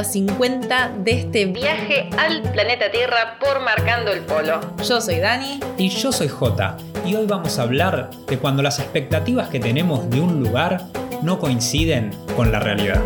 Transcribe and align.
número 0.00 0.04
50 0.04 0.92
de 1.04 1.12
este 1.12 1.46
viaje 1.46 2.08
al 2.18 2.42
planeta 2.52 2.90
Tierra 2.90 3.38
por 3.38 3.60
Marcando 3.60 4.12
el 4.12 4.20
Polo. 4.20 4.60
Yo 4.86 5.00
soy 5.00 5.18
Dani. 5.18 5.60
Y 5.76 5.90
yo 5.90 6.12
soy 6.12 6.28
Jota. 6.28 6.76
Y 7.04 7.14
hoy 7.14 7.26
vamos 7.26 7.58
a 7.58 7.62
hablar 7.62 8.10
de 8.26 8.38
cuando 8.38 8.62
las 8.62 8.78
expectativas 8.78 9.48
que 9.48 9.60
tenemos 9.60 10.08
de 10.10 10.20
un 10.20 10.40
lugar 10.42 10.86
no 11.22 11.38
coinciden 11.38 12.10
con 12.36 12.50
la 12.50 12.60
realidad. 12.60 13.00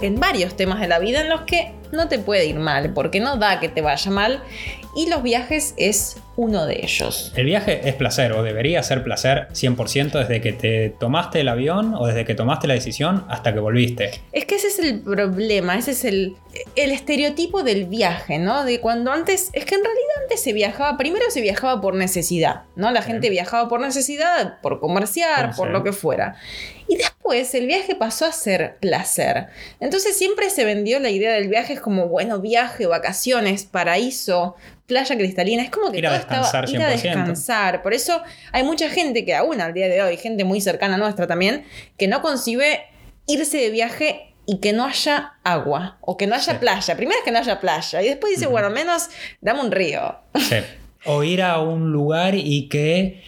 En 0.00 0.18
varios 0.18 0.56
temas 0.56 0.80
de 0.80 0.88
la 0.88 0.98
vida 0.98 1.20
en 1.20 1.28
los 1.28 1.42
que 1.42 1.72
no 1.92 2.08
te 2.08 2.18
puede 2.18 2.46
ir 2.46 2.58
mal, 2.58 2.92
porque 2.94 3.20
no 3.20 3.36
da 3.36 3.60
que 3.60 3.68
te 3.68 3.82
vaya 3.82 4.10
mal, 4.10 4.42
y 4.94 5.08
los 5.08 5.22
viajes 5.22 5.74
es 5.76 6.16
uno 6.36 6.66
de 6.66 6.80
ellos. 6.82 7.32
El 7.36 7.46
viaje 7.46 7.86
es 7.86 7.94
placer, 7.94 8.32
o 8.32 8.42
debería 8.42 8.82
ser 8.82 9.02
placer 9.04 9.48
100% 9.52 10.12
desde 10.12 10.40
que 10.40 10.52
te 10.52 10.90
tomaste 10.90 11.40
el 11.40 11.48
avión 11.48 11.94
o 11.94 12.06
desde 12.06 12.24
que 12.24 12.34
tomaste 12.34 12.66
la 12.66 12.74
decisión 12.74 13.24
hasta 13.28 13.52
que 13.52 13.60
volviste. 13.60 14.10
Es 14.32 14.46
que 14.46 14.54
ese 14.56 14.68
es 14.68 14.78
el 14.78 15.00
problema, 15.00 15.76
ese 15.76 15.92
es 15.92 16.04
el, 16.04 16.36
el 16.76 16.90
estereotipo 16.90 17.62
del 17.62 17.84
viaje, 17.86 18.38
¿no? 18.38 18.64
De 18.64 18.80
cuando 18.80 19.12
antes, 19.12 19.50
es 19.52 19.64
que 19.64 19.74
en 19.74 19.84
realidad 19.84 20.22
antes 20.22 20.40
se 20.42 20.52
viajaba, 20.52 20.96
primero 20.96 21.26
se 21.30 21.40
viajaba 21.42 21.80
por 21.80 21.94
necesidad, 21.94 22.62
¿no? 22.76 22.90
La 22.90 23.02
gente 23.02 23.28
viajaba 23.30 23.68
por 23.68 23.80
necesidad, 23.80 24.60
por 24.62 24.80
comerciar, 24.80 25.46
Puede 25.46 25.56
por 25.56 25.66
ser. 25.68 25.72
lo 25.72 25.84
que 25.84 25.92
fuera. 25.92 26.36
Y 26.88 26.96
después 26.96 27.11
el 27.54 27.66
viaje 27.66 27.94
pasó 27.94 28.26
a 28.26 28.32
ser 28.32 28.76
placer. 28.80 29.46
Entonces 29.80 30.16
siempre 30.16 30.50
se 30.50 30.64
vendió 30.64 30.98
la 31.00 31.10
idea 31.10 31.32
del 31.32 31.48
viaje 31.48 31.74
es 31.74 31.80
como, 31.80 32.08
bueno, 32.08 32.40
viaje, 32.40 32.86
vacaciones, 32.86 33.64
paraíso, 33.64 34.56
playa 34.86 35.16
cristalina. 35.16 35.62
Es 35.62 35.70
como 35.70 35.90
que 35.92 35.98
Ir 35.98 36.06
a 36.06 36.10
todo 36.10 36.18
estaba 36.20 36.42
descansar 36.42 36.68
ir 36.70 36.82
a 36.82 36.90
100%. 36.90 36.92
descansar. 37.02 37.82
Por 37.82 37.94
eso 37.94 38.20
hay 38.52 38.64
mucha 38.64 38.90
gente 38.90 39.24
que 39.24 39.34
aún 39.34 39.60
al 39.60 39.72
día 39.72 39.88
de 39.88 40.02
hoy, 40.02 40.16
gente 40.16 40.44
muy 40.44 40.60
cercana 40.60 40.96
a 40.96 40.98
nuestra 40.98 41.26
también, 41.26 41.64
que 41.96 42.08
no 42.08 42.20
concibe 42.22 42.82
irse 43.26 43.56
de 43.58 43.70
viaje 43.70 44.34
y 44.44 44.58
que 44.58 44.72
no 44.72 44.84
haya 44.84 45.34
agua 45.44 45.98
o 46.00 46.16
que 46.16 46.26
no 46.26 46.34
haya 46.34 46.52
Sí. 46.54 46.58
playa. 46.58 46.96
Primero 46.96 47.18
es 47.20 47.24
que 47.24 47.30
no 47.30 47.38
haya 47.38 47.60
playa 47.60 48.02
y 48.02 48.08
después 48.08 48.32
dice, 48.34 48.46
bueno, 48.46 48.66
al 48.66 48.74
menos 48.74 49.08
dame 49.40 49.60
un 49.60 49.70
río. 49.70 50.16
Sí. 50.34 50.56
O 51.04 51.22
ir 51.22 51.42
a 51.42 51.60
un 51.60 51.92
lugar 51.92 52.34
y 52.34 52.68
que 52.68 53.22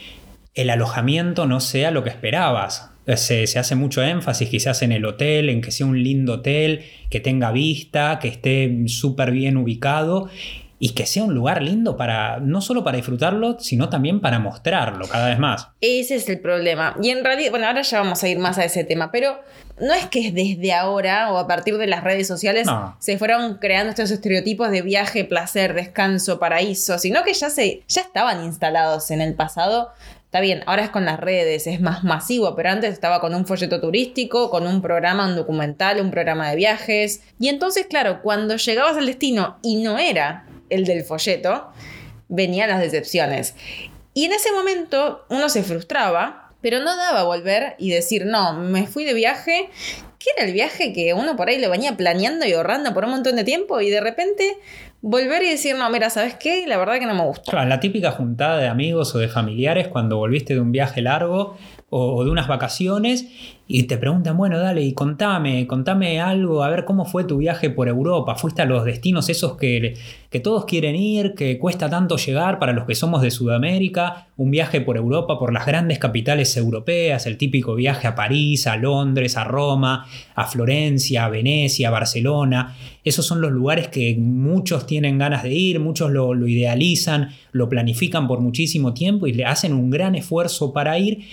el 0.54 0.70
alojamiento 0.70 1.46
no 1.46 1.60
sea 1.60 1.90
lo 1.92 2.02
que 2.04 2.10
esperabas. 2.10 2.90
Se, 3.06 3.46
se 3.46 3.58
hace 3.58 3.74
mucho 3.74 4.02
énfasis 4.02 4.48
quizás 4.48 4.82
en 4.82 4.92
el 4.92 5.04
hotel, 5.04 5.50
en 5.50 5.60
que 5.60 5.70
sea 5.70 5.86
un 5.86 6.02
lindo 6.02 6.34
hotel, 6.34 6.84
que 7.10 7.20
tenga 7.20 7.52
vista, 7.52 8.18
que 8.18 8.28
esté 8.28 8.70
súper 8.86 9.30
bien 9.30 9.56
ubicado 9.56 10.30
y 10.78 10.90
que 10.90 11.06
sea 11.06 11.24
un 11.24 11.34
lugar 11.34 11.62
lindo 11.62 11.96
para 11.96 12.40
no 12.40 12.60
solo 12.60 12.84
para 12.84 12.96
disfrutarlo, 12.96 13.58
sino 13.60 13.88
también 13.88 14.20
para 14.20 14.38
mostrarlo 14.38 15.06
cada 15.08 15.28
vez 15.28 15.38
más. 15.38 15.68
Ese 15.80 16.16
es 16.16 16.28
el 16.28 16.40
problema. 16.40 16.96
Y 17.02 17.10
en 17.10 17.24
realidad, 17.24 17.50
bueno, 17.50 17.66
ahora 17.66 17.82
ya 17.82 18.00
vamos 18.00 18.22
a 18.22 18.28
ir 18.28 18.38
más 18.38 18.58
a 18.58 18.64
ese 18.64 18.84
tema, 18.84 19.10
pero 19.10 19.38
no 19.80 19.94
es 19.94 20.06
que 20.06 20.26
es 20.26 20.34
desde 20.34 20.72
ahora 20.72 21.32
o 21.32 21.38
a 21.38 21.46
partir 21.46 21.78
de 21.78 21.86
las 21.86 22.04
redes 22.04 22.26
sociales 22.26 22.66
No. 22.66 22.96
se 22.98 23.18
fueron 23.18 23.58
creando 23.58 23.90
estos 23.90 24.10
estereotipos 24.10 24.70
de 24.70 24.82
viaje, 24.82 25.24
placer, 25.24 25.74
descanso, 25.74 26.38
paraíso, 26.38 26.98
sino 26.98 27.22
que 27.22 27.34
ya, 27.34 27.50
se, 27.50 27.82
ya 27.88 28.02
estaban 28.02 28.44
instalados 28.44 29.10
en 29.10 29.20
el 29.20 29.34
pasado. 29.34 29.90
Está 30.34 30.40
bien, 30.40 30.64
ahora 30.66 30.82
es 30.82 30.90
con 30.90 31.04
las 31.04 31.20
redes, 31.20 31.68
es 31.68 31.80
más 31.80 32.02
masivo, 32.02 32.56
pero 32.56 32.70
antes 32.70 32.92
estaba 32.92 33.20
con 33.20 33.36
un 33.36 33.46
folleto 33.46 33.80
turístico, 33.80 34.50
con 34.50 34.66
un 34.66 34.82
programa, 34.82 35.28
un 35.28 35.36
documental, 35.36 36.00
un 36.00 36.10
programa 36.10 36.50
de 36.50 36.56
viajes. 36.56 37.22
Y 37.38 37.46
entonces, 37.46 37.86
claro, 37.86 38.20
cuando 38.20 38.56
llegabas 38.56 38.96
al 38.96 39.06
destino 39.06 39.60
y 39.62 39.76
no 39.76 39.96
era 39.96 40.44
el 40.70 40.86
del 40.86 41.04
folleto, 41.04 41.68
venían 42.26 42.68
las 42.68 42.80
decepciones. 42.80 43.54
Y 44.12 44.24
en 44.24 44.32
ese 44.32 44.50
momento 44.50 45.24
uno 45.30 45.48
se 45.48 45.62
frustraba, 45.62 46.50
pero 46.60 46.80
no 46.80 46.96
daba 46.96 47.22
volver 47.22 47.76
y 47.78 47.90
decir, 47.90 48.26
no, 48.26 48.54
me 48.54 48.88
fui 48.88 49.04
de 49.04 49.14
viaje, 49.14 49.70
que 50.18 50.30
era 50.36 50.48
el 50.48 50.52
viaje 50.52 50.92
que 50.92 51.14
uno 51.14 51.36
por 51.36 51.48
ahí 51.48 51.60
lo 51.60 51.70
venía 51.70 51.96
planeando 51.96 52.44
y 52.44 52.54
ahorrando 52.54 52.92
por 52.92 53.04
un 53.04 53.12
montón 53.12 53.36
de 53.36 53.44
tiempo 53.44 53.80
y 53.80 53.88
de 53.88 54.00
repente 54.00 54.56
volver 55.04 55.42
y 55.42 55.50
decir, 55.50 55.76
no, 55.76 55.88
mira, 55.90 56.08
¿sabes 56.08 56.34
qué? 56.34 56.64
La 56.66 56.78
verdad 56.78 56.98
que 56.98 57.04
no 57.04 57.14
me 57.14 57.24
gusta. 57.24 57.64
La 57.66 57.78
típica 57.78 58.12
juntada 58.12 58.58
de 58.58 58.68
amigos 58.68 59.14
o 59.14 59.18
de 59.18 59.28
familiares 59.28 59.88
cuando 59.88 60.16
volviste 60.16 60.54
de 60.54 60.60
un 60.60 60.72
viaje 60.72 61.02
largo 61.02 61.58
o 61.90 62.24
de 62.24 62.30
unas 62.30 62.48
vacaciones 62.48 63.28
y 63.66 63.84
te 63.84 63.96
preguntan, 63.96 64.36
bueno, 64.36 64.58
dale, 64.58 64.82
y 64.82 64.92
contame, 64.92 65.66
contame 65.66 66.20
algo, 66.20 66.62
a 66.62 66.68
ver 66.68 66.84
cómo 66.84 67.06
fue 67.06 67.24
tu 67.24 67.38
viaje 67.38 67.70
por 67.70 67.88
Europa. 67.88 68.34
¿Fuiste 68.34 68.60
a 68.60 68.66
los 68.66 68.84
destinos 68.84 69.30
esos 69.30 69.56
que, 69.56 69.94
que 70.28 70.38
todos 70.38 70.66
quieren 70.66 70.96
ir, 70.96 71.34
que 71.34 71.58
cuesta 71.58 71.88
tanto 71.88 72.18
llegar 72.18 72.58
para 72.58 72.74
los 72.74 72.84
que 72.84 72.94
somos 72.94 73.22
de 73.22 73.30
Sudamérica? 73.30 74.28
Un 74.36 74.50
viaje 74.50 74.82
por 74.82 74.98
Europa, 74.98 75.38
por 75.38 75.50
las 75.50 75.64
grandes 75.64 75.98
capitales 75.98 76.54
europeas, 76.58 77.26
el 77.26 77.38
típico 77.38 77.74
viaje 77.74 78.06
a 78.06 78.14
París, 78.14 78.66
a 78.66 78.76
Londres, 78.76 79.38
a 79.38 79.44
Roma, 79.44 80.06
a 80.34 80.44
Florencia, 80.46 81.24
a 81.24 81.30
Venecia, 81.30 81.88
a 81.88 81.92
Barcelona. 81.92 82.76
Esos 83.02 83.24
son 83.24 83.40
los 83.40 83.50
lugares 83.50 83.88
que 83.88 84.14
muchos 84.18 84.86
tienen 84.86 85.16
ganas 85.16 85.42
de 85.42 85.54
ir, 85.54 85.80
muchos 85.80 86.10
lo, 86.10 86.34
lo 86.34 86.46
idealizan, 86.46 87.30
lo 87.52 87.70
planifican 87.70 88.28
por 88.28 88.40
muchísimo 88.40 88.92
tiempo 88.92 89.26
y 89.26 89.32
le 89.32 89.46
hacen 89.46 89.72
un 89.72 89.88
gran 89.88 90.14
esfuerzo 90.14 90.74
para 90.74 90.98
ir. 90.98 91.24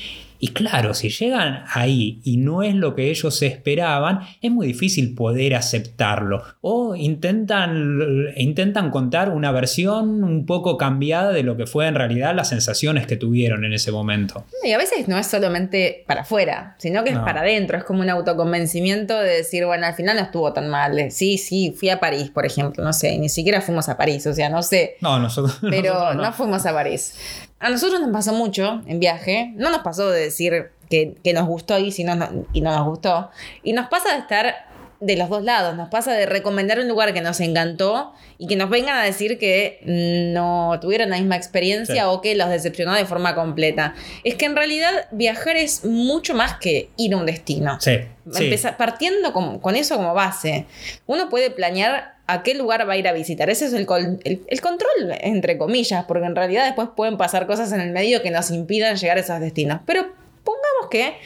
Y 0.44 0.48
claro, 0.50 0.96
si 0.96 1.10
llegan 1.10 1.66
ahí 1.72 2.20
y 2.24 2.38
no 2.38 2.64
es 2.64 2.74
lo 2.74 2.96
que 2.96 3.12
ellos 3.12 3.40
esperaban, 3.44 4.22
es 4.42 4.50
muy 4.50 4.66
difícil 4.66 5.14
poder 5.14 5.54
aceptarlo. 5.54 6.42
O 6.62 6.96
intentan, 6.96 8.26
intentan 8.36 8.90
contar 8.90 9.30
una 9.30 9.52
versión 9.52 10.24
un 10.24 10.48
poco 10.48 10.78
cambiada 10.78 11.32
de 11.32 11.44
lo 11.44 11.58
que 11.58 11.68
fue 11.68 11.86
en 11.86 11.94
realidad 11.94 12.34
las 12.36 12.50
sensaciones 12.50 13.06
que 13.06 13.18
tuvieron 13.18 13.66
en 13.66 13.74
ese 13.74 13.92
momento. 13.92 14.44
Y 14.64 14.72
a 14.72 14.80
veces 14.80 15.08
no 15.08 15.18
es 15.20 15.28
solamente 15.28 16.04
para 16.08 16.22
afuera, 16.22 16.76
sino 16.80 17.04
que 17.04 17.12
es 17.12 17.16
No. 17.18 17.24
para 17.24 17.42
adentro. 17.42 17.78
Es 17.78 17.84
como 17.84 18.02
un 18.02 18.10
autoconvencimiento 18.10 19.20
de 19.20 19.30
decir, 19.38 19.66
bueno, 19.66 19.86
al 19.86 19.94
final 19.94 20.16
no 20.18 20.24
estuvo 20.24 20.52
tan 20.54 20.70
mal. 20.70 21.12
Sí, 21.12 21.38
sí, 21.38 21.72
fui 21.78 21.90
a 21.90 22.00
París, 22.00 22.32
por 22.32 22.48
ejemplo, 22.48 22.84
no 22.84 22.94
sé, 22.94 23.14
y 23.14 23.20
ni 23.20 23.30
siquiera 23.30 23.62
fuimos 23.62 23.90
a 23.90 23.96
París, 23.98 24.26
o 24.26 24.34
sea, 24.34 24.50
no 24.50 24.64
sé. 24.64 24.96
No, 25.02 25.20
nosotros. 25.20 25.60
Pero 25.70 25.94
nosotros 25.94 26.16
no. 26.26 26.34
fuimos 26.34 26.66
a 26.66 26.74
París. 26.74 27.14
A 27.62 27.70
nosotros 27.70 28.02
nos 28.02 28.12
pasó 28.12 28.34
mucho 28.34 28.82
en 28.88 29.00
viaje. 29.00 29.54
No 29.56 29.70
nos 29.70 29.80
pasó 29.82 30.10
de 30.10 30.20
decir 30.22 30.72
que, 30.90 31.16
que 31.24 31.34
nos 31.34 31.48
gustó 31.48 31.78
y, 31.80 31.92
si 31.92 32.04
no, 32.04 32.16
no- 32.16 32.46
y 32.54 32.62
no 32.62 32.76
nos 32.76 32.86
gustó. 32.88 33.30
Y 33.64 33.74
nos 33.74 33.88
pasa 33.88 34.12
de 34.14 34.20
estar 34.20 34.68
de 35.02 35.18
los 35.18 35.28
dos 35.30 35.44
lados. 35.44 35.76
Nos 35.76 35.90
pasa 35.90 36.14
de 36.14 36.26
recomendar 36.26 36.80
un 36.80 36.88
lugar 36.88 37.14
que 37.14 37.22
nos 37.22 37.40
encantó 37.42 38.14
y 38.38 38.48
que 38.48 38.56
nos 38.56 38.70
vengan 38.70 38.96
a 38.98 39.04
decir 39.04 39.38
que 39.40 39.80
no 40.34 40.78
tuvieron 40.80 41.10
la 41.10 41.18
misma 41.18 41.36
experiencia 41.36 41.96
Sí. 41.96 42.02
o 42.06 42.22
que 42.22 42.36
los 42.36 42.50
decepcionó 42.50 42.94
de 42.94 43.06
forma 43.06 43.36
completa. 43.36 43.96
Es 44.24 44.36
que 44.36 44.46
en 44.46 44.56
realidad 44.56 45.08
viajar 45.12 45.58
es 45.58 45.84
mucho 45.86 46.34
más 46.34 46.56
que 46.60 46.90
ir 46.98 47.14
a 47.14 47.18
un 47.18 47.26
destino. 47.26 47.78
Sí, 47.82 47.98
sí. 48.32 48.46
Empezar- 48.46 48.78
partiendo 48.78 49.34
con, 49.34 49.60
con 49.60 49.76
eso 49.76 49.98
como 49.98 50.14
base, 50.14 50.66
uno 51.08 51.30
puede 51.30 51.50
planear 51.52 52.16
a 52.28 52.44
qué 52.44 52.54
lugar 52.54 52.88
va 52.88 52.94
a 52.94 52.98
ir 52.98 53.08
a 53.08 53.12
visitar. 53.12 53.50
Ese 53.50 53.66
es 53.66 53.74
el, 53.74 53.86
col- 53.86 54.20
el- 54.24 54.42
el 54.48 54.62
control, 54.62 54.92
entre 55.22 55.58
comillas, 55.58 56.06
porque 56.06 56.26
en 56.26 56.36
realidad 56.36 56.64
después 56.66 56.90
pueden 56.96 57.18
pasar 57.18 57.46
cosas 57.48 57.72
en 57.74 57.82
el 57.82 57.92
medio 57.92 58.22
que 58.22 58.32
nos 58.32 58.52
impidan 58.52 58.96
llegar 58.96 59.18
a 59.18 59.22
esos 59.22 59.40
destinos. 59.42 59.80
Pero 59.86 60.14
pongamos 60.44 60.90
que 60.90 61.18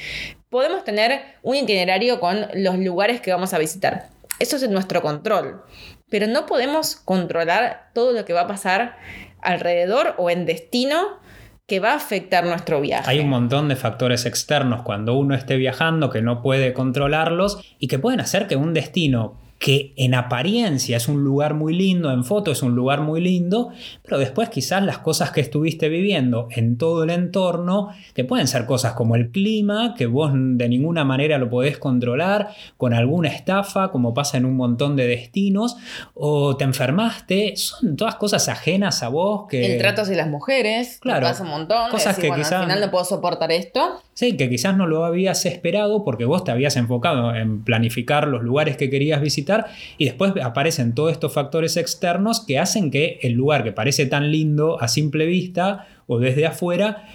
podemos 0.50 0.84
tener 0.84 1.22
un 1.42 1.56
itinerario 1.56 2.20
con 2.20 2.48
los 2.54 2.78
lugares 2.78 3.22
que 3.22 3.32
vamos 3.32 3.54
a 3.54 3.58
visitar. 3.58 4.10
Eso 4.40 4.56
es 4.58 4.64
en 4.64 4.72
nuestro 4.72 5.02
control. 5.02 5.64
Pero 6.10 6.28
no 6.28 6.46
podemos 6.46 6.96
controlar 6.96 7.90
todo 7.94 8.12
lo 8.12 8.26
que 8.26 8.34
va 8.34 8.42
a 8.42 8.48
pasar 8.48 8.98
alrededor 9.42 10.16
o 10.18 10.30
en 10.30 10.46
destino 10.46 11.20
que 11.68 11.80
va 11.80 11.94
a 11.94 11.96
afectar 11.96 12.46
nuestro 12.46 12.80
viaje. 12.80 13.10
Hay 13.10 13.20
un 13.20 13.30
montón 13.30 13.70
de 13.70 13.76
factores 13.76 14.26
externos 14.26 14.84
cuando 14.84 15.16
uno 15.16 15.34
esté 15.34 15.58
viajando 15.58 16.10
que 16.10 16.22
no 16.22 16.42
puede 16.42 16.74
controlarlos 16.74 17.76
y 17.80 17.88
que 17.88 17.98
pueden 17.98 18.20
hacer 18.20 18.48
que 18.48 18.56
un 18.56 18.74
destino 18.74 19.40
que 19.66 19.94
en 19.98 20.14
apariencia 20.14 20.98
es 20.98 21.08
un 21.08 21.24
lugar 21.24 21.56
muy 21.56 21.74
lindo, 21.74 22.12
en 22.12 22.24
foto 22.24 22.52
es 22.52 22.62
un 22.62 22.76
lugar 22.76 23.02
muy 23.02 23.20
lindo, 23.20 23.70
pero 24.04 24.20
después 24.20 24.50
quizás 24.50 24.84
las 24.84 25.00
cosas 25.00 25.32
que 25.32 25.42
estuviste 25.42 25.90
viviendo 25.90 26.48
en 26.52 26.78
todo 26.78 27.04
el 27.04 27.10
entorno, 27.10 27.90
que 28.14 28.24
pueden 28.24 28.48
ser 28.48 28.68
cosas 28.68 28.94
como 28.94 29.16
el 29.16 29.32
clima, 29.32 29.96
que 29.98 30.06
vos 30.06 30.30
de 30.36 30.70
ninguna 30.70 31.04
manera 31.04 31.40
lo 31.40 31.50
podés 31.50 31.80
controlar, 31.80 32.50
con 32.78 32.94
alguna 32.94 33.30
estafa, 33.30 33.90
como 33.90 34.14
pasa 34.14 34.38
en 34.38 34.46
un 34.46 34.56
montón 34.56 34.96
de 34.96 35.08
destinos, 35.08 35.78
o 36.14 36.56
te 36.58 36.64
enfermaste, 36.64 37.56
son 37.56 37.96
todas 37.96 38.18
cosas 38.18 38.48
ajenas 38.50 39.02
a 39.02 39.08
vos 39.08 39.48
que... 39.50 39.74
El 39.74 39.80
trato 39.80 40.04
hacia 40.04 40.16
las 40.16 40.28
mujeres, 40.30 41.00
Claro. 41.02 41.22
que 41.22 41.32
pasa 41.32 41.44
un 41.44 41.50
montón. 41.50 41.90
Cosas 41.90 42.16
que 42.20 42.28
bueno, 42.28 42.44
quizás- 42.44 42.54
al 42.60 42.64
final 42.66 42.82
no 42.82 42.92
puedo 42.92 43.04
soportar 43.04 43.52
esto. 43.52 44.00
Sí, 44.14 44.38
que 44.38 44.48
quizás 44.48 44.78
no 44.78 44.86
lo 44.86 45.04
habías 45.06 45.44
esperado 45.48 46.04
porque 46.06 46.24
vos 46.26 46.44
te 46.44 46.52
habías 46.52 46.78
enfocado 46.78 47.34
en 47.36 47.64
planificar 47.64 48.28
los 48.28 48.44
lugares 48.44 48.78
que 48.78 48.90
querías 48.92 49.20
visitar 49.22 49.55
y 49.98 50.06
después 50.06 50.34
aparecen 50.44 50.94
todos 50.94 51.12
estos 51.12 51.34
factores 51.34 51.78
externos 51.78 52.46
que 52.46 52.60
hacen 52.60 52.92
que 52.92 53.20
el 53.22 53.34
lugar 53.34 53.64
que 53.64 53.72
parece 53.72 54.06
tan 54.06 54.32
lindo 54.32 54.82
a 54.82 54.88
simple 54.88 55.26
vista 55.26 55.88
o 56.08 56.20
desde 56.20 56.46
afuera 56.46 57.06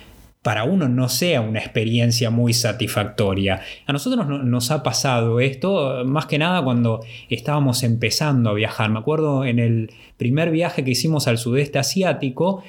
para 0.43 0.65
uno 0.65 0.89
no 0.89 1.09
sea 1.09 1.43
una 1.43 1.59
experiencia 1.59 2.31
muy 2.31 2.55
satisfactoria. 2.55 3.61
A 3.87 3.93
nosotros 3.93 4.27
nos 4.27 4.71
ha 4.71 4.83
pasado 4.83 5.39
esto 5.39 6.03
más 6.07 6.27
que 6.27 6.39
nada 6.39 6.63
cuando 6.63 7.01
estábamos 7.29 7.83
empezando 7.83 8.49
a 8.49 8.55
viajar. 8.55 8.89
Me 8.91 8.99
acuerdo 8.99 9.45
en 9.45 9.59
el 9.59 9.91
primer 10.17 10.51
viaje 10.51 10.83
que 10.83 10.93
hicimos 10.93 11.29
al 11.29 11.37
sudeste 11.37 11.79
asiático, 11.79 12.63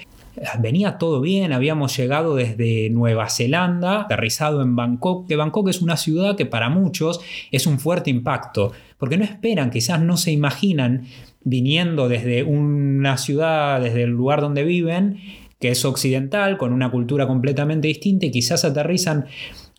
venía 0.59 0.97
todo 0.97 1.21
bien, 1.21 1.53
habíamos 1.53 1.95
llegado 1.95 2.35
desde 2.35 2.89
Nueva 2.89 3.29
Zelanda, 3.29 4.01
aterrizado 4.01 4.61
en 4.61 4.75
Bangkok, 4.75 5.27
que 5.27 5.35
Bangkok 5.35 5.69
es 5.69 5.81
una 5.81 5.97
ciudad 5.97 6.35
que 6.35 6.45
para 6.45 6.69
muchos 6.69 7.21
es 7.51 7.67
un 7.67 7.79
fuerte 7.79 8.09
impacto, 8.09 8.71
porque 9.01 9.17
no 9.17 9.23
esperan, 9.23 9.71
quizás 9.71 9.99
no 9.99 10.15
se 10.15 10.31
imaginan 10.31 11.05
viniendo 11.43 12.07
desde 12.07 12.43
una 12.43 13.17
ciudad, 13.17 13.81
desde 13.81 14.03
el 14.03 14.11
lugar 14.11 14.41
donde 14.41 14.63
viven, 14.63 15.17
que 15.59 15.69
es 15.69 15.83
occidental, 15.85 16.59
con 16.59 16.71
una 16.71 16.91
cultura 16.91 17.25
completamente 17.25 17.87
distinta 17.87 18.27
y 18.27 18.31
quizás 18.31 18.63
aterrizan 18.63 19.25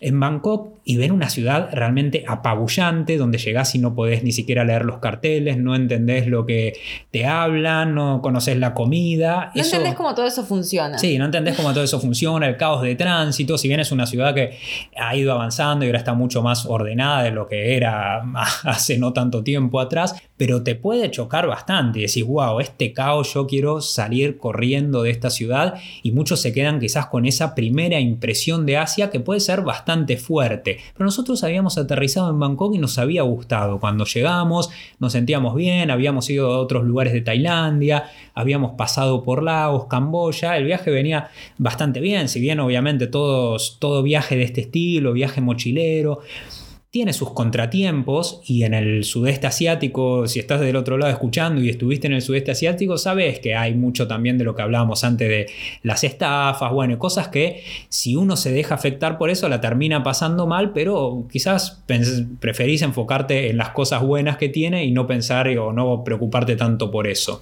en 0.03 0.19
Bangkok 0.19 0.73
y 0.85 0.97
ven 0.97 1.11
una 1.11 1.29
ciudad 1.29 1.69
realmente 1.71 2.25
apabullante, 2.27 3.17
donde 3.17 3.37
llegás 3.37 3.73
y 3.75 3.79
no 3.79 3.95
podés 3.95 4.23
ni 4.23 4.33
siquiera 4.33 4.65
leer 4.65 4.83
los 4.83 4.97
carteles, 4.97 5.57
no 5.57 5.75
entendés 5.75 6.27
lo 6.27 6.45
que 6.45 6.73
te 7.09 7.25
hablan, 7.25 7.95
no 7.95 8.21
conoces 8.21 8.57
la 8.57 8.73
comida. 8.73 9.51
No 9.55 9.63
entendés 9.63 9.95
cómo 9.95 10.13
todo 10.13 10.25
eso 10.25 10.43
funciona. 10.43 10.97
Sí, 10.97 11.17
no 11.17 11.25
entendés 11.25 11.55
cómo 11.55 11.73
todo 11.73 11.83
eso 11.83 11.99
funciona, 11.99 12.47
el 12.47 12.57
caos 12.57 12.81
de 12.81 12.95
tránsito, 12.95 13.57
si 13.57 13.69
bien 13.69 13.79
es 13.79 13.91
una 13.91 14.05
ciudad 14.05 14.35
que 14.35 14.57
ha 14.97 15.15
ido 15.15 15.31
avanzando 15.31 15.85
y 15.85 15.87
ahora 15.87 15.99
está 15.99 16.13
mucho 16.13 16.41
más 16.43 16.65
ordenada 16.65 17.23
de 17.23 17.31
lo 17.31 17.47
que 17.47 17.77
era 17.77 18.21
hace 18.63 18.97
no 18.97 19.13
tanto 19.13 19.43
tiempo 19.43 19.79
atrás, 19.79 20.15
pero 20.37 20.63
te 20.63 20.75
puede 20.75 21.11
chocar 21.11 21.47
bastante 21.47 21.99
decís, 21.99 22.25
wow, 22.25 22.59
este 22.59 22.93
caos, 22.93 23.33
yo 23.33 23.47
quiero 23.47 23.81
salir 23.81 24.37
corriendo 24.37 25.03
de 25.03 25.11
esta 25.11 25.29
ciudad 25.29 25.75
y 26.01 26.11
muchos 26.11 26.41
se 26.41 26.53
quedan 26.53 26.79
quizás 26.79 27.07
con 27.07 27.25
esa 27.25 27.55
primera 27.55 27.99
impresión 27.99 28.65
de 28.65 28.77
Asia 28.77 29.09
que 29.09 29.19
puede 29.19 29.39
ser 29.39 29.61
bastante 29.61 30.17
fuerte. 30.17 30.79
Pero 30.93 31.05
nosotros 31.05 31.43
habíamos 31.43 31.77
aterrizado 31.77 32.29
en 32.29 32.39
Bangkok 32.39 32.73
y 32.75 32.77
nos 32.77 32.97
había 32.97 33.23
gustado. 33.23 33.79
Cuando 33.79 34.05
llegamos 34.05 34.69
nos 34.99 35.11
sentíamos 35.11 35.55
bien, 35.55 35.91
habíamos 35.91 36.29
ido 36.29 36.53
a 36.53 36.59
otros 36.59 36.83
lugares 36.83 37.13
de 37.13 37.21
Tailandia, 37.21 38.05
habíamos 38.33 38.71
pasado 38.71 39.23
por 39.23 39.43
Laos, 39.43 39.85
Camboya, 39.85 40.57
el 40.57 40.65
viaje 40.65 40.91
venía 40.91 41.29
bastante 41.57 41.99
bien, 41.99 42.29
si 42.29 42.39
bien 42.39 42.59
obviamente 42.59 43.07
todos, 43.07 43.77
todo 43.79 44.03
viaje 44.03 44.35
de 44.35 44.43
este 44.43 44.61
estilo, 44.61 45.13
viaje 45.13 45.41
mochilero, 45.41 46.21
tiene 46.93 47.11
sus 47.11 47.31
contratiempos 47.31 48.41
y 48.45 48.65
en 48.65 48.75
el 48.75 49.03
sudeste 49.03 49.47
asiático, 49.47 50.27
si 50.27 50.37
estás 50.37 50.61
del 50.61 50.75
otro 50.75 50.99
lado 50.99 51.11
escuchando 51.11 51.59
y 51.59 51.69
estuviste 51.69 52.05
en 52.05 52.13
el 52.13 52.21
sudeste 52.21 52.51
asiático, 52.51 52.99
sabes 52.99 53.39
que 53.39 53.55
hay 53.55 53.73
mucho 53.73 54.07
también 54.07 54.37
de 54.37 54.43
lo 54.43 54.53
que 54.53 54.61
hablábamos 54.61 55.03
antes 55.03 55.27
de 55.27 55.47
las 55.81 56.03
estafas, 56.03 56.71
bueno, 56.71 56.99
cosas 56.99 57.29
que 57.29 57.63
si 57.89 58.15
uno 58.15 58.37
se 58.37 58.51
deja 58.51 58.75
afectar 58.75 59.17
por 59.17 59.31
eso 59.31 59.49
la 59.49 59.59
termina 59.59 60.03
pasando 60.03 60.45
mal, 60.45 60.71
pero 60.71 61.25
quizás 61.31 61.83
preferís 62.39 62.83
enfocarte 62.83 63.49
en 63.49 63.57
las 63.57 63.69
cosas 63.69 64.03
buenas 64.03 64.37
que 64.37 64.49
tiene 64.49 64.85
y 64.85 64.91
no 64.91 65.07
pensar 65.07 65.47
o 65.57 65.73
no 65.73 66.03
preocuparte 66.03 66.55
tanto 66.55 66.91
por 66.91 67.07
eso. 67.07 67.41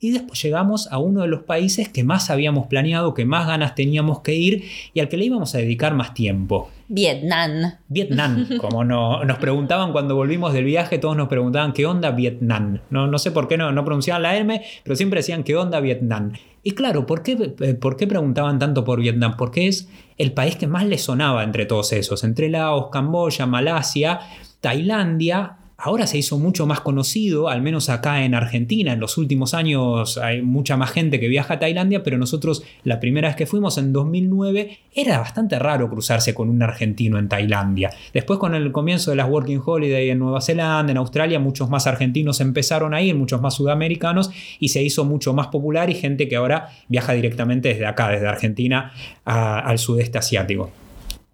Y 0.00 0.12
después 0.12 0.42
llegamos 0.42 0.90
a 0.90 0.96
uno 0.96 1.20
de 1.20 1.28
los 1.28 1.42
países 1.42 1.90
que 1.90 2.04
más 2.04 2.30
habíamos 2.30 2.68
planeado, 2.68 3.12
que 3.12 3.26
más 3.26 3.46
ganas 3.48 3.74
teníamos 3.74 4.20
que 4.20 4.34
ir 4.34 4.64
y 4.94 5.00
al 5.00 5.10
que 5.10 5.18
le 5.18 5.26
íbamos 5.26 5.54
a 5.54 5.58
dedicar 5.58 5.92
más 5.92 6.14
tiempo. 6.14 6.70
Vietnam. 6.88 7.74
Vietnam, 7.88 8.48
como 8.58 8.82
no, 8.82 9.22
nos 9.24 9.38
preguntaban 9.38 9.92
cuando 9.92 10.14
volvimos 10.14 10.52
del 10.52 10.64
viaje, 10.64 10.98
todos 10.98 11.16
nos 11.16 11.28
preguntaban 11.28 11.72
qué 11.72 11.86
onda 11.86 12.10
Vietnam. 12.10 12.80
No, 12.90 13.06
no 13.06 13.18
sé 13.18 13.30
por 13.30 13.46
qué 13.46 13.58
no, 13.58 13.72
pronunciaban 13.84 14.22
la 14.22 14.36
M, 14.36 14.62
pero 14.82 14.96
siempre 14.96 15.18
decían 15.18 15.44
qué 15.44 15.54
onda 15.56 15.80
Vietnam. 15.80 16.32
Y 16.62 16.72
claro, 16.72 17.06
¿por 17.06 17.22
qué, 17.22 17.54
eh, 17.60 17.74
¿por 17.74 17.96
qué 17.96 18.06
preguntaban 18.06 18.58
tanto 18.58 18.84
por 18.84 19.00
Vietnam? 19.00 19.36
Porque 19.36 19.68
es 19.68 19.88
el 20.16 20.32
país 20.32 20.56
que 20.56 20.66
más 20.66 20.86
les 20.86 21.02
sonaba 21.02 21.44
entre 21.44 21.66
todos 21.66 21.92
esos, 21.92 22.24
entre 22.24 22.48
Laos, 22.48 22.88
Camboya, 22.90 23.46
Malasia, 23.46 24.20
Tailandia 24.60 25.58
ahora 25.80 26.08
se 26.08 26.18
hizo 26.18 26.38
mucho 26.38 26.66
más 26.66 26.80
conocido, 26.80 27.48
al 27.48 27.62
menos 27.62 27.88
acá 27.88 28.24
en 28.24 28.34
Argentina. 28.34 28.92
En 28.92 29.00
los 29.00 29.16
últimos 29.16 29.54
años 29.54 30.18
hay 30.18 30.42
mucha 30.42 30.76
más 30.76 30.90
gente 30.90 31.20
que 31.20 31.28
viaja 31.28 31.54
a 31.54 31.58
Tailandia, 31.60 32.02
pero 32.02 32.18
nosotros 32.18 32.64
la 32.82 32.98
primera 32.98 33.28
vez 33.28 33.36
que 33.36 33.46
fuimos 33.46 33.78
en 33.78 33.92
2009 33.92 34.78
era 34.92 35.20
bastante 35.20 35.56
raro 35.58 35.88
cruzarse 35.88 36.34
con 36.34 36.48
un 36.50 36.62
argentino 36.62 37.16
en 37.18 37.28
Tailandia. 37.28 37.90
Después 38.12 38.40
con 38.40 38.56
el 38.56 38.72
comienzo 38.72 39.12
de 39.12 39.16
las 39.16 39.28
Working 39.28 39.62
Holiday 39.64 40.10
en 40.10 40.18
Nueva 40.18 40.40
Zelanda, 40.40 40.90
en 40.90 40.98
Australia, 40.98 41.38
muchos 41.38 41.70
más 41.70 41.86
argentinos 41.86 42.40
empezaron 42.40 42.92
a 42.92 43.00
ir, 43.00 43.14
muchos 43.14 43.40
más 43.40 43.54
sudamericanos 43.54 44.30
y 44.58 44.70
se 44.70 44.82
hizo 44.82 45.04
mucho 45.04 45.32
más 45.32 45.46
popular 45.46 45.90
y 45.90 45.94
gente 45.94 46.28
que 46.28 46.34
ahora 46.34 46.70
viaja 46.88 47.12
directamente 47.12 47.68
desde 47.68 47.86
acá, 47.86 48.08
desde 48.08 48.26
Argentina 48.26 48.92
al 49.24 49.78
sudeste 49.78 50.18
asiático. 50.18 50.72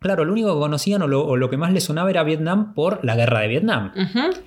Claro, 0.04 0.26
lo 0.26 0.32
único 0.34 0.52
que 0.52 0.60
conocían 0.60 1.00
o 1.00 1.06
lo, 1.08 1.48
que 1.48 1.56
más 1.56 1.72
les 1.72 1.84
sonaba 1.84 2.10
era 2.10 2.22
Vietnam 2.24 2.74
por 2.74 3.02
la 3.06 3.16
guerra 3.16 3.40
de 3.40 3.48
Vietnam, 3.48 3.90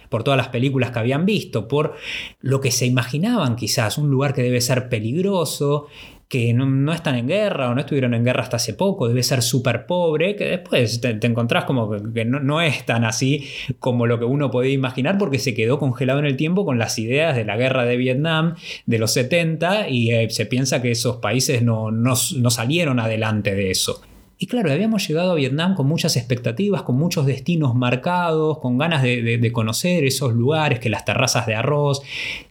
por 0.08 0.22
todas 0.22 0.38
las 0.38 0.50
películas 0.50 0.92
que 0.92 1.00
habían 1.00 1.26
visto, 1.26 1.68
por 1.68 1.96
lo 2.42 2.62
que 2.62 2.70
se 2.70 2.86
imaginaban 2.86 3.56
quizás, 3.56 3.98
un 3.98 4.12
lugar 4.12 4.36
que 4.36 4.44
debe 4.44 4.62
ser 4.62 4.88
peligroso, 4.88 5.88
que 6.28 6.54
no, 6.54 6.94
están 6.94 7.16
en 7.16 7.28
guerra 7.28 7.72
o 7.72 7.74
no 7.74 7.80
estuvieron 7.80 8.14
en 8.14 8.24
guerra 8.24 8.44
hasta 8.44 8.58
hace 8.58 8.76
poco, 8.76 9.08
debe 9.08 9.24
ser 9.24 9.42
súper 9.42 9.88
pobre, 9.88 10.36
que 10.36 10.46
después 10.46 11.02
te, 11.02 11.18
encontrás 11.26 11.64
como 11.64 11.90
que, 11.90 12.24
no, 12.24 12.62
es 12.62 12.86
tan 12.86 13.04
así 13.04 13.48
como 13.80 14.06
lo 14.06 14.20
que 14.20 14.26
uno 14.26 14.52
podía 14.52 14.74
imaginar 14.74 15.18
porque 15.18 15.40
se 15.40 15.56
quedó 15.56 15.80
congelado 15.80 16.20
en 16.20 16.26
el 16.26 16.38
tiempo 16.38 16.66
con 16.66 16.78
las 16.78 17.00
ideas 17.00 17.36
de 17.36 17.46
la 17.46 17.58
guerra 17.58 17.84
de 17.84 17.98
Vietnam 17.98 18.54
de 18.86 19.00
los 19.00 19.12
70 19.14 19.90
y 19.90 20.12
eh, 20.12 20.30
se 20.30 20.46
piensa 20.46 20.84
que 20.84 20.92
esos 20.92 21.16
países 21.16 21.64
no, 21.64 21.90
no 21.90 22.16
salieron 22.16 23.00
adelante 23.00 23.56
de 23.56 23.72
eso. 23.72 24.04
Y 24.40 24.46
claro, 24.46 24.72
habíamos 24.72 25.08
llegado 25.08 25.32
a 25.32 25.36
Vietnam 25.36 25.74
con 25.74 25.88
muchas 25.88 26.16
expectativas, 26.16 26.84
con 26.84 26.96
muchos 26.96 27.26
destinos 27.26 27.74
marcados, 27.74 28.60
con 28.60 28.78
ganas 28.78 29.02
de, 29.02 29.52
conocer 29.52 30.04
esos 30.04 30.34
lugares, 30.34 30.80
que 30.80 30.90
las 30.90 31.06
terrazas 31.06 31.48
de 31.48 31.56
arroz, 31.56 32.04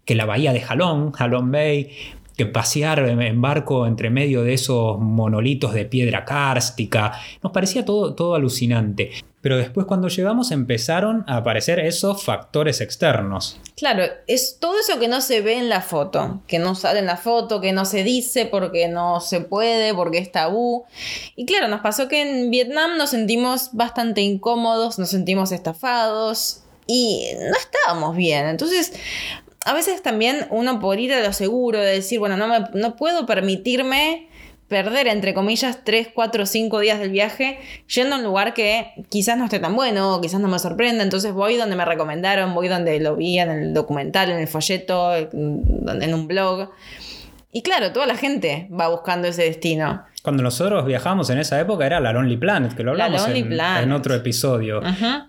que 0.05 0.17
la 0.17 0.25
bahía 0.25 0.53
de 0.53 0.63
Halong, 0.63 1.13
Halong 1.17 1.53
Bay, 1.53 1.91
que 2.37 2.45
pasear 2.45 2.99
en 2.99 3.41
barco 3.41 3.87
entre 3.87 4.11
medio 4.11 4.43
de 4.43 4.55
esos 4.55 4.99
monolitos 4.99 5.73
de 5.75 5.85
piedra 5.85 6.25
cárstica. 6.25 7.13
Nos 7.43 7.53
parecía 7.53 7.85
todo, 7.85 8.15
todo 8.15 8.35
alucinante. 8.35 9.13
Pero 9.47 9.59
después 9.59 9.87
cuando 9.87 10.09
llegamos 10.09 10.51
empezaron 10.51 11.23
a 11.29 11.37
aparecer 11.37 11.79
esos 11.79 12.25
factores 12.25 12.81
externos. 12.81 13.61
Claro, 13.77 14.03
es 14.27 14.59
todo 14.59 14.77
eso 14.77 14.99
que 14.99 15.07
no 15.07 15.21
se 15.21 15.41
ve 15.41 15.55
en 15.55 15.69
la 15.69 15.83
foto, 15.83 16.43
que 16.49 16.59
no 16.59 16.75
sale 16.75 16.99
en 16.99 17.07
la 17.07 17.17
foto, 17.17 17.61
que 17.61 17.71
no 17.71 17.85
se 17.85 18.03
dice 18.03 18.47
porque 18.47 18.89
no 18.89 19.21
se 19.21 19.41
puede, 19.41 19.95
porque 19.95 20.19
es 20.19 20.33
tabú. 20.33 20.85
Y 21.37 21.47
claro, 21.47 21.69
nos 21.69 21.81
pasó 21.81 22.09
que 22.09 22.23
en 22.23 22.51
Vietnam 22.51 22.97
nos 22.99 23.11
sentimos 23.11 23.71
bastante 23.73 24.21
incómodos, 24.21 24.99
nos 24.99 25.11
sentimos 25.11 25.53
estafados 25.53 26.63
y 26.89 27.29
no 27.39 27.57
estábamos 27.57 28.17
bien. 28.17 28.47
Entonces, 28.47 28.95
a 29.65 29.75
veces 29.75 30.03
también 30.03 30.49
uno 30.51 30.81
por 30.81 30.99
ir 30.99 31.13
a 31.13 31.23
lo 31.23 31.33
seguro, 31.33 31.79
de 31.79 31.93
decir, 31.93 32.19
bueno, 32.19 32.37
no, 32.37 32.49
me, 32.49 32.65
no 32.75 32.97
puedo 32.97 33.27
permitirme 33.27 34.29
perder, 34.69 35.07
entre 35.07 35.35
comillas, 35.35 35.85
3, 35.85 36.09
4, 36.15 36.47
5 36.47 36.81
días 36.81 36.99
del 36.99 37.11
viaje 37.11 37.59
yendo 37.87 38.17
a 38.17 38.19
un 38.19 38.25
lugar 38.25 38.55
que 38.55 38.93
quizás 39.09 39.39
no 39.39 39.45
esté 39.45 39.59
tan 39.59 39.77
bueno, 39.77 40.21
quizás 40.21 40.41
no 40.41 40.49
me 40.49 40.59
sorprenda, 40.59 41.05
entonces 41.05 41.33
voy 41.33 41.57
donde 41.57 41.77
me 41.77 41.85
recomendaron, 41.85 42.55
voy 42.55 42.69
donde 42.69 42.99
lo 43.01 43.17
vi 43.17 43.39
en 43.39 43.51
el 43.51 43.75
documental, 43.75 44.31
en 44.31 44.39
el 44.39 44.49
folleto, 44.49 45.15
en 45.15 46.15
un 46.15 46.27
blog. 46.27 46.71
Y 47.57 47.63
claro, 47.63 47.91
toda 47.91 48.05
la 48.05 48.17
gente 48.17 48.69
va 48.71 48.89
buscando 48.89 49.29
ese 49.29 49.45
destino. 49.45 50.03
Cuando 50.23 50.43
nosotros 50.43 50.85
viajamos 50.85 51.31
en 51.31 51.39
esa 51.39 51.59
época 51.59 51.87
era 51.87 52.01
la 52.01 52.13
Lonely 52.13 52.37
Planet, 52.37 52.75
que 52.75 52.83
lo 52.83 52.91
hablamos 52.91 53.27
en, 53.29 53.93
otro 53.93 54.15
episodio. 54.15 54.83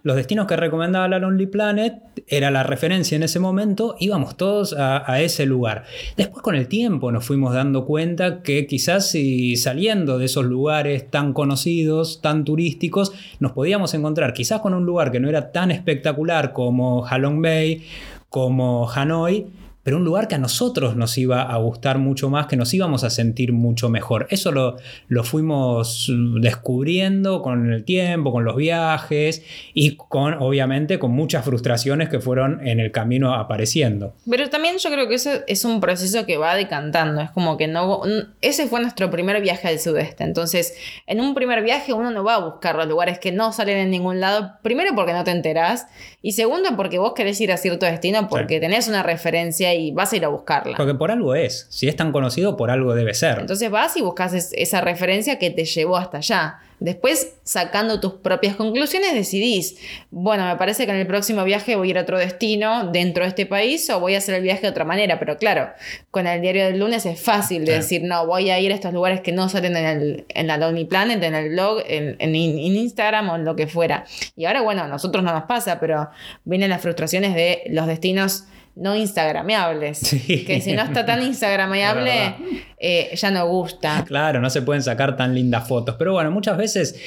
Los 0.03 0.17
destinos 0.17 0.45
que 0.45 0.57
recomendaba 0.57 1.07
la 1.07 1.19
Lonely 1.19 1.45
Planet 1.45 1.93
era 2.27 2.51
la 2.51 2.63
referencia 2.63 3.15
en 3.15 3.23
ese 3.23 3.39
momento, 3.39 3.95
íbamos 4.01 4.35
todos 4.35 4.75
a, 4.77 5.21
ese 5.21 5.45
lugar. 5.45 5.85
Después 6.17 6.43
con 6.43 6.55
el 6.55 6.67
tiempo 6.67 7.13
nos 7.13 7.25
fuimos 7.25 7.53
dando 7.53 7.85
cuenta 7.85 8.41
que 8.41 8.67
quizás 8.67 9.09
si 9.09 9.55
saliendo 9.55 10.17
de 10.17 10.25
esos 10.25 10.43
lugares 10.43 11.09
tan 11.09 11.31
conocidos, 11.31 12.19
tan 12.21 12.43
turísticos, 12.43 13.13
nos 13.39 13.53
podíamos 13.53 13.93
encontrar 13.93 14.33
quizás 14.33 14.59
con 14.59 14.73
un 14.73 14.85
lugar 14.85 15.13
que 15.13 15.21
no 15.21 15.29
era 15.29 15.53
tan 15.53 15.71
espectacular 15.71 16.51
como 16.51 17.05
Halong 17.05 17.41
Bay, 17.41 17.87
como 18.29 18.91
Hanoi, 18.91 19.47
pero 19.87 19.95
un 19.95 20.03
lugar 20.03 20.27
que 20.27 20.35
a 20.35 20.37
nosotros 20.37 20.97
nos 20.97 21.17
iba 21.17 21.43
a 21.43 21.55
gustar 21.59 21.97
mucho 21.97 22.29
más, 22.29 22.47
que 22.47 22.57
nos 22.57 22.73
íbamos 22.73 23.05
a 23.05 23.09
sentir 23.09 23.53
mucho 23.53 23.87
mejor. 23.87 24.27
Eso 24.29 24.51
lo, 24.51 24.75
lo 25.07 25.23
fuimos 25.23 26.11
descubriendo 26.41 27.41
con 27.41 27.71
el 27.71 27.85
tiempo, 27.85 28.33
con 28.33 28.43
los 28.43 28.57
viajes 28.57 29.43
y 29.73 29.95
con, 29.95 30.33
obviamente, 30.41 30.99
con 30.99 31.11
muchas 31.11 31.45
frustraciones 31.45 32.09
que 32.09 32.19
fueron 32.19 32.67
en 32.67 32.81
el 32.81 32.91
camino 32.91 33.33
apareciendo. 33.33 34.13
Pero 34.29 34.49
también 34.49 34.77
yo 34.77 34.91
creo 34.91 35.07
que 35.07 35.15
eso 35.15 35.31
es 35.47 35.63
un 35.63 35.79
proceso 35.79 36.25
que 36.25 36.35
va 36.35 36.55
decantando, 36.55 37.21
es 37.21 37.31
como 37.31 37.55
que 37.55 37.69
no... 37.69 38.01
Ese 38.41 38.67
fue 38.67 38.81
nuestro 38.81 39.09
primer 39.09 39.41
viaje 39.41 39.69
al 39.69 39.79
sudeste, 39.79 40.25
entonces 40.25 40.75
en 41.05 41.21
un 41.21 41.33
primer 41.33 41.63
viaje 41.63 41.93
uno 41.93 42.11
no 42.11 42.25
va 42.25 42.35
a 42.35 42.39
buscar 42.39 42.75
los 42.75 42.87
lugares 42.87 43.19
que 43.19 43.31
no 43.31 43.53
salen 43.53 43.77
en 43.77 43.91
ningún 43.91 44.19
lado, 44.19 44.51
primero 44.63 44.93
porque 44.95 45.13
no 45.13 45.23
te 45.23 45.31
enterás 45.31 45.87
y 46.27 46.33
segundo 46.33 46.69
porque 46.75 46.97
vos 46.99 47.13
querés 47.13 47.39
ir 47.39 47.53
a 47.53 47.57
cierto 47.57 47.85
destino 47.85 48.27
porque 48.27 48.59
tenés 48.59 48.89
una 48.89 49.01
referencia 49.01 49.73
y 49.73 49.91
vas 49.91 50.11
a 50.11 50.17
ir 50.17 50.25
a 50.25 50.27
buscarla. 50.27 50.75
Porque 50.75 50.93
por 50.93 51.09
algo 51.09 51.35
es. 51.35 51.67
Si 51.69 51.87
es 51.87 51.95
tan 51.95 52.11
conocido, 52.11 52.57
por 52.57 52.69
algo 52.69 52.93
debe 52.95 53.13
ser. 53.13 53.39
Entonces 53.39 53.71
vas 53.71 53.95
y 53.95 54.01
buscas 54.01 54.33
es- 54.33 54.51
esa 54.53 54.81
referencia 54.81 55.39
que 55.39 55.51
te 55.51 55.63
llevó 55.63 55.95
hasta 55.95 56.17
allá. 56.17 56.59
Después, 56.79 57.35
sacando 57.43 57.99
tus 57.99 58.13
propias 58.13 58.55
conclusiones, 58.55 59.13
decidís, 59.13 59.77
bueno, 60.11 60.45
me 60.45 60.55
parece 60.57 60.85
que 60.85 60.91
en 60.91 60.97
el 60.97 61.07
próximo 61.07 61.43
viaje 61.43 61.75
voy 61.75 61.87
a 61.87 61.91
ir 61.91 61.97
a 61.97 62.01
otro 62.01 62.19
destino 62.19 62.91
dentro 62.91 63.23
de 63.23 63.29
este 63.29 63.47
país 63.47 63.89
o 63.89 63.99
voy 63.99 64.13
a 64.13 64.19
hacer 64.19 64.35
el 64.35 64.43
viaje 64.43 64.61
de 64.61 64.69
otra 64.69 64.85
manera. 64.85 65.17
Pero 65.17 65.37
claro, 65.37 65.69
con 66.11 66.27
el 66.27 66.39
diario 66.41 66.65
del 66.65 66.79
lunes 66.79 67.05
es 67.07 67.19
fácil 67.19 67.65
de 67.65 67.73
decir, 67.73 68.03
no, 68.03 68.27
voy 68.27 68.51
a 68.51 68.59
ir 68.59 68.71
a 68.71 68.75
estos 68.75 68.93
lugares 68.93 69.21
que 69.21 69.31
no 69.31 69.49
salen 69.49 69.75
en, 69.75 69.85
el, 69.85 70.25
en 70.29 70.47
la 70.47 70.57
Lonely 70.57 70.85
Planet, 70.85 71.23
en 71.23 71.33
el 71.33 71.49
blog, 71.49 71.81
en, 71.87 72.15
en, 72.19 72.35
en 72.35 72.35
Instagram 72.35 73.29
o 73.29 73.35
en 73.35 73.45
lo 73.45 73.55
que 73.55 73.65
fuera. 73.65 74.05
Y 74.35 74.45
ahora, 74.45 74.61
bueno, 74.61 74.83
a 74.83 74.87
nosotros 74.87 75.23
no 75.23 75.33
nos 75.33 75.43
pasa, 75.43 75.79
pero 75.79 76.09
vienen 76.43 76.69
las 76.69 76.81
frustraciones 76.81 77.33
de 77.33 77.63
los 77.69 77.87
destinos 77.87 78.43
no 78.79 78.95
instagrameables. 78.95 79.97
Sí. 79.99 80.45
Que 80.45 80.61
si 80.61 80.73
no 80.73 80.81
está 80.83 81.05
tan 81.05 81.21
instagrameable, 81.23 82.35
eh, 82.79 83.09
ya 83.15 83.31
no 83.31 83.47
gusta. 83.47 84.03
Claro, 84.07 84.39
no 84.39 84.49
se 84.49 84.61
pueden 84.61 84.83
sacar 84.83 85.15
tan 85.17 85.33
lindas 85.35 85.67
fotos. 85.67 85.95
Pero 85.97 86.13
bueno, 86.13 86.31
muchas 86.31 86.57
veces 86.57 86.99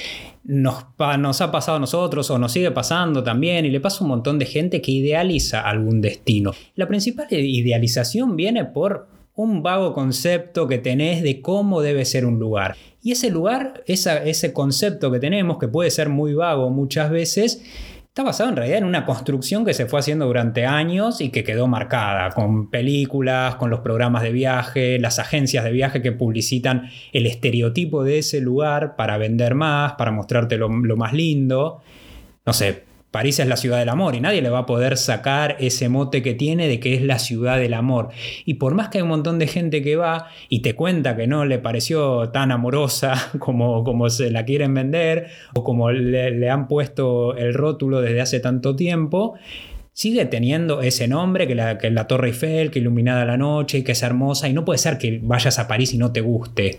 nos, 0.45 0.85
ha 0.99 1.51
pasado 1.53 1.77
a 1.77 1.81
nosotros 1.81 2.31
o 2.31 2.39
nos 2.39 2.53
sigue 2.53 2.71
pasando 2.71 3.23
también 3.23 3.65
y 3.67 3.71
le 3.71 3.81
pasa 3.81 3.99
a 4.01 4.03
un 4.03 4.09
montón 4.09 4.39
de 4.39 4.47
gente 4.47 4.81
que 4.81 4.91
idealiza 4.93 5.61
algún 5.61 6.01
destino. 6.01 6.53
La 6.75 6.89
principal 6.89 7.27
idealización 7.31 8.37
viene 8.37 8.65
por 8.65 9.09
un 9.35 9.63
vago 9.63 9.95
concepto 9.95 10.67
que 10.67 10.79
tenés 10.79 11.23
de 11.23 11.41
cómo 11.41 11.81
debe 11.83 12.05
ser 12.05 12.27
un 12.27 12.39
lugar. 12.39 12.77
Y 13.03 13.13
ese 13.13 13.31
lugar, 13.31 13.83
esa- 13.87 14.23
ese 14.25 14.53
concepto 14.53 15.11
que 15.11 15.19
tenemos, 15.19 15.59
que 15.59 15.69
puede 15.69 15.91
ser 15.91 16.09
muy 16.11 16.35
vago 16.35 16.69
muchas 16.71 17.11
veces, 17.11 17.63
está 18.11 18.25
basado 18.25 18.51
en 18.51 18.57
realidad 18.57 18.79
en 18.79 18.85
una 18.85 19.07
construcción 19.07 19.65
que 19.65 19.73
se 19.73 19.87
fue 19.87 20.01
haciendo 20.01 20.27
durante 20.27 20.67
años 20.67 21.21
y 21.21 21.29
que 21.31 21.45
quedó 21.45 21.69
marcada 21.69 22.31
con 22.31 22.69
películas, 22.69 23.55
con 23.55 23.71
los 23.71 23.81
programas 23.81 24.25
de 24.25 24.33
viaje, 24.33 24.99
las 24.99 25.21
agencias 25.21 25.63
de 25.63 25.71
viaje 25.71 26.03
que 26.03 26.11
publicitan 26.11 26.91
el 27.13 27.27
estereotipo 27.27 28.03
de 28.03 28.19
ese 28.19 28.41
lugar 28.41 28.97
para 28.97 29.17
vender 29.17 29.55
más, 29.55 29.93
para 29.93 30.11
mostrarte 30.11 30.57
lo, 30.57 30.69
lo 30.69 30.97
más 30.97 31.13
lindo. 31.13 31.83
No 32.45 32.53
sé, 32.53 32.83
París 33.11 33.41
es 33.41 33.49
la 33.49 33.57
ciudad 33.57 33.79
del 33.79 33.89
amor 33.89 34.15
y 34.15 34.21
nadie 34.21 34.41
le 34.41 34.51
va 34.51 34.61
a 34.61 34.67
poder 34.67 34.97
sacar 34.97 35.57
ese 35.59 35.89
mote 35.89 36.23
que 36.23 36.35
tiene 36.35 36.69
de 36.69 36.79
que 36.79 36.95
es 36.95 37.03
la 37.03 37.19
ciudad 37.19 37.59
del 37.59 37.75
amor. 37.75 38.11
Y 38.45 38.55
por 38.55 38.75
más 38.75 38.89
que 38.89 38.99
hay 38.99 39.03
un 39.03 39.09
montón 39.09 39.39
de 39.39 39.49
gente 39.49 39.83
que 39.83 39.97
va 39.97 40.29
y 40.49 40.61
te 40.61 40.75
cuenta 40.75 41.17
que 41.17 41.27
no 41.27 41.45
le 41.45 41.59
pareció 41.59 42.31
tan 42.31 42.53
amorosa 42.53 43.31
como, 43.39 43.83
como 43.83 44.09
se 44.11 44.31
la 44.31 44.45
quieren 44.45 44.75
vender 44.75 45.27
o 45.55 45.65
como 45.65 45.91
le, 45.91 46.49
han 46.51 46.69
puesto 46.69 47.37
el 47.37 47.55
rótulo 47.55 48.01
desde 48.01 48.21
hace 48.21 48.39
tanto 48.39 48.77
tiempo, 48.77 49.35
sigue 49.93 50.25
teniendo 50.27 50.81
ese 50.81 51.09
nombre, 51.09 51.49
que 51.49 51.55
la, 51.57 51.79
que 51.79 51.91
la 51.91 52.07
Torre 52.07 52.29
Eiffel, 52.29 52.71
que 52.71 52.79
iluminada 52.79 53.25
la 53.25 53.37
noche 53.37 53.79
y 53.79 53.83
que 53.83 53.93
es 53.93 54.03
hermosa. 54.03 54.49
Y 54.49 54.53
no 54.53 54.65
puede 54.65 54.79
ser 54.79 54.99
que 54.99 55.19
vayas 55.23 55.59
a 55.59 55.67
París 55.67 55.93
y 55.95 55.99
no 55.99 56.13
te 56.13 56.21
guste. 56.21 56.79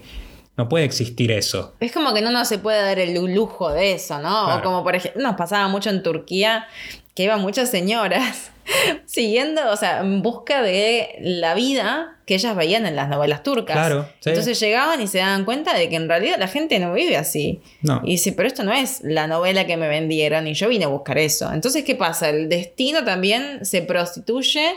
No 0.58 0.68
puede 0.68 0.86
existir 0.86 1.32
eso. 1.32 1.74
Es 1.80 1.92
como 1.92 2.14
que 2.14 2.22
no 2.22 2.30
nos 2.30 2.48
se 2.48 2.60
puede 2.60 2.82
dar 2.82 3.00
el 3.00 3.14
lujo 3.34 3.72
de 3.72 3.94
eso, 3.94 4.20
¿no? 4.20 4.46
Claro. 4.46 4.60
O 4.60 4.64
como 4.64 4.84
por 4.84 4.96
ejemplo, 4.96 5.22
nos 5.22 5.36
pasaba 5.36 5.68
mucho 5.68 5.90
en 5.90 6.04
Turquía 6.04 6.68
que 7.16 7.24
iban 7.24 7.42
muchas 7.42 7.70
señoras 7.70 8.52
siguiendo, 9.06 9.70
o 9.72 9.76
sea, 9.76 10.00
en 10.02 10.22
busca 10.22 10.62
de 10.62 11.16
la 11.20 11.54
vida 11.54 12.18
que 12.26 12.36
ellas 12.36 12.56
veían 12.56 12.86
en 12.86 12.96
las 12.96 13.10
novelas 13.10 13.44
turcas. 13.44 13.76
Claro, 13.76 14.08
sí. 14.20 14.30
Entonces 14.30 14.60
llegaban 14.60 15.02
y 15.02 15.08
se 15.08 15.18
daban 15.18 15.44
cuenta 15.46 15.74
de 15.74 15.90
que 15.90 15.96
en 15.96 16.08
realidad 16.08 16.38
la 16.40 16.48
gente 16.48 16.80
no 16.80 16.94
vive 16.94 17.18
así. 17.18 17.62
No. 17.82 18.02
Y 18.04 18.12
dice, 18.12 18.32
pero 18.32 18.48
esto 18.48 18.64
no 18.64 18.74
es 18.74 19.02
la 19.04 19.28
novela 19.28 19.66
que 19.66 19.78
me 19.78 19.88
vendieron 19.88 20.48
y 20.48 20.54
yo 20.54 20.70
vine 20.70 20.86
a 20.86 20.90
buscar 20.90 21.18
eso. 21.18 21.52
Entonces, 21.52 21.84
¿qué 21.84 21.96
pasa? 21.96 22.30
El 22.30 22.48
destino 22.48 23.04
también 23.04 23.66
se 23.66 23.82
prostituye 23.82 24.74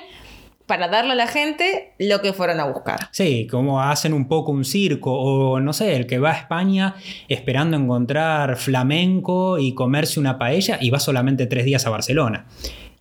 para 0.66 0.88
darle 0.88 1.12
a 1.12 1.16
la 1.16 1.26
gente 1.26 1.92
lo 1.99 2.21
que 2.23 2.33
fueron 2.33 2.61
a 2.61 2.64
buscar. 2.64 3.09
Sí, 3.11 3.47
como 3.50 3.83
hacen 3.83 4.12
un 4.12 4.28
poco 4.28 4.52
un 4.52 4.64
circo, 4.64 5.12
o 5.12 5.61
no 5.61 5.73
sé, 5.73 5.97
el 5.97 6.06
que 6.06 6.18
va 6.18 6.30
a 6.30 6.37
España 6.37 6.94
esperando 7.28 7.76
encontrar 7.76 8.56
flamenco 8.56 9.59
y 9.59 9.75
comerse 9.75 10.21
una 10.21 10.38
paella 10.38 10.78
y 10.80 10.90
va 10.90 11.00
solamente 11.00 11.47
tres 11.47 11.64
días 11.64 11.87
a 11.87 11.90
Barcelona. 11.90 12.47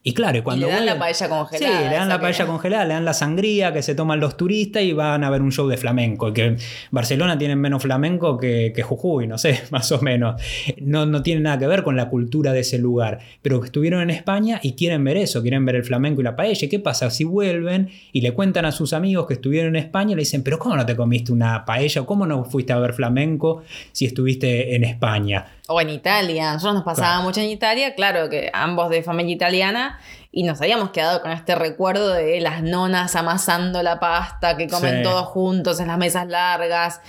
Y 0.06 0.14
claro, 0.14 0.38
y 0.38 0.42
cuando 0.42 0.68
y 0.68 0.70
le 0.70 0.76
dan 0.76 0.86
la 0.86 1.00
paella 1.00 1.30
congelada. 1.30 1.78
Sí, 1.80 1.84
le 1.90 1.96
dan 1.96 2.10
la 2.10 2.16
que- 2.18 2.22
paella 2.24 2.46
congelada, 2.46 2.84
le 2.86 2.94
dan 2.94 3.06
la 3.06 3.14
sangría 3.14 3.72
que 3.72 3.82
se 3.82 3.96
toman 3.96 4.20
los 4.20 4.36
turistas 4.36 4.84
y 4.84 4.92
van 4.92 5.24
a 5.24 5.30
ver 5.30 5.42
un 5.42 5.52
show 5.54 5.66
de 5.70 5.78
flamenco. 5.78 6.28
Y 6.28 6.34
que 6.34 6.58
Barcelona 6.92 7.38
tiene 7.38 7.56
menos 7.56 7.82
flamenco 7.82 8.38
que, 8.38 8.74
que 8.76 8.84
Jujuy, 8.84 9.28
no 9.28 9.38
sé, 9.38 9.62
más 9.72 9.92
o 9.94 10.02
menos. 10.02 10.42
No, 10.82 11.06
no 11.06 11.24
tiene 11.24 11.40
nada 11.40 11.58
que 11.58 11.68
ver 11.68 11.84
con 11.84 11.96
la 11.96 12.10
cultura 12.10 12.52
de 12.52 12.60
ese 12.60 12.80
lugar. 12.80 13.20
Pero 13.42 13.64
estuvieron 13.64 14.02
en 14.02 14.10
España 14.10 14.60
y 14.62 14.74
quieren 14.74 15.06
ver 15.06 15.16
eso, 15.16 15.42
quieren 15.42 15.66
ver 15.66 15.76
el 15.76 15.86
flamenco 15.86 16.20
y 16.20 16.26
la 16.26 16.36
paella. 16.36 16.66
¿Y 16.66 16.70
qué 16.70 16.80
pasa? 16.80 17.10
Si 17.10 17.24
vuelven 17.24 17.90
y 18.12 18.20
le 18.20 18.34
cuentan 18.34 18.66
a 18.66 18.74
sus 18.74 18.92
amigos 18.92 19.26
que 19.26 19.36
estuvieron 19.36 19.78
en 19.78 19.84
España, 19.84 20.18
le 20.18 20.24
dicen, 20.24 20.44
pero 20.44 20.60
¿cómo 20.60 20.76
no 20.76 20.86
te 20.86 20.98
comiste 20.98 21.32
una 21.32 21.64
paella? 21.64 22.02
¿O 22.02 22.06
¿Cómo 22.06 22.26
no 22.28 22.44
fuiste 22.44 22.74
a 22.74 22.80
ver 22.80 22.92
flamenco 22.94 23.64
si 23.94 24.06
estuviste 24.06 24.76
en 24.76 24.84
España? 24.84 25.46
O 25.68 25.80
en 25.80 25.90
Italia. 25.90 26.54
Nosotros 26.54 26.76
nos 26.76 26.84
pasaba 26.84 27.08
Claro. 27.10 27.24
mucho 27.24 27.40
en 27.40 27.48
Italia, 27.50 27.96
claro 27.96 28.30
que 28.30 28.50
ambos 28.54 28.90
de 28.90 29.02
familia 29.04 29.34
italiana. 29.34 30.00
Y 30.32 30.44
nos 30.44 30.60
habíamos 30.62 30.90
quedado 30.90 31.22
con 31.22 31.32
este 31.32 31.56
recuerdo 31.56 32.10
de 32.14 32.42
las 32.42 32.62
nonas 32.64 33.16
amasando 33.16 33.82
la 33.84 34.00
pasta, 34.00 34.58
que 34.58 34.68
comen 34.68 34.98
Sí. 34.98 35.04
todos 35.04 35.28
juntos 35.28 35.80
en 35.80 35.88
las 35.88 35.98
mesas 35.98 36.28
largas. 36.28 37.02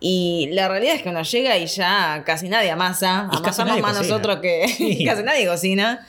Y 0.00 0.50
la 0.52 0.68
realidad 0.68 0.96
es 0.96 1.02
que 1.02 1.08
uno 1.08 1.22
llega 1.22 1.56
y 1.56 1.66
ya 1.66 2.22
casi 2.26 2.48
nadie 2.48 2.70
amasa. 2.70 3.28
Y 3.32 3.36
Amasamos 3.36 3.70
nadie 3.70 3.82
más 3.82 3.96
cocina. 3.96 4.08
nosotros 4.14 4.38
que 4.40 4.68
Sí. 4.76 5.04
casi 5.04 5.22
nadie 5.22 5.46
cocina. 5.46 6.06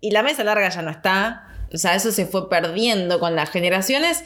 Y 0.00 0.10
la 0.10 0.22
mesa 0.22 0.42
larga 0.44 0.68
ya 0.70 0.82
no 0.82 0.90
está. 0.90 1.44
O 1.72 1.76
sea, 1.76 1.94
eso 1.94 2.10
se 2.10 2.24
fue 2.26 2.48
perdiendo 2.48 3.20
con 3.20 3.36
las 3.36 3.50
generaciones. 3.50 4.24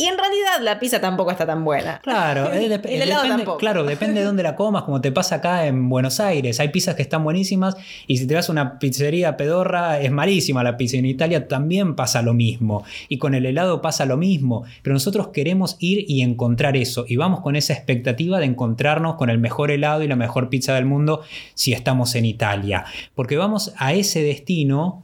Y 0.00 0.06
en 0.06 0.16
realidad 0.16 0.60
la 0.62 0.78
pizza 0.78 1.00
tampoco 1.00 1.30
está 1.30 1.44
tan 1.46 1.64
buena. 1.64 2.00
Claro, 2.02 2.52
eh, 2.52 2.68
dep- 2.70 2.86
El 2.88 3.02
helado 3.02 3.22
depende, 3.22 3.36
tampoco. 3.44 3.58
claro, 3.58 3.84
depende 3.84 4.20
de 4.20 4.26
dónde 4.26 4.42
la 4.42 4.56
comas, 4.56 4.84
como 4.84 5.00
te 5.00 5.12
pasa 5.12 5.36
acá 5.36 5.66
en 5.66 5.88
Buenos 5.90 6.20
Aires. 6.20 6.58
Hay 6.60 6.68
pizzas 6.70 6.94
que 6.94 7.02
están 7.02 7.22
buenísimas 7.22 7.76
y 8.06 8.16
si 8.16 8.26
te 8.26 8.34
vas 8.34 8.48
a 8.48 8.52
una 8.52 8.78
pizzería 8.78 9.36
pedorra 9.36 10.00
es 10.00 10.10
malísima 10.10 10.62
la 10.62 10.76
pizza. 10.76 10.96
En 10.96 11.04
Italia 11.06 11.46
también 11.48 11.94
pasa 11.96 12.22
lo 12.22 12.32
mismo 12.34 12.82
y 13.08 13.18
con 13.18 13.34
el 13.34 13.44
helado 13.44 13.82
pasa 13.82 14.06
lo 14.06 14.16
mismo. 14.16 14.64
Pero 14.82 14.94
nosotros 14.94 15.28
queremos 15.28 15.76
ir 15.80 16.04
y 16.08 16.22
encontrar 16.22 16.76
eso 16.76 17.04
y 17.06 17.16
vamos 17.16 17.40
con 17.40 17.54
esa 17.56 17.74
expectativa 17.74 18.38
de 18.38 18.46
encontrarnos 18.46 19.16
con 19.16 19.28
el 19.28 19.38
mejor 19.38 19.70
helado 19.70 20.02
y 20.02 20.08
la 20.08 20.16
mejor 20.16 20.48
pizza 20.48 20.74
del 20.74 20.86
mundo 20.86 21.22
si 21.54 21.72
estamos 21.74 22.14
en 22.14 22.24
Italia. 22.24 22.84
Porque 23.14 23.36
vamos 23.36 23.74
a 23.76 23.92
ese 23.92 24.22
destino 24.22 25.02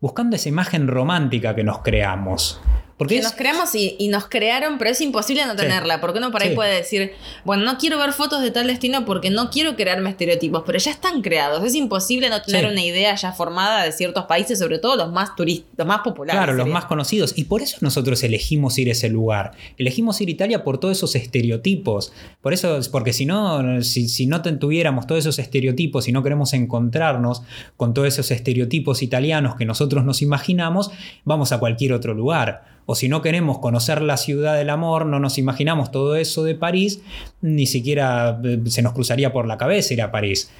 buscando 0.00 0.36
esa 0.36 0.48
imagen 0.48 0.86
romántica 0.88 1.54
que 1.54 1.64
nos 1.64 1.80
creamos. 1.80 2.60
Porque 2.98 3.14
Que 3.14 3.18
es- 3.20 3.24
nos 3.24 3.34
creamos 3.34 3.74
y, 3.76 3.94
y 3.98 4.08
nos 4.08 4.26
crearon, 4.26 4.76
pero 4.76 4.90
es 4.90 5.00
imposible 5.00 5.46
no 5.46 5.52
Sí. 5.52 5.58
tenerla. 5.58 6.00
Porque 6.00 6.18
uno 6.18 6.30
por 6.32 6.42
ahí 6.42 6.50
Sí. 6.50 6.54
puede 6.56 6.74
decir, 6.74 7.12
bueno, 7.44 7.64
no 7.64 7.78
quiero 7.78 7.96
ver 7.96 8.12
fotos 8.12 8.42
de 8.42 8.50
tal 8.50 8.66
destino 8.66 9.04
porque 9.04 9.30
no 9.30 9.50
quiero 9.50 9.76
crearme 9.76 10.10
estereotipos, 10.10 10.64
pero 10.66 10.78
ya 10.78 10.90
están 10.90 11.22
creados. 11.22 11.64
Es 11.64 11.74
imposible 11.76 12.28
no 12.28 12.42
tener 12.42 12.66
Sí. 12.66 12.72
una 12.72 12.82
idea 12.82 13.14
ya 13.14 13.32
formada 13.32 13.84
de 13.84 13.92
ciertos 13.92 14.24
países, 14.26 14.58
sobre 14.58 14.78
todo 14.80 14.96
los 14.96 15.12
más 15.12 15.36
turistas, 15.36 15.68
los 15.76 15.86
más 15.86 16.00
populares. 16.00 16.38
Claro, 16.38 16.54
los 16.58 16.66
más 16.66 16.86
conocidos. 16.86 17.34
Y 17.38 17.44
por 17.44 17.62
eso 17.62 17.76
nosotros 17.80 18.22
elegimos 18.24 18.76
ir 18.78 18.88
a 18.88 18.92
ese 18.92 19.08
lugar. 19.08 19.52
Elegimos 19.78 20.20
ir 20.20 20.28
a 20.28 20.32
Italia 20.32 20.64
por 20.64 20.78
todos 20.78 20.96
esos 20.96 21.14
estereotipos. 21.14 22.12
Por 22.42 22.52
eso, 22.52 22.80
porque 22.90 23.12
si 23.12 23.26
no, 23.26 23.80
si, 23.82 24.08
si 24.08 24.26
no 24.26 24.42
tuviéramos 24.42 25.06
todos 25.06 25.20
esos 25.20 25.38
estereotipos 25.38 26.08
y 26.08 26.12
no 26.12 26.22
queremos 26.24 26.52
encontrarnos 26.52 27.42
con 27.76 27.94
todos 27.94 28.08
esos 28.08 28.30
estereotipos 28.32 29.02
italianos 29.02 29.54
que 29.56 29.64
nosotros 29.64 30.04
nos 30.04 30.20
imaginamos, 30.22 30.90
vamos 31.24 31.52
a 31.52 31.58
cualquier 31.58 31.92
otro 31.92 32.12
lugar. 32.14 32.77
O 32.90 32.94
si 32.94 33.10
no 33.10 33.20
queremos 33.20 33.58
conocer 33.58 34.00
la 34.00 34.16
ciudad 34.16 34.56
del 34.56 34.70
amor, 34.70 35.04
no 35.04 35.20
nos 35.20 35.36
imaginamos 35.36 35.90
todo 35.90 36.16
eso 36.16 36.42
de 36.42 36.54
París, 36.54 37.02
ni 37.42 37.66
siquiera 37.66 38.40
eh, 38.42 38.62
se 38.64 38.80
nos 38.80 38.94
cruzaría 38.94 39.30
por 39.30 39.46
la 39.46 39.58
cabeza 39.58 39.92
ir 39.92 40.00
a 40.00 40.10
París. 40.10 40.50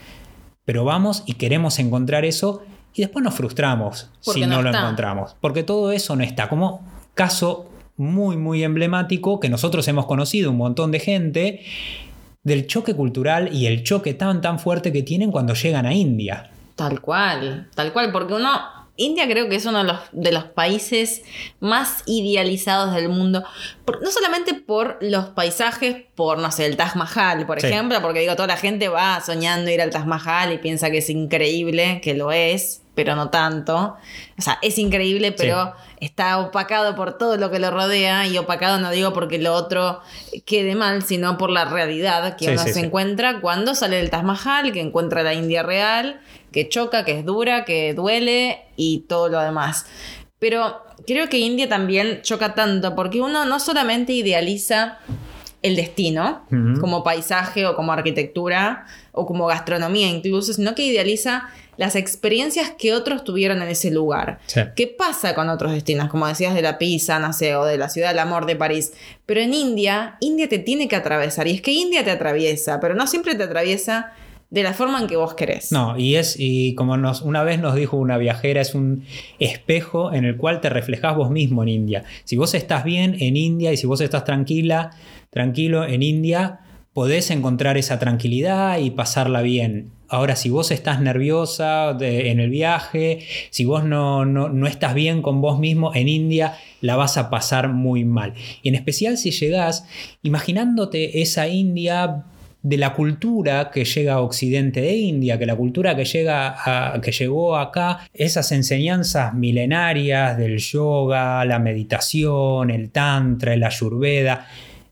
Pero 0.67 0.85
vamos 0.85 1.23
y 1.25 1.35
queremos 1.35 1.79
encontrar 1.79 2.27
eso 2.27 2.63
y 2.93 3.01
después 3.01 3.25
nos 3.25 3.33
frustramos 3.33 4.11
Porque 4.23 4.43
si 4.43 4.47
no, 4.47 4.57
no 4.57 4.71
lo 4.71 4.77
encontramos. 4.77 5.37
Porque 5.41 5.63
todo 5.63 5.91
eso 5.91 6.17
no 6.17 6.23
está. 6.23 6.51
Como 6.51 6.87
caso 7.15 7.71
muy, 7.97 8.37
muy 8.37 8.63
emblemático 8.63 9.41
que 9.41 9.49
nosotros 9.49 9.89
hemos 9.89 10.05
conocido 10.05 10.51
un 10.51 10.59
montón 10.59 10.93
de 10.93 11.01
gente 11.01 11.65
del 12.43 12.67
choque 12.67 12.93
cultural 12.93 13.55
y 13.55 13.65
el 13.65 13.85
choque 13.85 14.13
tan, 14.13 14.43
tan 14.43 14.59
fuerte 14.59 14.93
que 14.93 15.03
tienen 15.03 15.31
cuando 15.31 15.55
llegan 15.55 15.87
a 15.87 15.95
India. 15.95 16.51
Tal 16.77 17.01
cual, 17.01 17.69
tal 17.75 17.91
cual, 17.95 18.13
porque 18.13 18.35
uno, 18.35 18.51
India 19.00 19.26
creo 19.28 19.49
que 19.49 19.55
es 19.57 19.64
uno 19.64 19.78
de 19.78 19.85
los, 19.85 20.00
de 20.12 20.33
los 20.33 20.45
países 20.45 21.23
más 21.61 22.02
idealizados 22.07 22.95
del 22.95 23.09
mundo, 23.09 23.45
por- 23.85 24.02
no 24.02 24.11
solamente 24.11 24.55
por 24.55 24.99
los 25.00 25.26
paisajes, 25.31 25.97
por, 26.17 26.38
no 26.38 26.50
sé, 26.50 26.67
el 26.67 26.76
Taj 26.76 26.97
Mahal, 26.97 27.47
por 27.47 27.61
Sí. 27.61 27.69
ejemplo, 27.69 28.02
porque 28.02 28.19
digo, 28.21 28.35
toda 28.35 28.49
la 28.49 28.57
gente 28.57 28.88
va 28.88 29.21
soñando 29.21 29.71
ir 29.71 29.81
al 29.81 29.90
Taj 29.90 30.05
Mahal 30.05 30.52
y 30.52 30.59
piensa 30.59 30.90
que 30.90 30.99
es 30.99 31.09
increíble, 31.11 32.00
que 32.02 32.14
lo 32.14 32.33
es, 32.33 32.83
pero 32.97 33.14
no 33.14 33.31
tanto. 33.31 33.97
O 34.37 34.43
sea, 34.43 34.59
es 34.62 34.76
increíble, 34.78 35.31
pero 35.31 35.73
está 36.00 36.38
opacado 36.40 36.97
por 36.97 37.17
todo 37.19 37.37
lo 37.37 37.50
que 37.52 37.61
lo 37.61 37.71
rodea, 37.71 38.26
y 38.26 38.37
opacado 38.37 38.78
no 38.81 38.90
digo 38.90 39.12
porque 39.12 39.38
lo 39.38 39.55
otro 39.55 40.00
quede 40.45 40.75
mal, 40.75 41.05
sino 41.05 41.38
por 41.38 41.50
la 41.50 41.64
realidad 41.67 42.37
que 42.37 42.47
Sí, 42.47 42.50
uno 42.50 42.62
sí, 42.64 42.73
se 42.73 42.81
encuentra 42.81 43.40
cuando 43.40 43.76
sale 43.76 43.97
del 43.99 44.11
Taj 44.11 44.25
Mahal, 44.25 44.73
que 44.73 44.81
encuentra 44.81 45.23
la 45.23 45.35
India 45.35 45.62
real, 45.62 46.21
que 46.52 46.69
choca, 46.69 47.05
que 47.05 47.19
es 47.19 47.25
dura, 47.25 47.64
que 47.64 47.95
duele 47.95 48.61
y 48.76 49.00
todo 49.09 49.28
lo 49.28 49.40
demás. 49.40 49.87
Pero 50.38 50.83
creo 51.07 51.28
que 51.28 51.38
India 51.38 51.69
también 51.69 52.23
choca 52.23 52.55
tanto 52.55 52.95
porque 52.95 53.21
uno 53.21 53.45
no 53.45 53.59
solamente 53.61 54.12
idealiza 54.12 54.99
el 55.61 55.75
destino 55.75 56.47
como 56.81 57.02
paisaje 57.02 57.67
o 57.67 57.75
como 57.75 57.93
arquitectura 57.93 58.87
o 59.12 59.26
como 59.26 59.47
gastronomía 59.47 60.07
incluso, 60.09 60.52
sino 60.52 60.75
que 60.76 60.85
idealiza 60.85 61.49
las 61.76 61.95
experiencias 61.95 62.73
que 62.76 62.93
otros 62.93 63.25
tuvieron 63.25 63.62
en 63.62 63.69
ese 63.69 63.90
lugar. 63.90 64.40
Sí. 64.47 64.61
¿Qué 64.75 64.88
pasa 64.88 65.35
con 65.35 65.49
otros 65.49 65.73
destinos? 65.73 66.09
Como 66.09 66.26
decías 66.26 66.55
de 66.55 66.62
la 66.62 66.76
Pisa, 66.76 67.21
no 67.21 67.33
sé, 67.33 67.55
o 67.55 67.64
de 67.64 67.78
la 67.78 67.88
Ciudad 67.88 68.09
del 68.09 68.19
Amor 68.19 68.47
de 68.47 68.57
París. 68.57 68.93
Pero 69.26 69.40
en 69.40 69.55
India, 69.55 70.17
India 70.21 70.49
te 70.49 70.59
tiene 70.59 70.88
que 70.88 70.97
atravesar. 70.97 71.47
Y 71.47 71.55
es 71.55 71.62
que 71.62 71.73
India 71.73 72.05
te 72.05 72.11
atraviesa, 72.11 72.81
pero 72.81 72.95
no 72.95 73.07
siempre 73.07 73.37
te 73.37 73.45
atraviesa 73.45 74.12
de 74.50 74.62
la 74.62 74.73
forma 74.73 75.00
en 75.00 75.07
que 75.07 75.17
vos 75.17 75.35
querés. 75.35 75.73
No, 75.73 75.99
y 75.99 76.17
es, 76.17 76.37
y 76.38 76.75
como 76.75 76.97
nos, 76.97 77.21
una 77.23 77.43
vez 77.43 77.61
nos 77.61 77.75
dijo 77.75 77.97
una 77.97 78.17
viajera, 78.17 78.61
es 78.61 78.75
un 78.75 79.05
espejo 79.38 80.12
en 80.12 80.25
el 80.25 80.37
cual 80.37 80.61
te 80.61 80.71
reflejás 80.71 81.17
vos 81.17 81.31
mismo 81.31 81.62
en 81.62 81.69
India. 81.69 82.05
Si 82.25 82.37
vos 82.37 82.55
estás 82.55 82.85
bien 82.85 83.17
en 83.21 83.37
India 83.37 83.73
y 83.73 83.76
si 83.76 83.87
vos 83.87 84.00
estás 84.00 84.25
tranquila, 84.25 84.90
tranquilo 85.31 85.85
en 85.85 86.02
India, 86.02 86.61
podés 86.95 87.31
encontrar 87.31 87.76
esa 87.76 87.99
tranquilidad 87.99 88.78
y 88.78 88.90
pasarla 88.90 89.43
bien. 89.43 89.90
Ahora, 90.09 90.37
si 90.37 90.49
vos 90.49 90.71
estás 90.71 91.02
nerviosa 91.02 91.95
en 92.00 92.40
el 92.40 92.49
viaje, 92.49 93.21
si 93.50 93.67
vos 93.67 93.85
no, 93.85 94.25
no, 94.25 94.49
no 94.49 94.67
estás 94.67 94.95
bien 94.95 95.21
con 95.21 95.43
vos 95.43 95.59
mismo 95.59 95.95
en 95.95 96.09
India, 96.09 96.57
la 96.81 96.97
vas 96.97 97.19
a 97.19 97.28
pasar 97.28 97.69
muy 97.69 98.07
mal. 98.07 98.33
Y 98.62 98.71
en 98.71 98.75
especial 98.75 99.19
si 99.19 99.31
llegás 99.31 99.85
imaginándote 100.23 101.21
esa 101.21 101.47
India 101.47 102.25
de 102.62 102.77
la 102.77 102.93
cultura 102.93 103.71
que 103.73 103.85
llega 103.85 104.15
a 104.15 104.21
Occidente 104.21 104.81
de 104.81 104.97
India, 104.97 105.38
que 105.38 105.47
la 105.47 105.55
cultura 105.57 105.95
que, 105.95 106.05
llega 106.05 106.55
a- 106.95 107.00
que 107.00 107.12
llegó 107.12 107.57
acá, 107.57 108.00
esas 108.12 108.50
enseñanzas 108.53 109.33
milenarias 109.35 110.37
del 110.37 110.59
yoga, 110.59 111.45
la 111.45 111.59
meditación, 111.59 112.71
el 112.71 112.91
tantra, 112.91 113.55
el 113.55 113.62
ayurveda, 113.65 114.47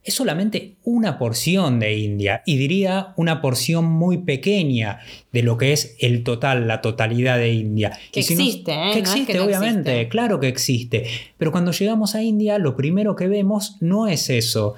es 0.05 0.15
solamente 0.15 0.77
una 0.85 1.19
porción 1.19 1.81
de 1.81 1.99
India 1.99 2.43
y 2.47 2.57
diría 2.59 3.09
una 3.17 3.43
porción 3.43 3.85
muy 3.87 4.19
pequeña 4.19 5.01
de 5.33 5.43
lo 5.43 5.57
que 5.59 5.73
es 5.73 5.97
el 5.99 6.23
total, 6.23 6.69
la 6.69 6.81
totalidad 6.81 7.39
de 7.39 7.53
India. 7.53 7.91
Que 8.13 8.23
si 8.23 8.35
existe, 8.35 8.71
¿eh? 8.73 8.91
Que 8.95 9.03
No 9.03 9.09
es 9.09 9.11
que 9.15 9.21
existe, 9.23 9.35
no 9.39 9.45
obviamente, 9.45 9.91
existe. 9.91 10.09
claro 10.09 10.39
que 10.39 10.47
existe. 10.47 11.07
Pero 11.37 11.51
cuando 11.51 11.73
llegamos 11.73 12.15
a 12.15 12.23
India, 12.23 12.59
lo 12.59 12.77
primero 12.77 13.17
que 13.17 13.27
vemos 13.27 13.79
no 13.81 14.07
es 14.07 14.31
eso. 14.31 14.75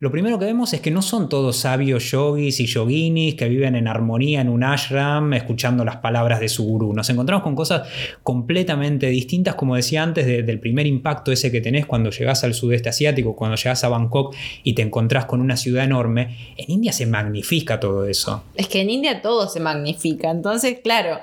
Lo 0.00 0.12
primero 0.12 0.38
que 0.38 0.44
vemos 0.44 0.72
es 0.74 0.80
que 0.80 0.92
no 0.92 1.02
son 1.02 1.28
todos 1.28 1.56
sabios 1.56 2.08
yogis 2.12 2.60
y 2.60 2.66
yoginis 2.66 3.34
que 3.34 3.48
viven 3.48 3.74
en 3.74 3.88
armonía 3.88 4.40
en 4.40 4.48
un 4.48 4.62
ashram 4.62 5.32
escuchando 5.34 5.84
las 5.84 5.96
palabras 5.96 6.38
de 6.38 6.48
su 6.48 6.62
gurú. 6.64 6.92
Nos 6.92 7.10
encontramos 7.10 7.42
con 7.42 7.56
cosas 7.56 7.88
completamente 8.22 9.08
distintas, 9.08 9.56
como 9.56 9.74
decía 9.74 10.04
antes, 10.04 10.24
de- 10.24 10.44
del 10.44 10.60
primer 10.60 10.86
impacto 10.86 11.32
ese 11.32 11.50
que 11.50 11.60
tenés 11.60 11.84
cuando 11.84 12.10
llegás 12.10 12.44
al 12.44 12.54
sudeste 12.54 12.88
asiático, 12.88 13.34
cuando 13.34 13.56
llegás 13.56 13.82
a 13.82 13.88
Bangkok 13.88 14.36
y 14.62 14.74
te 14.74 14.82
encontrás 14.82 15.24
con 15.24 15.40
una 15.40 15.56
ciudad 15.56 15.82
enorme. 15.82 16.54
En 16.56 16.70
India 16.70 16.92
se 16.92 17.04
magnifica 17.06 17.80
todo 17.80 18.06
eso. 18.06 18.44
Es 18.54 18.68
que 18.68 18.82
en 18.82 18.90
India 18.90 19.20
todo 19.20 19.48
se 19.48 19.58
magnifica. 19.58 20.30
Entonces, 20.30 20.78
claro, 20.80 21.18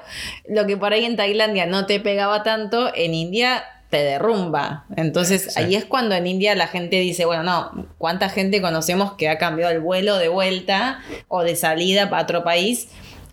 lo 0.49 0.65
que 0.67 0.75
por 0.75 0.91
ahí 0.91 1.05
en 1.05 1.15
Tailandia 1.15 1.65
no 1.65 1.85
te 1.85 2.01
pegaba 2.01 2.43
tanto, 2.43 2.93
en 2.93 3.13
India 3.13 3.63
te 3.95 4.03
derrumba. 4.03 4.83
Entonces, 4.97 5.53
Sí. 5.53 5.59
ahí 5.61 5.75
es 5.75 5.85
cuando 5.85 6.15
en 6.15 6.27
India 6.27 6.53
la 6.53 6.67
gente 6.67 6.99
dice, 6.99 7.23
bueno, 7.23 7.43
no, 7.43 7.87
¿cuánta 7.97 8.27
gente 8.27 8.61
conocemos 8.61 9.13
que 9.13 9.29
ha 9.29 9.37
cambiado 9.37 9.71
el 9.71 9.79
vuelo 9.79 10.17
de 10.17 10.27
vuelta 10.27 10.99
o 11.29 11.43
de 11.43 11.55
salida 11.55 12.09
para 12.09 12.23
otro 12.23 12.43
país? 12.43 12.89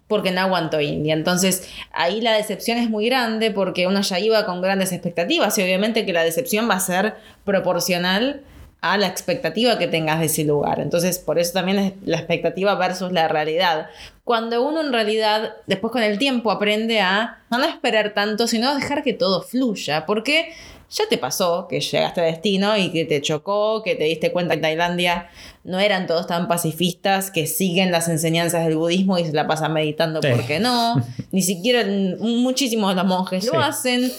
porque 0.09 0.31
no 0.31 0.42
aguantó 0.42 0.78
India. 0.78 1.14
Entonces 1.14 1.71
ahí 1.90 2.21
la 2.21 2.33
decepción 2.35 2.76
es 2.76 2.90
muy 2.90 3.07
grande 3.07 3.50
porque 3.50 3.87
uno 3.87 4.02
ya 4.02 4.19
iba 4.19 4.45
con 4.45 4.61
grandes 4.61 4.92
expectativas 4.92 5.57
y 5.57 5.62
obviamente 5.62 6.04
que 6.04 6.12
la 6.12 6.23
decepción 6.23 6.69
va 6.69 6.75
a 6.75 6.81
ser 6.81 7.14
proporcional 7.47 8.42
a 8.83 8.99
la 8.99 9.07
expectativa 9.07 9.79
que 9.79 9.87
tengas 9.87 10.19
de 10.21 10.27
ese 10.27 10.45
lugar. 10.45 10.81
Entonces, 10.81 11.19
por 11.19 11.39
eso 11.39 11.53
también 11.55 11.79
es 11.79 11.93
la 12.05 12.19
expectativa 12.19 12.75
versus 12.75 13.12
la 13.12 13.29
realidad. 13.29 13.87
Cuando 14.25 14.62
uno 14.69 14.81
en 14.81 14.93
realidad, 14.93 15.53
después 15.67 15.93
con 15.93 16.03
el 16.03 16.19
tiempo, 16.19 16.51
aprende 16.51 17.01
a 17.01 17.39
no 17.51 17.62
esperar 17.65 18.12
tanto, 18.12 18.47
sino 18.49 18.69
a 18.71 18.75
dejar 18.75 19.03
que 19.05 19.12
todo 19.12 19.43
fluya, 19.43 20.05
porque 20.05 20.53
ya 20.91 21.05
te 21.09 21.17
pasó 21.17 21.68
que 21.68 21.81
llegaste 21.81 22.21
a 22.21 22.25
destino 22.25 22.77
y 22.77 22.90
que 22.92 23.05
te 23.07 23.23
chocó, 23.23 23.83
que 23.83 23.95
te 23.95 24.05
diste 24.05 24.31
cuenta 24.31 24.55
que 24.55 24.57
en 24.59 24.62
Tailandia 24.62 25.29
no 25.64 25.79
eran 25.79 26.07
todos 26.07 26.27
tan 26.27 26.49
pacifistas, 26.49 27.31
que 27.31 27.47
siguen 27.47 27.90
las 27.92 28.09
enseñanzas 28.09 28.64
del 28.66 28.77
budismo 28.77 29.16
y 29.18 29.25
se 29.25 29.33
la 29.33 29.47
pasan 29.47 29.73
meditando 29.73 30.21
Sí. 30.21 30.29
porque 30.35 30.59
no. 30.61 30.97
Ni 31.31 31.40
siquiera 31.42 31.85
muchísimos 32.18 32.90
de 32.90 32.97
los 32.97 33.07
monjes 33.07 33.45
Sí. 33.45 33.51
lo 33.53 33.61
hacen 33.61 34.12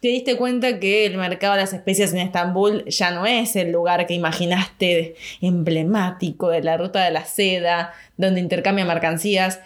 te 0.00 0.08
diste 0.08 0.36
cuenta 0.36 0.78
que 0.78 1.06
el 1.06 1.16
mercado 1.16 1.54
de 1.54 1.60
las 1.60 1.72
especias 1.72 2.12
en 2.12 2.20
Estambul 2.20 2.84
ya 2.86 3.10
no 3.10 3.26
es 3.26 3.56
el 3.56 3.72
lugar 3.72 4.06
que 4.06 4.14
imaginaste 4.14 5.16
emblemático 5.40 6.50
de 6.50 6.62
la 6.62 6.76
ruta 6.76 7.04
de 7.04 7.10
la 7.10 7.24
seda, 7.24 7.92
donde 8.16 8.40
intercambia 8.40 8.84
mercancías, 8.84 9.58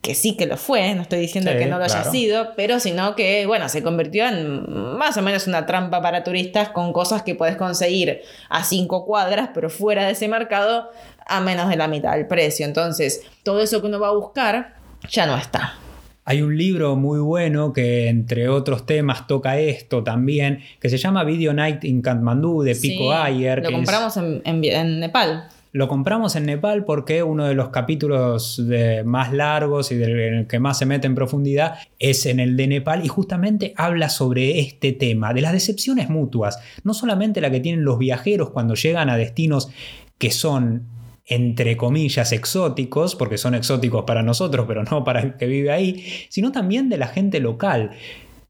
que 0.00 0.14
sí 0.14 0.36
que 0.36 0.46
lo 0.46 0.56
fue, 0.56 0.94
no 0.94 1.02
estoy 1.02 1.20
diciendo 1.20 1.50
Sí, 1.52 1.58
que 1.58 1.66
no 1.66 1.78
lo 1.78 1.84
haya 1.84 2.04
sido, 2.04 2.54
pero 2.56 2.78
sino 2.78 3.14
que, 3.14 3.46
bueno, 3.46 3.68
se 3.68 3.82
convirtió 3.82 4.26
en 4.26 4.98
más 4.98 5.16
o 5.16 5.22
menos 5.22 5.46
una 5.46 5.64
trampa 5.66 6.02
para 6.02 6.24
turistas 6.24 6.70
con 6.70 6.92
cosas 6.92 7.22
que 7.22 7.34
puedes 7.34 7.56
conseguir 7.56 8.22
a 8.50 8.64
cinco 8.64 9.06
cuadras, 9.06 9.50
pero 9.54 9.70
fuera 9.70 10.04
de 10.04 10.12
ese 10.12 10.28
mercado, 10.28 10.90
a 11.26 11.40
menos 11.40 11.70
de 11.70 11.76
la 11.76 11.88
mitad 11.88 12.12
del 12.12 12.26
precio. 12.26 12.66
Entonces, 12.66 13.22
todo 13.42 13.62
eso 13.62 13.80
que 13.80 13.86
uno 13.86 13.98
va 13.98 14.08
a 14.08 14.12
buscar 14.12 14.74
ya 15.08 15.26
no 15.26 15.36
está. 15.36 15.78
Hay 16.26 16.40
un 16.42 16.56
libro 16.56 16.96
muy 16.96 17.18
bueno 17.20 17.72
que 17.72 18.08
entre 18.08 18.48
otros 18.48 18.86
temas 18.86 19.26
toca 19.26 19.58
esto 19.58 20.02
también, 20.02 20.60
que 20.80 20.88
se 20.88 20.96
llama 20.96 21.22
Video 21.24 21.52
Night 21.52 21.84
in 21.84 22.00
Kathmandu 22.00 22.62
de 22.62 22.74
Pico 22.74 23.10
Sí, 23.12 23.18
Ayer. 23.22 23.62
Lo 23.62 23.68
es- 23.68 23.74
compramos 23.74 24.16
en, 24.16 24.40
en- 24.44 24.64
en 24.64 25.00
Nepal. 25.00 25.48
Lo 25.72 25.88
compramos 25.88 26.36
en 26.36 26.46
Nepal 26.46 26.84
porque 26.84 27.24
uno 27.24 27.46
de 27.46 27.54
los 27.54 27.70
capítulos 27.70 28.62
de- 28.64 29.02
más 29.04 29.32
largos 29.32 29.90
y 29.90 29.96
del 29.96 30.18
en 30.20 30.34
el 30.34 30.46
que 30.46 30.60
más 30.60 30.78
se 30.78 30.86
mete 30.86 31.08
en 31.08 31.16
profundidad 31.16 31.74
es 31.98 32.26
en 32.26 32.38
el 32.38 32.56
de 32.56 32.68
Nepal 32.68 33.04
y 33.04 33.08
justamente 33.08 33.74
habla 33.76 34.08
sobre 34.08 34.60
este 34.60 34.92
tema, 34.92 35.34
de 35.34 35.40
las 35.42 35.52
decepciones 35.52 36.08
mutuas, 36.10 36.60
no 36.84 36.94
solamente 36.94 37.40
la 37.40 37.50
que 37.50 37.58
tienen 37.60 37.84
los 37.84 37.98
viajeros 37.98 38.50
cuando 38.50 38.74
llegan 38.76 39.10
a 39.10 39.16
destinos 39.16 39.68
que 40.16 40.30
son 40.30 40.84
entre 41.26 41.76
comillas 41.76 42.32
exóticos, 42.32 43.16
porque 43.16 43.38
son 43.38 43.54
exóticos 43.54 44.04
para 44.04 44.22
nosotros, 44.22 44.66
pero 44.68 44.84
no 44.84 45.04
para 45.04 45.20
el 45.20 45.36
que 45.36 45.46
vive 45.46 45.70
ahí, 45.70 46.04
sino 46.28 46.52
también 46.52 46.88
de 46.88 46.98
la 46.98 47.06
gente 47.06 47.40
local. 47.40 47.92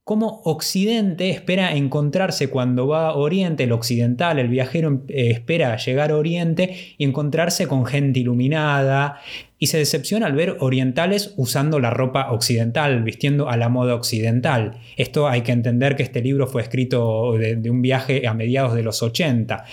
Cómo 0.05 0.43
Occidente 0.45 1.31
espera 1.31 1.75
encontrarse 1.75 2.51
cuando 2.51 2.87
va 2.87 3.09
a 3.09 3.15
Oriente, 3.15 3.65
el 3.65 3.73
occidental, 3.73 4.39
el 4.39 4.49
viajero 4.49 5.03
eh, 5.09 5.31
espera 5.31 5.79
llegar 5.79 6.11
a 6.11 6.19
Oriente 6.19 6.77
y 6.99 7.05
encontrarse 7.05 7.67
con 7.67 7.87
gente 7.87 8.21
iluminada 8.21 9.21
y 9.59 9.69
se 9.69 9.79
decepciona 9.79 10.27
al 10.27 10.35
ver 10.35 10.59
orientales 10.61 11.33
usando 11.39 11.81
la 11.81 11.89
ropa 11.89 12.33
occidental, 12.33 13.03
vistiendo 13.03 13.49
a 13.49 13.57
la 13.57 13.71
moda 13.71 13.95
occidental. 13.95 14.77
Esto 14.99 15.27
hay 15.27 15.41
que 15.41 15.53
entender 15.53 15.97
que 15.97 16.03
este 16.03 16.21
libro 16.21 16.49
fue 16.49 16.61
escrito 16.61 17.39
de, 17.39 17.57
de 17.57 17.71
un 17.71 17.81
viaje 17.81 18.29
a 18.29 18.35
mediados 18.35 18.75
de 18.75 18.83
los 18.83 19.03
80. 19.03 19.65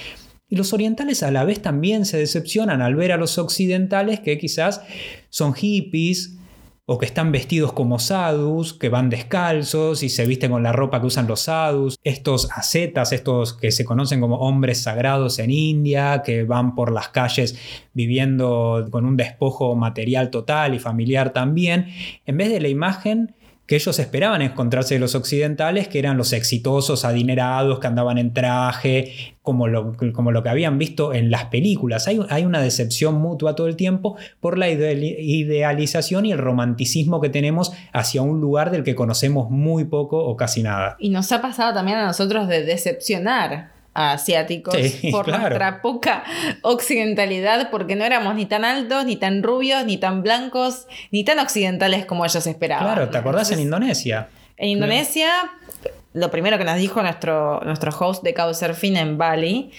Y 0.52 0.58
los 0.58 0.74
orientales 0.74 1.24
a 1.24 1.32
la 1.32 1.46
vez 1.46 1.62
también 1.62 2.06
se 2.06 2.18
decepcionan 2.18 2.82
al 2.82 2.96
ver 2.96 3.14
a 3.14 3.18
los 3.18 3.38
occidentales 3.38 4.20
que 4.20 4.38
quizás 4.38 4.82
son 5.30 5.54
hippies 5.54 6.38
o 6.86 6.98
que 6.98 7.06
están 7.06 7.32
vestidos 7.32 7.72
como 7.72 8.00
sadhus, 8.00 8.74
que 8.74 8.90
van 8.90 9.10
descalzos 9.10 10.04
y 10.04 10.10
se 10.10 10.26
visten 10.26 10.52
con 10.52 10.62
la 10.62 10.74
ropa 10.74 11.00
que 11.00 11.08
usan 11.08 11.26
los 11.26 11.40
sadhus, 11.40 11.98
estos 12.04 12.50
ascetas, 12.52 13.14
estos 13.14 13.54
que 13.54 13.72
se 13.72 13.86
conocen 13.86 14.20
como 14.20 14.40
hombres 14.40 14.82
sagrados 14.84 15.40
en 15.40 15.52
India, 15.52 16.22
que 16.22 16.44
van 16.44 16.76
por 16.76 16.92
las 16.92 17.08
calles 17.08 17.58
viviendo 17.94 18.86
con 18.92 19.06
un 19.06 19.16
despojo 19.16 19.74
material 19.78 20.32
total 20.32 20.76
y 20.76 20.80
familiar 20.80 21.32
también, 21.32 21.88
en 22.26 22.36
vez 22.36 22.50
de 22.50 22.60
la 22.60 22.68
imagen 22.68 23.36
que 23.65 23.76
ellos 23.76 24.00
esperaban 24.00 24.41
encontrarse 24.41 24.95
de 24.95 25.00
los 25.00 25.15
occidentales, 25.15 25.88
que 25.88 26.00
eran 26.00 26.17
los 26.17 26.34
exitosos, 26.34 27.06
adinerados, 27.06 27.80
que 27.80 27.88
andaban 27.88 28.17
en 28.17 28.34
traje, 28.34 29.36
como 29.41 29.67
lo, 29.67 29.93
como 30.13 30.32
lo 30.32 30.43
que 30.43 30.50
habían 30.50 30.78
visto 30.78 31.13
en 31.13 31.32
las 31.32 31.45
películas. 31.45 32.08
Hay, 32.08 32.19
hay 32.30 32.43
una 32.43 32.62
decepción 32.62 33.15
mutua 33.15 33.56
todo 33.56 33.67
el 33.67 33.78
tiempo 33.78 34.17
por 34.41 34.58
la 34.58 34.69
ideali- 34.69 35.15
idealización 35.17 36.26
y 36.26 36.34
el 36.34 36.38
romanticismo 36.38 37.21
que 37.21 37.30
tenemos 37.30 37.71
hacia 37.93 38.21
un 38.21 38.41
lugar 38.41 38.71
del 38.71 38.84
que 38.84 38.95
conocemos 38.95 39.50
muy 39.50 39.86
poco 39.86 40.17
o 40.26 40.36
casi 40.36 40.63
nada. 40.63 40.97
Y 41.00 41.10
nos 41.10 41.32
ha 41.32 41.41
pasado 41.41 41.74
también 41.74 41.97
a 41.97 42.06
nosotros 42.06 42.50
de 42.50 42.63
decepcionar 42.65 43.71
asiáticos 43.93 44.75
Sí, 44.75 45.10
por 45.12 45.25
claro. 45.25 45.41
nuestra 45.41 45.82
poca 45.82 46.23
occidentalidad, 46.62 47.69
porque 47.69 47.95
no 47.95 48.04
éramos 48.06 48.36
ni 48.36 48.45
tan 48.45 48.65
altos, 48.65 49.06
ni 49.06 49.15
tan 49.15 49.43
rubios, 49.43 49.86
ni 49.86 49.97
tan 49.97 50.23
blancos, 50.23 50.88
ni 51.12 51.23
tan 51.23 51.39
occidentales 51.39 52.06
como 52.06 52.25
ellos 52.25 52.45
esperaban. 52.47 52.86
Claro, 52.86 53.10
¿te 53.10 53.17
acordás 53.17 53.51
en 53.51 53.60
Indonesia? 53.60 54.30
En 54.58 54.69
Indonesia, 54.69 55.30
lo 56.13 56.30
primero 56.30 56.58
que 56.58 56.63
nos 56.63 56.75
dijo 56.77 57.01
nuestro, 57.01 57.62
nuestro 57.62 57.91
host 57.97 58.23
de 58.23 58.34
Couchsurfing 58.34 58.97
en 58.97 59.17
Bali 59.17 59.71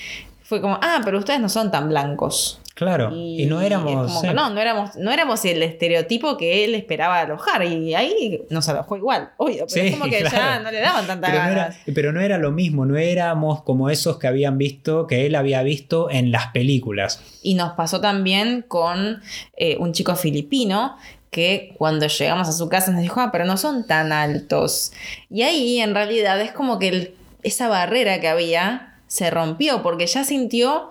fue 0.43 0.61
como, 0.61 0.79
ah, 0.83 1.01
pero 1.05 1.19
ustedes 1.19 1.41
no 1.41 1.49
son 1.49 1.71
tan 1.71 1.89
blancos. 1.89 2.61
Claro, 2.83 3.11
y, 3.15 3.47
no 3.47 3.61
éramos. 3.61 4.23
no, 4.25 4.51
no 4.51 4.61
éramos, 4.61 4.97
no 4.97 5.11
éramos 5.13 5.45
el 5.45 5.63
estereotipo 5.63 6.37
que 6.37 6.65
él 6.65 6.75
esperaba 6.75 7.21
alojar. 7.21 7.65
Y 7.65 7.95
ahí 7.95 8.43
nos 8.51 8.69
alojó 8.69 8.97
igual, 8.97 9.31
obvio. 9.37 9.67
Pero 9.73 9.87
es 9.87 9.97
como 9.97 10.11
que 10.11 10.23
ya 10.23 10.61
no 10.61 10.71
le 10.71 10.81
daban 10.81 11.07
tanta 11.07 11.27
pero 11.27 11.39
ganas. 11.39 11.55
No 11.55 11.63
era, 11.63 11.95
pero 11.95 12.13
no 12.13 12.21
era 12.21 12.39
lo 12.39 12.51
mismo, 12.51 12.85
no 12.85 12.97
éramos 12.97 13.63
como 13.63 13.91
esos 13.91 14.19
que 14.19 14.27
habían 14.27 14.59
visto, 14.59 15.07
que 15.07 15.27
él 15.27 15.35
había 15.35 15.63
visto 15.63 16.11
en 16.11 16.33
las 16.33 16.49
películas. 16.49 17.23
Y 17.43 17.55
nos 17.55 17.73
pasó 17.73 18.01
también 18.01 18.65
con 18.67 19.23
eh, 19.57 19.77
un 19.79 19.93
chico 19.93 20.17
filipino 20.17 20.97
que 21.31 21.75
cuando 21.79 22.07
llegamos 22.07 22.47
a 22.49 22.53
su 22.53 22.69
casa 22.69 22.93
nos 22.93 23.01
dijo, 23.01 23.21
ah, 23.21 23.31
pero 23.33 23.47
no 23.47 23.57
son 23.57 23.87
tan 23.87 24.13
altos. 24.13 24.93
Y 25.31 25.43
ahí 25.43 25.81
en 25.81 25.95
realidad 25.95 26.41
es 26.41 26.53
como 26.53 26.79
que 26.79 27.15
esa 27.43 27.69
barrera 27.69 28.21
que 28.21 28.29
había 28.29 28.99
se 29.07 29.31
rompió 29.31 29.83
porque 29.83 30.07
ya 30.07 30.25
sintió 30.25 30.91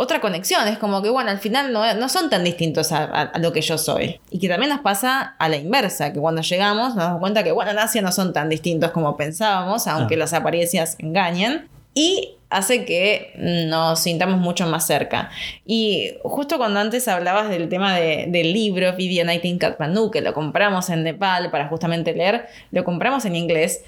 otra 0.00 0.18
conexión. 0.22 0.66
Es 0.66 0.78
como 0.78 1.02
que, 1.02 1.10
bueno, 1.10 1.30
al 1.30 1.40
final 1.40 1.74
no, 1.74 2.08
son 2.08 2.30
tan 2.30 2.42
distintos 2.42 2.90
a, 2.90 3.32
lo 3.38 3.52
que 3.52 3.60
yo 3.60 3.76
soy. 3.76 4.18
Y 4.30 4.38
que 4.38 4.48
también 4.48 4.70
nos 4.70 4.80
pasa 4.80 5.36
a 5.38 5.48
la 5.50 5.58
inversa, 5.58 6.10
que 6.10 6.18
cuando 6.18 6.40
llegamos 6.40 6.94
nos 6.94 7.04
damos 7.04 7.20
cuenta 7.20 7.44
que, 7.44 7.52
bueno, 7.52 7.72
en 7.72 7.78
Asia 7.78 8.00
no 8.00 8.10
son 8.10 8.32
tan 8.32 8.48
distintos 8.48 8.92
como 8.92 9.18
pensábamos, 9.18 9.86
aunque 9.86 10.14
ah. 10.14 10.18
las 10.18 10.32
apariencias 10.32 10.96
engañen. 11.00 11.68
Y 11.92 12.36
hace 12.48 12.86
que 12.86 13.34
nos 13.36 14.00
sintamos 14.00 14.40
mucho 14.40 14.66
más 14.66 14.86
cerca. 14.86 15.28
Y 15.66 16.12
justo 16.22 16.56
cuando 16.56 16.80
antes 16.80 17.06
hablabas 17.06 17.50
del 17.50 17.68
tema 17.68 17.94
del 17.94 18.52
libro 18.54 18.96
Video 18.96 19.26
Night 19.26 19.44
in 19.44 19.58
Kathmandu, 19.58 20.10
que 20.10 20.22
lo 20.22 20.32
compramos 20.32 20.88
en 20.88 21.02
Nepal 21.02 21.50
para 21.50 21.68
justamente 21.68 22.14
leer, 22.14 22.46
lo 22.70 22.84
compramos 22.84 23.26
en 23.26 23.36
inglés. 23.36 23.82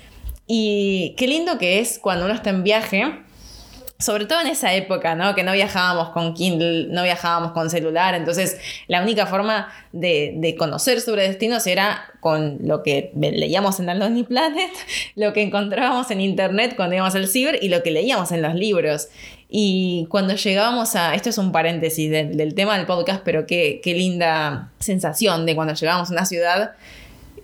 Y 0.47 1.15
qué 1.17 1.27
lindo 1.27 1.57
que 1.57 1.79
es 1.79 1.99
cuando 1.99 2.27
uno 2.27 2.35
está 2.35 2.51
en 2.51 2.65
viaje 2.65 3.23
sobre 4.03 4.27
todo 4.27 4.41
en 4.41 4.49
esa 4.49 4.75
época, 4.75 5.15
¿no? 5.15 5.35
Que 5.35 5.45
no 5.45 5.53
viajábamos 5.53 6.11
con 6.11 6.35
Kindle, 6.35 6.89
no 6.89 7.05
viajábamos 7.05 7.53
con 7.53 7.71
celular, 7.71 8.15
entonces 8.15 8.59
la 8.89 9.01
única 9.01 9.27
forma 9.27 9.73
de, 9.93 10.55
conocer 10.59 11.01
sobre 11.01 11.29
destinos 11.29 11.67
era 11.67 12.03
con 12.21 12.59
lo 12.63 12.83
que 12.83 13.13
leíamos 13.15 13.79
en 13.81 13.87
Lonely 13.87 14.25
Planet, 14.25 14.71
lo 15.15 15.33
que 15.33 15.43
encontrábamos 15.43 16.11
en 16.11 16.21
internet 16.21 16.75
cuando 16.77 16.97
íbamos 16.97 17.15
al 17.15 17.29
ciber 17.29 17.59
y 17.63 17.69
lo 17.69 17.83
que 17.83 17.93
leíamos 17.93 18.33
en 18.33 18.43
los 18.43 18.55
libros. 18.55 19.09
Y 19.49 20.07
cuando 20.11 20.35
llegábamos 20.35 20.97
a, 20.97 21.15
esto 21.15 21.29
es 21.29 21.39
un 21.39 21.53
paréntesis 21.53 22.11
del, 22.11 22.55
tema 22.55 22.77
del 22.77 22.87
podcast, 22.87 23.23
pero 23.25 23.47
qué, 23.47 23.81
qué 23.85 23.95
linda 23.95 24.71
sensación 24.79 25.47
de 25.47 25.55
cuando 25.55 25.75
llegábamos 25.75 26.11
a 26.11 26.13
una 26.13 26.25
ciudad 26.25 26.73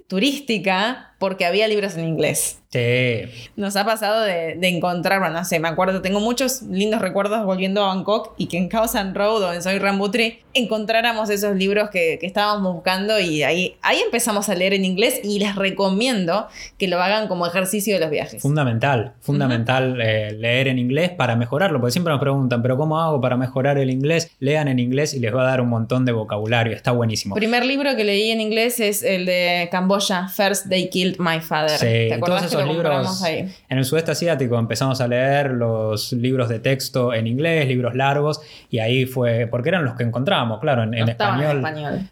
turística 0.09 1.08
porque 1.19 1.45
había 1.45 1.67
libros 1.69 1.97
en 1.97 2.07
inglés. 2.07 2.59
Sí. 2.71 3.49
Nos 3.57 3.77
ha 3.77 3.85
pasado 3.87 4.23
de, 4.23 4.59
encontrar, 4.69 5.21
bueno, 5.21 5.39
no 5.39 5.45
sé, 5.45 5.59
me 5.59 5.69
acuerdo, 5.69 6.03
tengo 6.03 6.21
muchos 6.21 6.63
lindos 6.63 7.01
recuerdos 7.01 7.45
volviendo 7.47 7.83
a 7.83 7.87
Bangkok 7.89 8.35
y 8.37 8.47
que 8.47 8.59
en 8.59 8.69
Khao 8.69 8.87
San 8.87 9.15
Road 9.15 9.43
o 9.43 9.53
en 9.55 9.63
Soy 9.63 9.79
Rambutri 9.79 10.41
encontráramos 10.53 11.31
esos 11.31 11.57
libros 11.57 11.89
que, 11.91 12.19
estábamos 12.21 12.75
buscando 12.75 13.19
y 13.19 13.43
ahí, 13.43 13.77
ahí 13.81 14.01
empezamos 14.05 14.51
a 14.51 14.55
leer 14.55 14.75
en 14.75 14.85
inglés 14.85 15.21
y 15.25 15.39
les 15.39 15.57
recomiendo 15.57 16.47
que 16.77 16.89
lo 16.89 17.01
hagan 17.01 17.27
como 17.27 17.47
ejercicio 17.47 17.95
de 17.95 18.01
los 18.01 18.11
viajes. 18.11 18.43
Fundamental, 18.43 19.15
fundamental 19.21 19.99
eh, 20.03 20.33
leer 20.33 20.69
en 20.69 20.79
inglés 20.79 21.11
para 21.11 21.37
mejorarlo, 21.37 21.81
porque 21.81 21.93
siempre 21.93 22.13
nos 22.13 22.21
preguntan, 22.21 22.61
pero 22.61 22.77
¿cómo 22.77 23.01
hago 23.01 23.19
para 23.21 23.39
mejorar 23.39 23.79
el 23.79 23.91
inglés? 23.91 24.31
Lean 24.41 24.69
en 24.69 24.79
inglés 24.79 25.15
y 25.15 25.21
les 25.21 25.35
va 25.35 25.43
a 25.43 25.47
dar 25.47 25.63
un 25.63 25.71
montón 25.71 26.05
de 26.05 26.13
vocabulario, 26.13 26.77
está 26.77 26.93
buenísimo. 26.93 27.35
Primer 27.35 27.65
libro 27.65 27.97
que 27.97 28.05
leí 28.05 28.31
en 28.31 28.43
inglés 28.43 28.79
es 28.79 29.03
el 29.03 29.25
de 29.25 29.69
Camboya, 29.73 30.29
First 30.29 30.69
They 30.69 30.91
Killed 31.09 31.21
My 31.21 31.41
Father. 31.41 31.79
¿Te 31.79 32.15
acuerdas 32.15 32.55
libros 32.67 33.25
en 33.25 33.79
el 33.79 33.85
sudeste 33.85 34.13
asiático 34.13 34.59
empezamos 34.59 35.01
a 35.01 35.09
leer 35.09 35.53
los 35.53 36.13
libros 36.13 36.49
de 36.49 36.61
texto 36.61 37.15
en 37.15 37.27
inglés, 37.27 37.67
libros 37.69 37.95
largos, 37.95 38.41
y 38.71 38.79
ahí 38.79 39.07
fue, 39.07 39.47
porque 39.47 39.71
eran 39.71 39.85
los 39.85 39.95
que 39.95 40.05
encontrábamos, 40.05 40.61
claro, 40.61 40.83
en, 40.83 40.95
español, 40.95 41.63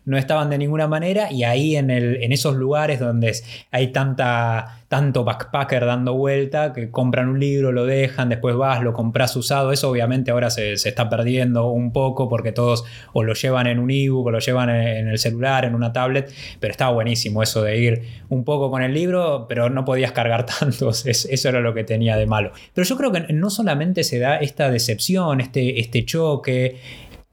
no 0.04 0.16
estaban 0.16 0.50
de 0.50 0.58
ninguna 0.58 0.86
manera, 0.86 1.30
y 1.30 1.44
ahí 1.44 1.76
en, 1.76 1.90
el, 1.90 2.22
en 2.22 2.32
esos 2.32 2.56
lugares 2.56 3.00
donde 3.00 3.34
hay 3.70 3.88
tanta 3.88 4.80
tanto 4.88 5.24
backpacker 5.24 5.84
dando 5.84 6.14
vuelta 6.14 6.72
que 6.72 6.90
compran 6.90 7.28
un 7.28 7.40
libro, 7.40 7.72
lo 7.72 7.84
dejan, 7.84 8.28
después 8.28 8.54
vas, 8.54 8.82
lo 8.82 8.92
compras 8.92 9.34
usado. 9.36 9.72
Eso 9.72 9.90
obviamente 9.90 10.30
ahora 10.30 10.50
se, 10.50 10.74
está 10.74 11.08
perdiendo 11.08 11.68
un 11.70 11.92
poco 11.92 12.28
porque 12.28 12.52
todos 12.52 12.84
o 13.12 13.24
lo 13.24 13.34
llevan 13.34 13.66
en 13.66 13.78
un 13.78 13.90
ebook 13.90 14.26
o 14.26 14.30
lo 14.30 14.38
llevan 14.38 14.70
en, 14.70 15.08
el 15.08 15.18
celular, 15.18 15.64
en 15.64 15.74
una 15.74 15.92
tablet, 15.92 16.32
pero 16.60 16.70
estaba 16.70 16.92
buenísimo 16.92 17.42
eso 17.42 17.62
de 17.62 17.78
ir 17.78 18.02
un 18.28 18.44
poco 18.44 18.70
con 18.70 18.82
el 18.82 18.94
libro, 18.94 19.46
pero 19.48 19.70
no 19.70 19.84
podías 19.84 20.12
cargar 20.12 20.46
tantos. 20.60 21.04
eso 21.06 21.48
era 21.48 21.60
lo 21.60 21.74
que 21.74 21.82
tenía 21.82 22.16
de 22.16 22.26
malo. 22.26 22.52
Pero 22.72 22.86
yo 22.86 22.96
creo 22.96 23.10
que 23.10 23.32
no 23.32 23.50
solamente 23.50 24.04
se 24.04 24.18
da 24.18 24.36
esta 24.36 24.70
decepción, 24.70 25.40
este, 25.40 25.80
este 25.80 26.04
choque, 26.04 26.76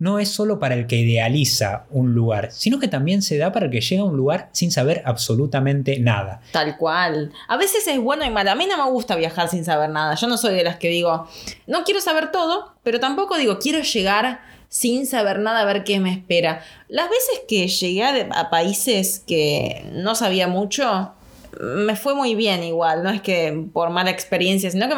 no 0.03 0.19
es 0.19 0.27
solo 0.27 0.59
para 0.59 0.75
el 0.75 0.85
que 0.85 0.97
idealiza 0.97 1.85
un 1.89 2.13
lugar, 2.13 2.49
sino 2.51 2.77
que 2.77 2.89
también 2.89 3.21
se 3.21 3.37
da 3.37 3.53
para 3.53 3.67
el 3.67 3.71
que 3.71 3.79
llega 3.79 4.01
a 4.01 4.05
un 4.05 4.17
lugar 4.17 4.49
sin 4.51 4.69
saber 4.69 5.01
absolutamente 5.05 5.97
nada. 5.97 6.41
Tal 6.51 6.77
cual. 6.77 7.31
A 7.47 7.55
veces 7.55 7.87
es 7.87 7.99
bueno 8.01 8.25
y 8.25 8.29
malo. 8.29 8.51
A 8.51 8.55
mí 8.55 8.67
no 8.67 8.75
me 8.75 8.91
gusta 8.91 9.15
viajar 9.15 9.47
sin 9.47 9.63
saber 9.63 9.89
nada. 9.91 10.15
Yo 10.15 10.27
no 10.27 10.35
soy 10.35 10.55
de 10.55 10.65
las 10.65 10.75
que 10.75 10.89
digo, 10.89 11.29
no 11.67 11.85
quiero 11.85 12.01
saber 12.01 12.33
todo, 12.33 12.73
pero 12.83 12.99
tampoco 12.99 13.37
digo, 13.37 13.59
quiero 13.59 13.79
llegar 13.79 14.41
sin 14.67 15.07
saber 15.07 15.39
nada 15.39 15.61
a 15.61 15.65
ver 15.65 15.85
qué 15.85 16.01
me 16.01 16.11
espera. 16.11 16.61
Las 16.89 17.09
veces 17.09 17.41
que 17.47 17.69
llegué 17.69 18.03
a, 18.03 18.49
países 18.49 19.23
que 19.25 19.89
no 19.93 20.15
sabía 20.15 20.49
mucho, 20.49 21.13
me 21.61 21.95
fue 21.95 22.13
muy 22.13 22.35
bien 22.35 22.61
igual, 22.61 23.03
no 23.03 23.09
es 23.09 23.21
que 23.21 23.67
por 23.71 23.89
mala 23.89 24.11
experiencia, 24.11 24.69
sino 24.69 24.89
que 24.89 24.95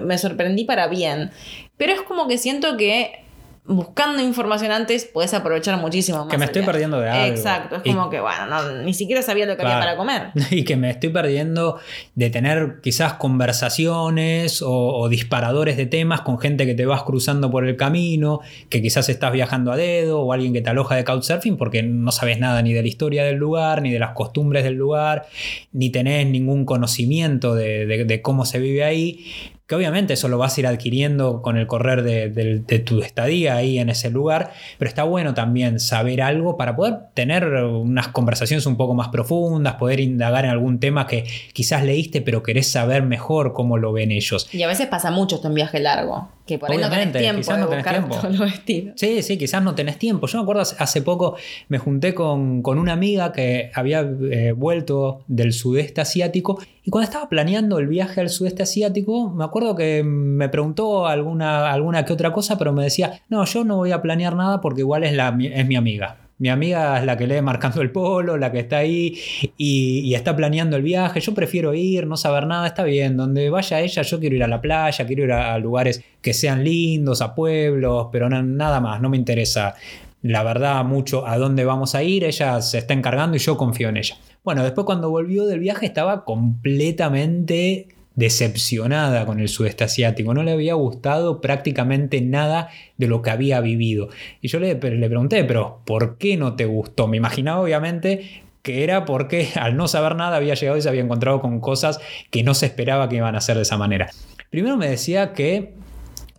me 0.00 0.16
sorprendí 0.16 0.64
para 0.64 0.86
bien. 0.86 1.30
Pero 1.76 1.92
es 1.92 2.00
como 2.00 2.26
que 2.26 2.38
siento 2.38 2.78
que 2.78 3.25
buscando 3.68 4.22
información 4.22 4.72
antes, 4.72 5.04
puedes 5.04 5.34
aprovechar 5.34 5.78
muchísimo 5.78 6.18
más. 6.18 6.28
Que 6.28 6.38
me 6.38 6.44
estoy 6.44 6.62
perdiendo 6.62 7.00
de 7.00 7.08
algo. 7.08 7.36
Exacto, 7.36 7.76
es 7.76 7.82
como 7.82 8.08
que, 8.10 8.20
bueno, 8.20 8.82
ni 8.82 8.94
siquiera 8.94 9.22
sabía 9.22 9.46
lo 9.46 9.56
que 9.56 9.62
había 9.62 9.78
para 9.78 9.96
comer. 9.96 10.28
Y 10.50 10.64
que 10.64 10.76
me 10.76 10.90
estoy 10.90 11.10
perdiendo 11.10 11.78
de 12.14 12.30
tener 12.30 12.80
quizás 12.82 13.14
conversaciones 13.14 14.62
o, 14.64 15.08
disparadores 15.08 15.76
de 15.76 15.86
temas 15.86 16.22
con 16.22 16.38
gente 16.38 16.66
que 16.66 16.74
te 16.74 16.86
vas 16.86 17.02
cruzando 17.02 17.50
por 17.50 17.66
el 17.66 17.76
camino, 17.76 18.40
que 18.68 18.82
quizás 18.82 19.08
estás 19.08 19.32
viajando 19.32 19.72
a 19.72 19.76
dedo 19.76 20.20
o 20.20 20.32
alguien 20.32 20.52
que 20.52 20.60
te 20.60 20.70
aloja 20.70 20.96
de 20.96 21.04
couchsurfing 21.04 21.56
porque 21.56 21.82
no 21.82 22.10
sabes 22.12 22.38
nada 22.38 22.62
ni 22.62 22.72
de 22.72 22.82
la 22.82 22.88
historia 22.88 23.24
del 23.24 23.36
lugar, 23.36 23.82
ni 23.82 23.92
de 23.92 23.98
las 23.98 24.12
costumbres 24.12 24.64
del 24.64 24.74
lugar, 24.74 25.26
ni 25.72 25.90
tenés 25.90 26.26
ningún 26.26 26.64
conocimiento 26.64 27.54
de 27.54 28.20
cómo 28.22 28.44
se 28.44 28.58
vive 28.58 28.84
ahí 28.84 29.24
que 29.66 29.74
obviamente 29.74 30.14
eso 30.14 30.28
lo 30.28 30.38
vas 30.38 30.56
a 30.56 30.60
ir 30.60 30.66
adquiriendo 30.66 31.42
con 31.42 31.56
el 31.56 31.66
correr 31.66 32.02
de, 32.02 32.80
tu 32.84 33.02
estadía 33.02 33.56
ahí 33.56 33.78
en 33.78 33.88
ese 33.88 34.10
lugar, 34.10 34.52
pero 34.78 34.88
está 34.88 35.02
bueno 35.02 35.34
también 35.34 35.80
saber 35.80 36.22
algo 36.22 36.56
para 36.56 36.76
poder 36.76 36.98
tener 37.14 37.46
unas 37.46 38.08
conversaciones 38.08 38.66
un 38.66 38.76
poco 38.76 38.94
más 38.94 39.08
profundas, 39.08 39.74
poder 39.74 39.98
indagar 39.98 40.44
en 40.44 40.52
algún 40.52 40.78
tema 40.78 41.06
que 41.06 41.24
quizás 41.52 41.82
leíste 41.82 42.20
pero 42.20 42.42
querés 42.42 42.70
saber 42.70 43.02
mejor 43.02 43.52
cómo 43.52 43.76
lo 43.76 43.92
ven 43.92 44.12
ellos. 44.12 44.48
Y 44.52 44.62
a 44.62 44.68
veces 44.68 44.86
pasa 44.86 45.10
mucho 45.10 45.36
esto 45.36 45.48
en 45.48 45.54
viaje 45.54 45.80
largo, 45.80 46.28
que 46.46 46.58
por 46.58 46.70
ahí 46.70 46.78
no 46.78 46.88
tenés 46.88 47.12
tiempo 47.12 47.40
quizás 47.40 47.58
no 47.58 47.68
tenés 47.68 48.64
tiempo. 48.64 48.92
Sí, 48.96 49.22
sí, 49.22 49.36
quizás 49.36 49.62
no 49.62 49.74
tenés 49.74 49.98
tiempo. 49.98 50.28
Yo 50.28 50.38
me 50.38 50.42
acuerdo 50.42 50.62
hace 50.62 51.02
poco 51.02 51.36
me 51.68 51.78
junté 51.78 52.14
con, 52.14 52.62
una 52.64 52.92
amiga 52.92 53.32
que 53.32 53.70
había 53.74 54.00
eh, 54.00 54.52
vuelto 54.52 55.24
del 55.26 55.52
sudeste 55.52 56.00
asiático 56.00 56.60
y 56.86 56.90
cuando 56.90 57.06
estaba 57.06 57.28
planeando 57.28 57.80
el 57.80 57.88
viaje 57.88 58.20
al 58.20 58.30
sudeste 58.30 58.62
asiático, 58.62 59.28
me 59.30 59.42
acuerdo 59.42 59.74
que 59.74 60.04
me 60.04 60.48
preguntó 60.48 61.08
alguna, 61.08 61.72
alguna 61.72 62.04
que 62.04 62.12
otra 62.12 62.32
cosa, 62.32 62.56
pero 62.56 62.72
me 62.72 62.84
decía, 62.84 63.22
no, 63.28 63.44
yo 63.44 63.64
no 63.64 63.78
voy 63.78 63.90
a 63.90 64.00
planear 64.00 64.36
nada 64.36 64.60
porque 64.60 64.82
igual 64.82 65.02
es, 65.02 65.12
la, 65.12 65.36
es 65.40 65.66
mi 65.66 65.74
amiga. 65.74 66.18
Mi 66.38 66.48
amiga 66.48 66.96
es 67.00 67.04
la 67.04 67.16
que 67.16 67.26
lee 67.26 67.42
marcando 67.42 67.82
el 67.82 67.90
polo, 67.90 68.36
la 68.36 68.52
que 68.52 68.60
está 68.60 68.76
ahí 68.76 69.18
y, 69.56 70.14
está 70.14 70.36
planeando 70.36 70.76
el 70.76 70.84
viaje. 70.84 71.18
Yo 71.18 71.34
prefiero 71.34 71.74
ir, 71.74 72.06
no 72.06 72.16
saber 72.16 72.46
nada, 72.46 72.68
está 72.68 72.84
bien. 72.84 73.16
Donde 73.16 73.50
vaya 73.50 73.80
ella, 73.80 74.02
yo 74.02 74.20
quiero 74.20 74.36
ir 74.36 74.44
a 74.44 74.46
la 74.46 74.60
playa, 74.60 75.04
quiero 75.08 75.24
ir 75.24 75.32
a, 75.32 75.58
lugares 75.58 76.04
que 76.22 76.34
sean 76.34 76.62
lindos, 76.62 77.20
a 77.20 77.34
pueblos, 77.34 78.10
pero 78.12 78.28
nada 78.28 78.80
más, 78.80 79.00
no 79.00 79.08
me 79.08 79.16
interesa 79.16 79.74
la 80.22 80.42
verdad 80.42 80.84
mucho 80.84 81.26
a 81.26 81.36
dónde 81.36 81.64
vamos 81.64 81.96
a 81.96 82.04
ir. 82.04 82.22
Ella 82.22 82.60
se 82.62 82.78
está 82.78 82.94
encargando 82.94 83.36
y 83.36 83.40
yo 83.40 83.56
confío 83.56 83.88
en 83.88 83.96
ella. 83.96 84.16
Bueno, 84.46 84.62
después 84.62 84.84
cuando 84.84 85.10
volvió 85.10 85.44
del 85.44 85.58
viaje 85.58 85.86
estaba 85.86 86.24
completamente 86.24 87.88
decepcionada 88.14 89.26
con 89.26 89.40
el 89.40 89.48
sudeste 89.48 89.82
asiático, 89.82 90.34
no 90.34 90.44
le 90.44 90.52
había 90.52 90.74
gustado 90.74 91.40
prácticamente 91.40 92.20
nada 92.20 92.68
de 92.96 93.08
lo 93.08 93.22
que 93.22 93.30
había 93.30 93.60
vivido. 93.60 94.08
Y 94.40 94.46
yo 94.46 94.60
le, 94.60 94.74
le 94.74 95.08
pregunté, 95.08 95.42
pero 95.42 95.80
¿por 95.84 96.16
qué 96.16 96.36
no 96.36 96.54
te 96.54 96.64
gustó? 96.64 97.08
Me 97.08 97.16
imaginaba 97.16 97.60
obviamente 97.60 98.44
que 98.62 98.84
era 98.84 99.04
porque 99.04 99.48
al 99.56 99.76
no 99.76 99.88
saber 99.88 100.14
nada 100.14 100.36
había 100.36 100.54
llegado 100.54 100.78
y 100.78 100.82
se 100.82 100.88
había 100.88 101.02
encontrado 101.02 101.40
con 101.40 101.58
cosas 101.58 101.98
que 102.30 102.44
no 102.44 102.54
se 102.54 102.66
esperaba 102.66 103.08
que 103.08 103.16
iban 103.16 103.34
a 103.34 103.40
ser 103.40 103.56
de 103.56 103.62
esa 103.62 103.76
manera. 103.76 104.10
Primero 104.50 104.76
me 104.76 104.88
decía 104.88 105.32
que 105.32 105.74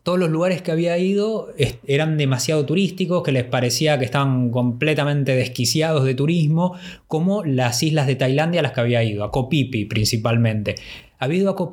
todos 0.08 0.20
los 0.20 0.30
lugares 0.30 0.62
que 0.62 0.72
había 0.72 0.98
ido 0.98 1.54
eran 1.86 2.15
demasiado 2.15 2.65
turísticos, 2.65 3.24
que 3.24 3.34
les 3.34 3.43
parecía 3.43 4.00
que 4.00 4.06
estaban 4.06 4.52
completamente 4.52 5.36
desquiciados 5.36 6.06
de 6.06 6.15
turismo, 6.15 6.76
como 7.08 7.43
las 7.43 7.84
islas 7.84 8.08
de 8.08 8.15
Tailandia 8.15 8.62
a 8.62 8.63
las 8.63 8.72
que 8.72 8.80
había 8.80 9.04
ido, 9.04 9.26
a 9.26 9.32
Koh 9.32 9.50
principalmente. 9.50 10.76
Había 11.20 11.39
ido 11.39 11.50
a 11.50 11.58
Koh 11.58 11.72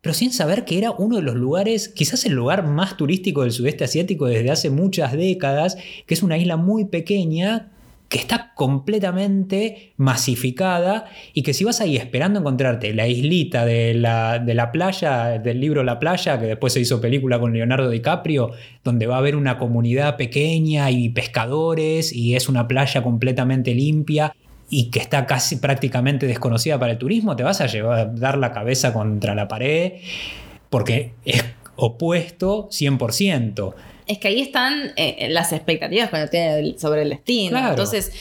pero 0.00 0.14
sin 0.14 0.32
saber 0.32 0.64
que 0.64 0.78
era 0.78 0.92
uno 0.92 1.16
de 1.16 1.22
los 1.22 1.34
lugares, 1.34 1.90
quizás 1.90 2.24
el 2.24 2.32
lugar 2.32 2.66
más 2.66 2.96
turístico 2.96 3.42
del 3.42 3.52
sudeste 3.52 3.84
asiático 3.84 4.24
desde 4.24 4.50
hace 4.50 4.70
muchas 4.70 5.12
décadas, 5.12 5.76
que 6.06 6.14
es 6.14 6.22
una 6.22 6.38
isla 6.38 6.56
muy 6.56 6.86
pequeña 6.86 7.70
que 8.08 8.18
está 8.18 8.52
completamente 8.54 9.94
masificada 9.96 11.06
y 11.34 11.42
que 11.42 11.52
si 11.52 11.64
vas 11.64 11.80
ahí 11.80 11.96
esperando 11.96 12.38
encontrarte 12.38 12.94
la 12.94 13.08
islita 13.08 13.64
de 13.64 13.94
la, 13.94 14.38
de 14.38 14.54
la, 14.54 14.70
playa, 14.70 15.38
del 15.38 15.60
libro 15.60 15.82
La 15.82 15.98
playa, 15.98 16.38
que 16.38 16.46
después 16.46 16.72
se 16.72 16.80
hizo 16.80 17.00
película 17.00 17.40
con 17.40 17.52
Leonardo 17.52 17.90
DiCaprio, 17.90 18.52
donde 18.84 19.06
va 19.06 19.16
a 19.16 19.18
haber 19.18 19.34
una 19.34 19.58
comunidad 19.58 20.16
pequeña 20.16 20.90
y 20.90 21.08
pescadores 21.08 22.12
y 22.12 22.36
es 22.36 22.48
una 22.48 22.68
playa 22.68 23.02
completamente 23.02 23.74
limpia 23.74 24.34
y 24.70 24.90
que 24.90 25.00
está 25.00 25.26
casi 25.26 25.56
prácticamente 25.56 26.26
desconocida 26.26 26.78
para 26.78 26.92
el 26.92 26.98
turismo, 26.98 27.36
te 27.36 27.42
vas 27.42 27.60
a 27.60 27.66
llevar 27.66 28.14
dar 28.14 28.38
la 28.38 28.52
cabeza 28.52 28.92
contra 28.92 29.34
la 29.34 29.48
pared 29.48 29.94
porque 30.70 31.12
es 31.24 31.44
opuesto 31.76 32.68
100%. 32.70 33.74
Es 34.06 34.18
que 34.18 34.28
ahí 34.28 34.40
están 34.40 34.92
eh, 34.96 35.28
las 35.30 35.52
expectativas 35.52 36.10
cuando 36.10 36.28
tiene 36.28 36.78
sobre 36.78 37.02
el 37.02 37.10
destino. 37.10 37.58
Entonces, 37.68 38.12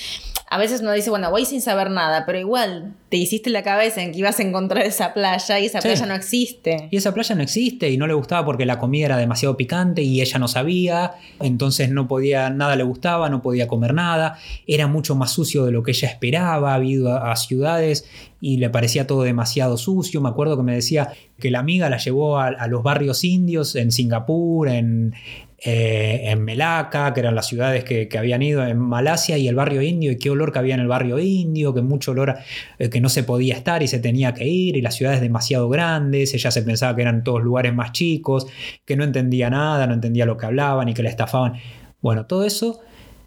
a 0.48 0.60
veces 0.60 0.82
uno 0.82 0.92
dice, 0.92 1.10
bueno, 1.10 1.32
voy 1.32 1.44
sin 1.44 1.60
saber 1.60 1.90
nada, 1.90 2.24
pero 2.26 2.38
igual 2.38 2.94
te 3.10 3.18
hiciste 3.18 3.50
la 3.50 3.64
cabeza 3.64 4.04
en 4.04 4.12
que 4.12 4.20
ibas 4.20 4.40
a 4.40 4.44
encontrar 4.44 4.86
esa 4.86 5.12
playa 5.14 5.60
y 5.60 5.66
esa 5.66 5.82
playa 5.82 6.06
no 6.06 6.14
existe. 6.14 6.88
Y 6.92 6.98
esa 6.98 7.16
playa 7.16 7.34
no 7.34 7.42
existe 7.42 7.90
y 7.90 7.98
no 7.98 8.06
le 8.06 8.14
gustaba 8.14 8.46
porque 8.46 8.66
la 8.66 8.78
comida 8.78 9.08
era 9.08 9.18
demasiado 9.18 9.58
picante 9.58 10.04
y 10.04 10.22
ella 10.22 10.38
no 10.38 10.48
sabía, 10.48 11.14
entonces 11.42 11.90
no 11.90 12.08
podía, 12.08 12.52
nada 12.52 12.76
le 12.76 12.84
gustaba, 12.84 13.28
no 13.30 13.42
podía 13.42 13.68
comer 13.68 13.96
nada, 13.96 14.38
era 14.68 14.86
mucho 14.86 15.16
más 15.16 15.32
sucio 15.32 15.66
de 15.66 15.72
lo 15.72 15.82
que 15.82 15.92
ella 15.92 16.10
esperaba, 16.10 16.76
había 16.76 16.92
ido 16.92 17.18
a, 17.18 17.36
ciudades 17.36 18.08
y 18.40 18.58
le 18.58 18.70
parecía 18.70 19.08
todo 19.08 19.24
demasiado 19.24 19.78
sucio. 19.78 20.22
Me 20.22 20.30
acuerdo 20.30 20.58
que 20.58 20.64
me 20.64 20.76
decía 20.76 21.12
que 21.40 21.50
la 21.50 21.60
amiga 21.60 21.90
la 21.90 21.98
llevó 21.98 22.38
a 22.40 22.68
los 22.68 22.84
barrios 22.84 23.24
indios 23.24 23.76
en 23.76 23.92
Singapur, 23.92 24.70
en, 24.70 25.14
eh, 25.58 26.22
en 26.26 26.44
Melaka, 26.44 27.14
que 27.14 27.22
eran 27.22 27.34
las 27.34 27.48
ciudades 27.48 27.84
que, 27.84 28.10
habían 28.18 28.42
ido, 28.42 28.66
en 28.66 28.78
Malasia 28.78 29.38
y 29.38 29.48
el 29.48 29.56
barrio 29.56 29.82
indio, 29.82 30.12
y 30.12 30.18
qué 30.18 30.30
olor 30.30 30.52
que 30.52 30.60
había 30.60 30.76
en 30.76 30.82
el 30.82 30.88
barrio 30.88 31.18
indio, 31.18 31.74
que 31.74 31.82
mucho 31.82 32.12
olor 32.12 32.36
eh, 32.78 32.90
que 32.90 33.00
no 33.00 33.10
se 33.10 33.24
podía 33.24 33.56
estar 33.56 33.82
y 33.82 33.88
se 33.88 34.00
tenía 34.00 34.34
que 34.34 34.46
ir, 34.46 34.76
y 34.76 34.82
las 34.82 34.96
ciudades 34.96 35.22
demasiado 35.22 35.70
grandes, 35.70 36.34
ella 36.34 36.52
se 36.52 36.62
pensaba 36.62 36.96
que 36.96 37.02
eran 37.04 37.24
todos 37.24 37.42
lugares 37.42 37.74
más 37.74 37.94
chicos, 37.94 38.48
que 38.86 38.98
no 38.98 39.04
entendía 39.04 39.50
nada, 39.50 39.88
no 39.88 39.94
entendía 39.94 40.26
lo 40.26 40.38
que 40.38 40.46
hablaban 40.46 40.90
y 40.90 40.94
que 40.94 41.04
le 41.04 41.10
estafaban. 41.10 41.54
Bueno, 42.02 42.26
todo 42.26 42.46
eso 42.46 42.82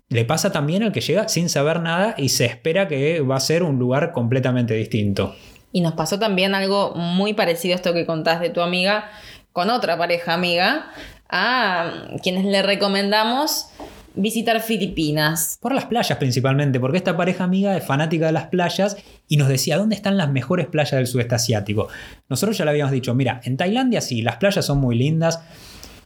le 0.08 0.24
pasa 0.24 0.52
también 0.52 0.82
al 0.82 0.92
que 0.92 1.00
llega 1.00 1.28
sin 1.28 1.48
saber 1.48 1.80
nada 1.80 2.14
y 2.16 2.30
se 2.30 2.46
espera 2.46 2.88
que 2.88 3.20
va 3.20 3.36
a 3.36 3.40
ser 3.40 3.62
un 3.62 3.78
lugar 3.78 4.12
completamente 4.12 4.74
distinto. 4.74 5.34
Y 5.72 5.80
nos 5.80 5.94
pasó 5.94 6.18
también 6.18 6.54
algo 6.54 6.94
muy 6.94 7.34
parecido 7.34 7.74
a 7.74 7.76
esto 7.76 7.92
que 7.92 8.06
contás 8.06 8.40
de 8.40 8.50
tu 8.50 8.60
amiga 8.60 9.10
con 9.52 9.70
otra 9.70 9.98
pareja 9.98 10.34
amiga 10.34 10.90
a 11.28 11.92
quienes 12.22 12.44
le 12.44 12.62
recomendamos 12.62 13.66
visitar 14.14 14.60
Filipinas. 14.60 15.58
Por 15.60 15.74
las 15.74 15.86
playas 15.86 16.18
principalmente, 16.18 16.80
porque 16.80 16.98
esta 16.98 17.16
pareja 17.16 17.44
amiga 17.44 17.76
es 17.76 17.84
fanática 17.84 18.26
de 18.26 18.32
las 18.32 18.46
playas 18.46 18.96
y 19.28 19.36
nos 19.36 19.48
decía 19.48 19.78
dónde 19.78 19.94
están 19.94 20.16
las 20.16 20.30
mejores 20.30 20.66
playas 20.66 20.92
del 20.92 21.06
sudeste 21.06 21.36
asiático. 21.36 21.88
Nosotros 22.28 22.58
ya 22.58 22.64
le 22.64 22.72
habíamos 22.72 22.92
dicho, 22.92 23.14
mira, 23.14 23.40
en 23.44 23.56
Tailandia 23.56 24.00
sí, 24.00 24.22
las 24.22 24.36
playas 24.36 24.64
son 24.66 24.78
muy 24.78 24.96
lindas, 24.96 25.40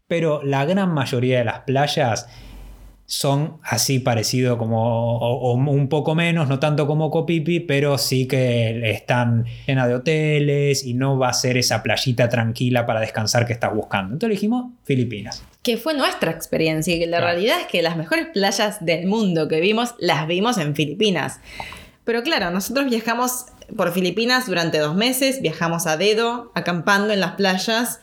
pero 0.06 0.42
la 0.42 0.64
gran 0.64 0.92
mayoría 0.92 1.38
de 1.38 1.44
las 1.44 1.60
playas 1.60 2.28
son 3.12 3.58
así 3.62 3.98
parecido 3.98 4.56
como, 4.56 5.18
o, 5.18 5.52
un 5.52 5.88
poco 5.90 6.14
menos, 6.14 6.48
no 6.48 6.58
tanto 6.58 6.86
como 6.86 7.10
Copipi, 7.10 7.60
pero 7.60 7.98
sí 7.98 8.26
que 8.26 8.90
están 8.90 9.44
llenas 9.66 9.88
de 9.88 9.96
hoteles 9.96 10.82
y 10.82 10.94
no 10.94 11.18
va 11.18 11.28
a 11.28 11.34
ser 11.34 11.58
esa 11.58 11.82
playita 11.82 12.30
tranquila 12.30 12.86
para 12.86 13.00
descansar 13.00 13.46
que 13.46 13.52
estás 13.52 13.74
buscando. 13.74 14.14
Entonces 14.14 14.38
dijimos 14.38 14.72
Filipinas. 14.84 15.44
Que 15.62 15.76
fue 15.76 15.92
nuestra 15.92 16.30
experiencia 16.30 16.96
y 16.96 17.00
que 17.00 17.06
la 17.06 17.20
realidad 17.20 17.60
es 17.60 17.66
que 17.66 17.82
las 17.82 17.98
mejores 17.98 18.28
playas 18.32 18.82
del 18.82 19.06
mundo 19.06 19.46
que 19.46 19.60
vimos 19.60 19.94
las 19.98 20.26
vimos 20.26 20.56
en 20.56 20.74
Filipinas. 20.74 21.38
Pero 22.04 22.22
claro, 22.22 22.50
nosotros 22.50 22.88
viajamos 22.88 23.44
por 23.76 23.92
Filipinas 23.92 24.46
durante 24.46 24.78
dos 24.78 24.94
meses, 24.94 25.42
viajamos 25.42 25.86
a 25.86 25.98
dedo, 25.98 26.50
acampando 26.54 27.12
en 27.12 27.20
las 27.20 27.32
playas 27.32 28.00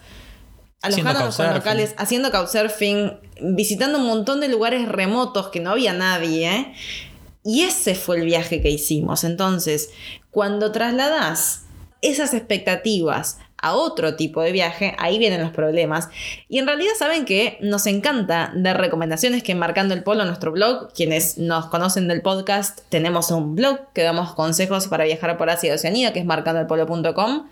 alojándonos 0.82 1.36
con 1.36 1.54
locales, 1.54 1.94
haciendo 1.98 2.32
couchsurfing, 2.32 3.20
visitando 3.42 3.98
un 4.00 4.06
montón 4.06 4.40
de 4.40 4.48
lugares 4.48 4.88
remotos 4.88 5.50
que 5.50 5.60
no 5.60 5.72
había 5.72 5.94
nadie. 5.94 6.50
¿eh? 6.50 6.74
Y 7.44 7.62
ese 7.62 7.96
fue 7.96 8.18
el 8.18 8.26
viaje 8.26 8.62
que 8.62 8.70
hicimos. 8.70 9.24
Entonces, 9.24 9.92
cuando 10.32 10.72
trasladas 10.72 11.64
esas 12.02 12.34
expectativas 12.34 13.40
a 13.62 13.76
otro 13.76 14.16
tipo 14.16 14.42
de 14.42 14.54
viaje, 14.54 14.96
ahí 15.00 15.18
vienen 15.18 15.42
los 15.42 15.52
problemas. 15.52 16.10
Y 16.48 16.60
en 16.60 16.68
realidad 16.68 16.94
saben 16.98 17.26
que 17.26 17.58
nos 17.62 17.88
encanta 17.88 18.54
dar 18.56 18.80
recomendaciones 18.80 19.44
que 19.44 19.56
Marcando 19.56 19.94
el 19.94 20.04
Polo, 20.04 20.24
nuestro 20.24 20.52
blog, 20.52 20.94
quienes 20.94 21.38
nos 21.38 21.66
conocen 21.66 22.08
del 22.08 22.22
podcast, 22.22 22.82
tenemos 22.90 23.32
un 23.32 23.56
blog 23.56 23.92
que 23.94 24.04
damos 24.04 24.34
consejos 24.34 24.88
para 24.88 25.04
viajar 25.04 25.38
por 25.38 25.50
Asia 25.50 25.72
y 25.72 25.76
Oceanía, 25.76 26.14
que 26.14 26.20
es 26.20 26.26
marcandoelpolo.com. 26.26 27.48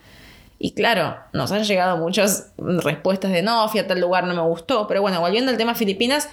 Y 0.59 0.73
claro, 0.73 1.17
nos 1.33 1.51
han 1.51 1.63
llegado 1.63 1.97
muchas 1.97 2.53
respuestas 2.57 3.31
de 3.31 3.41
no, 3.43 3.67
fui 3.69 3.79
a 3.79 3.87
tal 3.87 3.99
lugar, 3.99 4.25
no 4.25 4.33
me 4.33 4.41
gustó. 4.41 4.87
Pero 4.87 5.01
bueno, 5.01 5.19
volviendo 5.21 5.51
al 5.51 5.57
tema 5.57 5.75
Filipinas, 5.75 6.29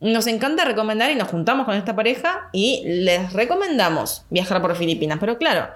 nos 0.00 0.26
encanta 0.26 0.64
recomendar 0.64 1.10
y 1.10 1.14
nos 1.14 1.28
juntamos 1.28 1.66
con 1.66 1.74
esta 1.74 1.94
pareja 1.94 2.48
y 2.52 2.82
les 2.84 3.32
recomendamos 3.32 4.24
viajar 4.30 4.62
por 4.62 4.76
Filipinas. 4.76 5.18
Pero 5.20 5.38
claro, 5.38 5.68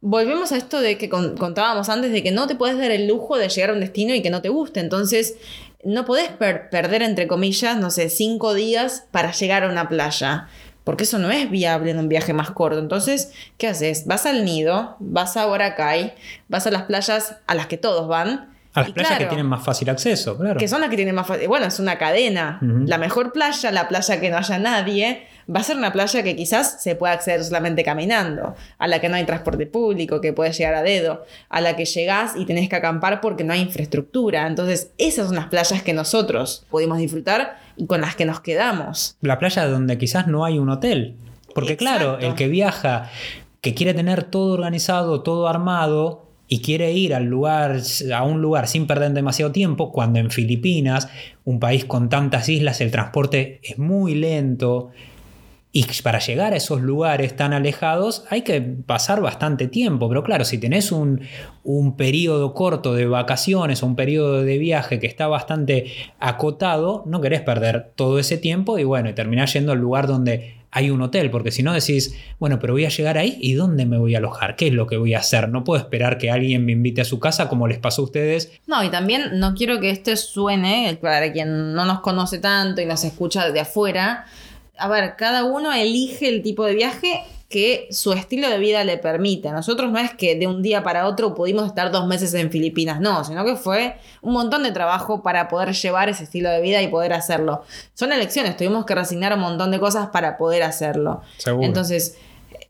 volvemos 0.00 0.52
a 0.52 0.56
esto 0.56 0.80
de 0.80 0.98
que 0.98 1.08
contábamos 1.08 1.88
antes 1.88 2.12
de 2.12 2.22
que 2.22 2.30
no 2.30 2.46
te 2.46 2.56
puedes 2.56 2.78
dar 2.78 2.90
el 2.90 3.06
lujo 3.06 3.36
de 3.36 3.48
llegar 3.48 3.70
a 3.70 3.72
un 3.72 3.80
destino 3.80 4.14
y 4.14 4.22
que 4.22 4.30
no 4.30 4.42
te 4.42 4.48
guste. 4.48 4.80
Entonces, 4.80 5.36
no 5.84 6.04
podés 6.04 6.30
perder, 6.30 7.02
entre 7.02 7.26
comillas, 7.26 7.78
no 7.78 7.90
sé, 7.90 8.08
cinco 8.08 8.54
días 8.54 9.06
para 9.10 9.32
llegar 9.32 9.64
a 9.64 9.68
una 9.68 9.88
playa 9.88 10.48
porque 10.86 11.02
eso 11.02 11.18
no 11.18 11.32
es 11.32 11.50
viable 11.50 11.90
en 11.90 11.98
un 11.98 12.08
viaje 12.08 12.32
más 12.32 12.52
corto. 12.52 12.78
Entonces, 12.78 13.32
¿qué 13.58 13.66
haces? 13.66 14.06
Vas 14.06 14.24
al 14.24 14.44
nido, 14.44 14.94
vas 15.00 15.36
a 15.36 15.44
Boracay, 15.46 16.14
vas 16.46 16.64
a 16.68 16.70
las 16.70 16.82
playas 16.82 17.38
a 17.44 17.54
las 17.56 17.66
que 17.66 17.76
todos 17.76 18.06
van. 18.06 18.54
A 18.72 18.82
las 18.82 18.92
playas 18.92 19.18
que 19.18 19.26
tienen 19.26 19.46
más 19.46 19.64
fácil 19.64 19.90
acceso, 19.90 20.38
claro. 20.38 20.60
Que 20.60 20.68
son 20.68 20.80
las 20.80 20.88
que 20.88 20.94
tienen 20.94 21.16
más 21.16 21.26
fácil. 21.26 21.48
Bueno, 21.48 21.66
es 21.66 21.80
una 21.80 21.98
cadena. 21.98 22.60
La 22.62 22.98
mejor 22.98 23.32
playa, 23.32 23.72
la 23.72 23.88
playa 23.88 24.20
que 24.20 24.30
no 24.30 24.36
haya 24.36 24.60
nadie, 24.60 25.26
va 25.54 25.60
a 25.60 25.62
ser 25.62 25.76
una 25.76 25.92
playa 25.92 26.22
que 26.22 26.34
quizás 26.34 26.82
se 26.82 26.94
pueda 26.94 27.12
acceder 27.12 27.44
solamente 27.44 27.84
caminando, 27.84 28.54
a 28.78 28.88
la 28.88 29.00
que 29.00 29.08
no 29.08 29.16
hay 29.16 29.24
transporte 29.24 29.66
público, 29.66 30.20
que 30.20 30.32
puedes 30.32 30.58
llegar 30.58 30.74
a 30.74 30.82
dedo, 30.82 31.24
a 31.48 31.60
la 31.60 31.76
que 31.76 31.84
llegás 31.84 32.32
y 32.36 32.46
tenés 32.46 32.68
que 32.68 32.76
acampar 32.76 33.20
porque 33.20 33.44
no 33.44 33.52
hay 33.52 33.60
infraestructura. 33.60 34.46
Entonces, 34.46 34.90
esas 34.98 35.26
son 35.26 35.36
las 35.36 35.46
playas 35.46 35.82
que 35.82 35.92
nosotros 35.92 36.64
pudimos 36.70 36.98
disfrutar 36.98 37.58
y 37.76 37.86
con 37.86 38.00
las 38.00 38.16
que 38.16 38.24
nos 38.24 38.40
quedamos. 38.40 39.16
La 39.20 39.38
playa 39.38 39.66
donde 39.66 39.98
quizás 39.98 40.26
no 40.26 40.44
hay 40.44 40.58
un 40.58 40.68
hotel. 40.68 41.14
Porque 41.54 41.76
claro, 41.76 42.18
el 42.18 42.34
que 42.34 42.48
viaja, 42.48 43.10
que 43.60 43.74
quiere 43.74 43.94
tener 43.94 44.24
todo 44.24 44.52
organizado, 44.52 45.22
todo 45.22 45.48
armado, 45.48 46.26
y 46.48 46.60
quiere 46.60 46.92
ir 46.92 47.14
al 47.14 47.24
lugar, 47.24 47.80
a 48.14 48.22
un 48.22 48.40
lugar 48.40 48.68
sin 48.68 48.86
perder 48.86 49.12
demasiado 49.12 49.52
tiempo, 49.52 49.90
cuando 49.90 50.18
en 50.18 50.30
Filipinas, 50.30 51.08
un 51.44 51.58
país 51.58 51.84
con 51.84 52.08
tantas 52.08 52.48
islas, 52.48 52.80
el 52.80 52.90
transporte 52.90 53.60
es 53.62 53.78
muy 53.78 54.14
lento, 54.14 54.90
y 55.76 55.84
para 56.02 56.20
llegar 56.20 56.54
a 56.54 56.56
esos 56.56 56.80
lugares 56.80 57.36
tan 57.36 57.52
alejados 57.52 58.24
hay 58.30 58.40
que 58.40 58.62
pasar 58.62 59.20
bastante 59.20 59.68
tiempo. 59.68 60.08
Pero 60.08 60.24
claro, 60.24 60.46
si 60.46 60.56
tenés 60.56 60.90
un, 60.90 61.20
un 61.64 61.98
periodo 61.98 62.54
corto 62.54 62.94
de 62.94 63.04
vacaciones 63.04 63.82
o 63.82 63.86
un 63.86 63.94
periodo 63.94 64.42
de 64.42 64.56
viaje 64.56 64.98
que 64.98 65.06
está 65.06 65.26
bastante 65.26 65.92
acotado, 66.18 67.02
no 67.04 67.20
querés 67.20 67.42
perder 67.42 67.92
todo 67.94 68.18
ese 68.18 68.38
tiempo 68.38 68.78
y 68.78 68.84
bueno, 68.84 69.10
y 69.10 69.12
terminás 69.12 69.52
yendo 69.52 69.72
al 69.72 69.78
lugar 69.78 70.06
donde 70.06 70.54
hay 70.70 70.88
un 70.88 71.02
hotel, 71.02 71.30
porque 71.30 71.50
si 71.50 71.62
no 71.62 71.74
decís, 71.74 72.16
bueno, 72.38 72.58
pero 72.58 72.72
voy 72.72 72.86
a 72.86 72.88
llegar 72.88 73.18
ahí 73.18 73.36
y 73.38 73.52
¿dónde 73.52 73.84
me 73.84 73.98
voy 73.98 74.14
a 74.14 74.18
alojar? 74.18 74.56
¿Qué 74.56 74.68
es 74.68 74.72
lo 74.72 74.86
que 74.86 74.96
voy 74.96 75.12
a 75.12 75.18
hacer? 75.18 75.50
No 75.50 75.62
puedo 75.62 75.78
esperar 75.78 76.16
que 76.16 76.30
alguien 76.30 76.64
me 76.64 76.72
invite 76.72 77.02
a 77.02 77.04
su 77.04 77.20
casa 77.20 77.50
como 77.50 77.68
les 77.68 77.78
pasó 77.78 78.00
a 78.00 78.06
ustedes. 78.06 78.50
No, 78.66 78.82
y 78.82 78.88
también 78.88 79.38
no 79.38 79.54
quiero 79.54 79.78
que 79.78 79.90
este 79.90 80.16
suene, 80.16 80.98
para 81.02 81.30
quien 81.34 81.74
no 81.74 81.84
nos 81.84 82.00
conoce 82.00 82.38
tanto 82.38 82.80
y 82.80 82.86
nos 82.86 83.04
escucha 83.04 83.50
de 83.50 83.60
afuera, 83.60 84.24
a 84.78 84.88
ver, 84.88 85.16
cada 85.16 85.44
uno 85.44 85.72
elige 85.72 86.28
el 86.28 86.42
tipo 86.42 86.64
de 86.64 86.74
viaje 86.74 87.24
que 87.48 87.86
su 87.92 88.12
estilo 88.12 88.50
de 88.50 88.58
vida 88.58 88.82
le 88.82 88.98
permite. 88.98 89.50
Nosotros 89.52 89.92
no 89.92 89.98
es 89.98 90.12
que 90.12 90.34
de 90.34 90.46
un 90.46 90.62
día 90.62 90.82
para 90.82 91.06
otro 91.06 91.34
pudimos 91.34 91.66
estar 91.66 91.92
dos 91.92 92.06
meses 92.06 92.34
en 92.34 92.50
Filipinas, 92.50 93.00
no, 93.00 93.22
sino 93.24 93.44
que 93.44 93.54
fue 93.54 93.98
un 94.20 94.32
montón 94.32 94.64
de 94.64 94.72
trabajo 94.72 95.22
para 95.22 95.48
poder 95.48 95.72
llevar 95.72 96.08
ese 96.08 96.24
estilo 96.24 96.50
de 96.50 96.60
vida 96.60 96.82
y 96.82 96.88
poder 96.88 97.12
hacerlo. 97.12 97.62
Son 97.94 98.12
elecciones, 98.12 98.56
tuvimos 98.56 98.84
que 98.84 98.94
resignar 98.94 99.32
un 99.34 99.40
montón 99.40 99.70
de 99.70 99.78
cosas 99.78 100.08
para 100.08 100.36
poder 100.36 100.64
hacerlo. 100.64 101.22
Entonces, 101.60 102.18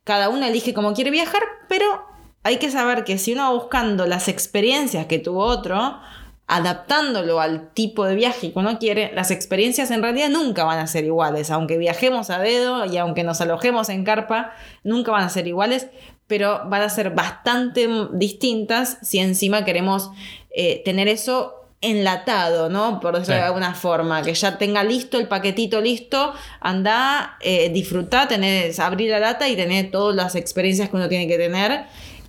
cada 0.04 0.28
uno 0.28 0.44
elige 0.44 0.74
cómo 0.74 0.92
quiere 0.92 1.10
viajar, 1.10 1.42
pero 1.68 2.04
hay 2.42 2.58
que 2.58 2.70
saber 2.70 3.04
que 3.04 3.16
si 3.16 3.32
uno 3.32 3.44
va 3.44 3.58
buscando 3.58 4.06
las 4.06 4.28
experiencias 4.28 5.06
que 5.06 5.18
tuvo 5.18 5.44
otro, 5.44 5.98
adaptándolo 6.46 7.40
al 7.40 7.72
tipo 7.72 8.04
de 8.04 8.14
viaje 8.14 8.52
que 8.52 8.58
uno 8.58 8.78
quiere, 8.78 9.12
las 9.14 9.30
experiencias 9.30 9.90
en 9.90 10.02
realidad 10.02 10.28
nunca 10.28 10.64
van 10.64 10.78
a 10.78 10.86
ser 10.86 11.04
iguales. 11.04 11.50
Aunque 11.50 11.78
viajemos 11.78 12.30
a 12.30 12.38
dedo 12.38 12.86
y 12.86 12.96
aunque 12.98 13.24
nos 13.24 13.40
alojemos 13.40 13.88
en 13.88 14.04
carpa, 14.04 14.52
nunca 14.84 15.10
van 15.12 15.24
a 15.24 15.28
ser 15.28 15.46
iguales 15.46 15.88
pero 16.26 16.62
van 16.68 16.82
a 16.82 16.88
ser 16.88 17.10
bastante 17.10 17.88
distintas 18.12 18.98
si 19.02 19.18
encima 19.18 19.64
queremos 19.64 20.10
eh, 20.50 20.82
tener 20.84 21.08
eso 21.08 21.54
enlatado, 21.82 22.68
¿no? 22.68 23.00
Por 23.00 23.16
decirlo 23.18 23.36
de 23.36 23.46
alguna 23.46 23.74
forma, 23.74 24.22
que 24.22 24.34
ya 24.34 24.58
tenga 24.58 24.82
listo 24.82 25.18
el 25.18 25.28
paquetito 25.28 25.80
listo, 25.80 26.32
anda, 26.60 27.36
eh, 27.40 27.68
disfrutar, 27.68 28.28
tener, 28.28 28.72
abrir 28.80 29.10
la 29.10 29.20
lata 29.20 29.48
y 29.48 29.56
tener 29.56 29.90
todas 29.90 30.16
las 30.16 30.34
experiencias 30.34 30.88
que 30.88 30.96
uno 30.96 31.08
tiene 31.08 31.28
que 31.28 31.36
tener. 31.36 31.84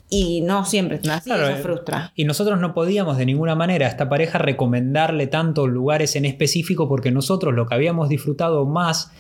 Y 0.09 0.41
no 0.41 0.63
siempre 0.65 0.99
es 1.01 1.09
así, 1.09 1.29
eso 1.29 1.49
eh, 1.49 1.55
frustra. 1.55 2.11
Y 2.15 2.23
nosotros 2.23 2.59
no 2.59 2.73
podíamos 2.73 3.17
de 3.17 3.25
ninguna 3.25 3.55
manera 3.55 3.87
a 3.87 3.89
esta 3.89 4.07
pareja 4.07 4.37
recomendarle 4.37 5.27
tantos 5.27 5.67
lugares 5.67 6.15
en 6.15 6.25
específico 6.25 6.87
porque 6.87 7.11
nosotros 7.11 7.53
lo 7.53 7.65
que 7.65 7.75
habíamos 7.75 8.07
disfrutado 8.07 8.65
más 8.65 9.11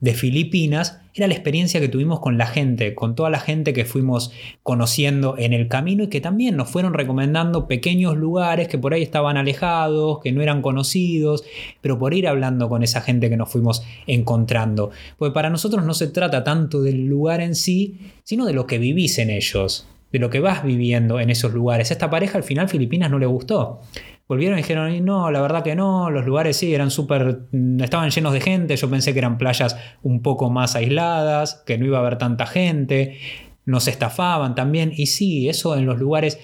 de 0.00 0.12
Filipinas 0.12 1.00
era 1.14 1.28
la 1.28 1.34
experiencia 1.34 1.80
que 1.80 1.88
tuvimos 1.88 2.20
con 2.20 2.36
la 2.36 2.46
gente, 2.46 2.94
con 2.94 3.14
toda 3.14 3.30
la 3.30 3.38
gente 3.38 3.72
que 3.72 3.84
fuimos 3.84 4.32
conociendo 4.62 5.36
en 5.38 5.54
el 5.54 5.68
camino 5.68 6.04
y 6.04 6.08
que 6.08 6.20
también 6.20 6.56
nos 6.56 6.68
fueron 6.68 6.92
recomendando 6.92 7.68
pequeños 7.68 8.16
lugares 8.16 8.68
que 8.68 8.76
por 8.76 8.92
ahí 8.92 9.02
estaban 9.02 9.36
alejados, 9.36 10.18
que 10.20 10.32
no 10.32 10.42
eran 10.42 10.60
conocidos, 10.60 11.44
pero 11.80 11.98
por 11.98 12.12
ir 12.12 12.28
hablando 12.28 12.68
con 12.68 12.82
esa 12.82 13.00
gente 13.00 13.30
que 13.30 13.36
nos 13.36 13.50
fuimos 13.50 13.82
encontrando. 14.06 14.90
Porque 15.16 15.32
para 15.32 15.48
nosotros 15.48 15.86
no 15.86 15.94
se 15.94 16.08
trata 16.08 16.44
tanto 16.44 16.82
del 16.82 17.06
lugar 17.06 17.40
en 17.40 17.54
sí, 17.54 17.98
sino 18.24 18.44
de 18.44 18.52
lo 18.52 18.66
que 18.66 18.78
vivís 18.78 19.18
en 19.18 19.30
ellos, 19.30 19.86
de 20.14 20.20
lo 20.20 20.30
que 20.30 20.38
vas 20.38 20.62
viviendo 20.62 21.18
en 21.18 21.28
esos 21.28 21.52
lugares. 21.52 21.90
esta 21.90 22.08
pareja 22.08 22.38
al 22.38 22.44
final 22.44 22.68
Filipinas 22.68 23.10
no 23.10 23.18
le 23.18 23.26
gustó. 23.26 23.80
Volvieron 24.28 24.56
y 24.56 24.62
dijeron, 24.62 25.04
no, 25.04 25.28
la 25.32 25.40
verdad 25.42 25.64
que 25.64 25.74
no, 25.74 26.08
los 26.08 26.24
lugares 26.24 26.56
sí, 26.56 26.72
eran 26.72 26.92
súper, 26.92 27.48
mm, 27.50 27.82
estaban 27.82 28.10
llenos 28.10 28.32
de 28.32 28.40
gente, 28.40 28.76
yo 28.76 28.88
pensé 28.88 29.12
que 29.12 29.18
eran 29.18 29.38
playas 29.38 29.76
un 30.04 30.22
poco 30.22 30.50
más 30.50 30.76
aisladas, 30.76 31.64
que 31.66 31.78
no 31.78 31.86
iba 31.86 31.98
a 31.98 32.00
haber 32.00 32.16
tanta 32.16 32.46
gente, 32.46 33.18
nos 33.64 33.88
estafaban 33.88 34.54
también, 34.54 34.92
y 34.94 35.06
sí, 35.06 35.48
eso 35.48 35.76
en 35.76 35.84
los 35.84 35.98
lugares 35.98 36.38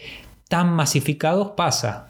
tan 0.49 0.73
masificados 0.73 1.53
pasa, 1.53 2.09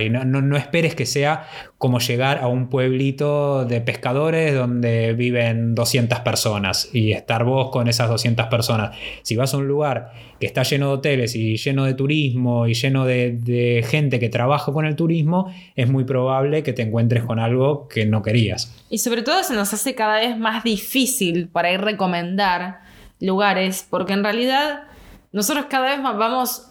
y 0.00 0.10
no, 0.10 0.24
no, 0.24 0.56
esperes 0.56 0.94
que 0.94 1.06
sea 1.06 1.46
como 1.78 1.98
llegar 1.98 2.38
a 2.38 2.48
un 2.48 2.68
pueblito 2.68 3.64
de 3.64 3.80
pescadores 3.80 4.54
donde 4.54 5.12
viven 5.14 5.74
200 5.74 6.20
personas 6.20 6.90
y 6.92 7.12
estar 7.12 7.44
vos 7.44 7.70
con 7.70 7.88
esas 7.88 8.08
200 8.08 8.46
personas. 8.46 8.96
Si 9.22 9.36
vas 9.36 9.54
a 9.54 9.58
un 9.58 9.68
lugar 9.68 10.12
que 10.38 10.46
está 10.46 10.62
lleno 10.62 10.88
de 10.88 10.92
hoteles 10.94 11.34
y 11.34 11.56
lleno 11.56 11.84
de 11.84 11.94
turismo 11.94 12.66
y 12.66 12.74
lleno 12.74 13.04
de, 13.04 13.32
de 13.32 13.84
gente 13.88 14.18
que 14.18 14.28
trabaja 14.28 14.72
con 14.72 14.86
el 14.86 14.96
turismo, 14.96 15.52
es 15.76 15.88
muy 15.88 16.04
probable 16.04 16.62
que 16.62 16.72
te 16.72 16.82
encuentres 16.82 17.22
con 17.22 17.38
algo 17.38 17.88
que 17.88 18.06
no 18.06 18.22
querías. 18.22 18.74
Y 18.90 18.98
sobre 18.98 19.22
todo 19.22 19.42
se 19.42 19.54
nos 19.54 19.72
hace 19.72 19.94
cada 19.94 20.20
vez 20.20 20.36
más 20.36 20.64
difícil 20.64 21.48
para 21.48 21.72
ir 21.72 21.80
recomendar 21.80 22.80
lugares 23.20 23.86
porque 23.88 24.12
en 24.12 24.24
realidad 24.24 24.84
nosotros 25.32 25.66
cada 25.68 25.90
vez 25.90 26.00
más 26.00 26.16
vamos 26.16 26.68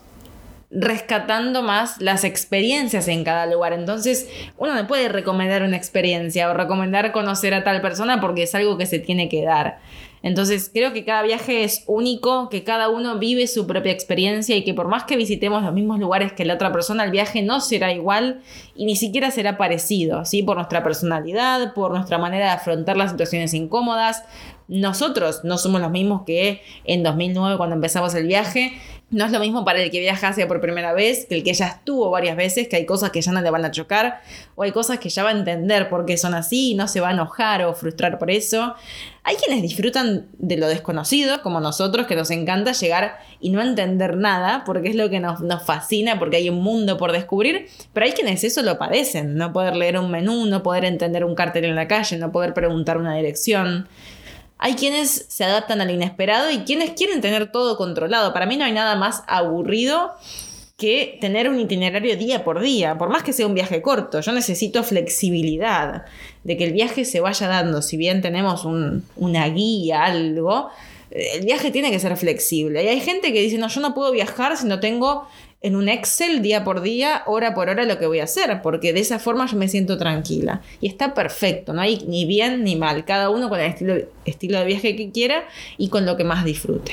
rescatando 0.74 1.62
más 1.62 2.02
las 2.02 2.24
experiencias 2.24 3.08
en 3.08 3.24
cada 3.24 3.46
lugar. 3.46 3.74
Entonces, 3.74 4.30
uno 4.58 4.74
no 4.74 4.88
puede 4.88 5.08
recomendar 5.10 5.64
una 5.64 5.78
experiencia 5.78 6.50
o 6.50 6.54
recomendar 6.54 7.12
conocer 7.12 7.54
a 7.54 7.64
tal 7.64 7.82
persona 7.82 8.20
porque 8.20 8.44
es 8.44 8.56
algo 8.56 8.78
que 8.78 8.86
se 8.86 9.00
tiene 9.00 9.30
que 9.30 9.44
dar. 9.44 9.80
Entonces, 10.24 10.72
creo 10.74 10.94
que 10.94 11.04
cada 11.04 11.22
viaje 11.22 11.66
es 11.66 11.84
único, 11.86 12.48
que 12.48 12.64
cada 12.64 12.88
uno 12.88 13.20
vive 13.20 13.46
su 13.46 13.68
propia 13.68 13.92
experiencia 13.92 14.56
y 14.56 14.64
que 14.64 14.74
por 14.74 14.88
más 14.88 15.04
que 15.04 15.18
visitemos 15.18 15.62
los 15.64 15.74
mismos 15.74 16.00
lugares 16.00 16.32
que 16.32 16.46
la 16.46 16.54
otra 16.54 16.72
persona, 16.72 17.04
el 17.04 17.12
viaje 17.12 17.42
no 17.42 17.60
será 17.60 17.92
igual 17.92 18.42
y 18.74 18.86
ni 18.86 18.96
siquiera 18.96 19.32
será 19.32 19.58
parecido, 19.58 20.24
¿sí? 20.24 20.42
Por 20.42 20.56
nuestra 20.56 20.82
personalidad, 20.82 21.74
por 21.74 21.92
nuestra 21.92 22.20
manera 22.20 22.46
de 22.46 22.52
afrontar 22.52 22.96
las 22.96 23.12
situaciones 23.12 23.54
incómodas. 23.54 24.24
Nosotros 24.70 25.42
no 25.44 25.58
somos 25.58 25.82
los 25.82 25.92
mismos 25.92 26.22
que 26.26 26.62
en 26.86 27.04
2009 27.04 27.58
cuando 27.58 27.76
empezamos 27.76 28.16
el 28.16 28.26
viaje 28.26 28.80
no 29.10 29.26
es 29.26 29.32
lo 29.32 29.40
mismo 29.40 29.64
para 29.64 29.82
el 29.82 29.92
que 29.92 30.00
viaja 30.00 30.34
por 30.48 30.60
primera 30.60 30.94
vez 30.94 31.26
que 31.28 31.36
el 31.36 31.44
que 31.44 31.54
ya 31.54 31.68
estuvo 31.68 32.10
varias 32.10 32.36
veces, 32.36 32.68
que 32.68 32.78
hay 32.78 32.86
cosas 32.86 33.12
que 33.12 33.22
ya 33.22 33.32
no 33.32 33.42
le 33.42 33.50
van 33.52 33.64
a 33.64 33.72
chocar, 33.72 34.22
o 34.56 34.64
hay 34.64 34.72
cosas 34.72 35.00
que 35.00 35.10
ya 35.10 35.24
va 35.24 35.30
a 35.30 35.34
entender 35.34 35.90
por 35.90 36.06
qué 36.06 36.18
son 36.18 36.34
así 36.34 36.72
y 36.72 36.76
no 36.76 36.88
se 36.88 37.00
va 37.00 37.10
a 37.10 37.12
enojar 37.12 37.64
o 37.64 37.74
frustrar 37.76 38.18
por 38.18 38.32
eso. 38.32 38.74
Hay 39.24 39.36
quienes 39.36 39.62
disfrutan 39.62 40.28
de 40.38 40.58
lo 40.58 40.68
desconocido, 40.68 41.42
como 41.44 41.60
nosotros, 41.60 42.08
que 42.08 42.16
nos 42.16 42.32
encanta 42.32 42.72
llegar 42.72 43.20
y 43.40 43.52
no 43.52 43.62
entender 43.62 44.18
nada, 44.18 44.64
porque 44.66 44.90
es 44.90 44.96
lo 44.96 45.10
que 45.10 45.20
nos, 45.20 45.42
nos 45.42 45.64
fascina, 45.64 46.18
porque 46.18 46.38
hay 46.38 46.50
un 46.50 46.62
mundo 46.62 46.98
por 46.98 47.12
descubrir, 47.12 47.68
pero 47.94 48.06
hay 48.06 48.14
quienes 48.14 48.44
eso 48.44 48.64
lo 48.64 48.78
padecen, 48.78 49.36
no 49.36 49.54
poder 49.54 49.76
leer 49.76 50.00
un 50.00 50.10
menú, 50.10 50.46
no 50.48 50.64
poder 50.64 50.86
entender 50.86 51.24
un 51.24 51.36
cartel 51.36 51.66
en 51.66 51.76
la 51.76 51.88
calle, 51.88 52.18
no 52.18 52.32
poder 52.32 52.54
preguntar 52.54 52.98
una 52.98 53.16
dirección. 53.16 53.88
Hay 54.58 54.76
quienes 54.76 55.26
se 55.28 55.44
adaptan 55.44 55.82
al 55.82 55.92
inesperado 55.92 56.50
y 56.52 56.60
quienes 56.60 56.92
quieren 56.92 57.22
tener 57.22 57.52
todo 57.52 57.78
controlado. 57.78 58.34
Para 58.34 58.46
mí 58.46 58.58
no 58.58 58.66
hay 58.66 58.72
nada 58.72 58.96
más 58.96 59.24
aburrido 59.28 60.14
que 60.78 61.18
tener 61.22 61.50
un 61.50 61.60
itinerario 61.60 62.18
día 62.18 62.44
por 62.44 62.60
día, 62.60 62.98
por 62.98 63.10
más 63.10 63.24
que 63.24 63.34
sea 63.34 63.48
un 63.48 63.54
viaje 63.54 63.82
corto. 63.82 64.22
Yo 64.22 64.32
necesito 64.32 64.84
flexibilidad, 64.84 66.06
de 66.44 66.58
que 66.58 66.64
el 66.66 66.74
viaje 66.74 67.06
se 67.06 67.20
vaya 67.20 67.48
dando. 67.48 67.82
Si 67.82 67.98
bien 67.98 68.22
tenemos 68.22 68.66
una 69.16 69.48
guía, 69.50 70.06
algo, 70.06 70.70
el 71.12 71.46
viaje 71.46 71.70
tiene 71.72 71.92
que 71.92 72.00
ser 72.00 72.18
flexible. 72.18 72.84
Y 72.84 72.88
hay 72.88 73.00
gente 73.00 73.32
que 73.32 73.42
dice, 73.42 73.58
no, 73.58 73.68
yo 73.68 73.82
no 73.82 73.94
puedo 73.94 74.12
viajar 74.12 74.58
si 74.58 74.66
no 74.66 74.80
tengo 74.80 75.28
en 75.64 75.78
un 75.78 75.88
Excel 75.88 76.42
día 76.42 76.66
por 76.66 76.82
día, 76.82 77.24
hora 77.26 77.54
por 77.54 77.70
hora 77.70 77.86
lo 77.86 77.98
que 77.98 78.06
voy 78.06 78.20
a 78.20 78.26
hacer, 78.26 78.62
porque 78.62 78.92
de 78.92 79.00
esa 79.00 79.18
forma 79.18 79.48
yo 79.48 79.58
me 79.58 79.70
siento 79.70 79.98
tranquila. 79.98 80.62
Y 80.82 80.88
está 80.88 81.14
perfecto, 81.14 81.74
no 81.74 81.82
hay 81.82 82.04
ni 82.06 82.26
bien 82.26 82.64
ni 82.64 82.76
mal, 82.76 83.06
cada 83.06 83.30
uno 83.30 83.50
con 83.50 83.60
el 83.62 83.68
estilo, 83.68 83.96
estilo 84.26 84.60
de 84.60 84.66
viaje 84.66 84.96
que 84.98 85.12
quiera 85.12 85.46
y 85.78 85.88
con 85.88 86.06
lo 86.06 86.18
que 86.18 86.26
más 86.26 86.44
disfrute. 86.44 86.92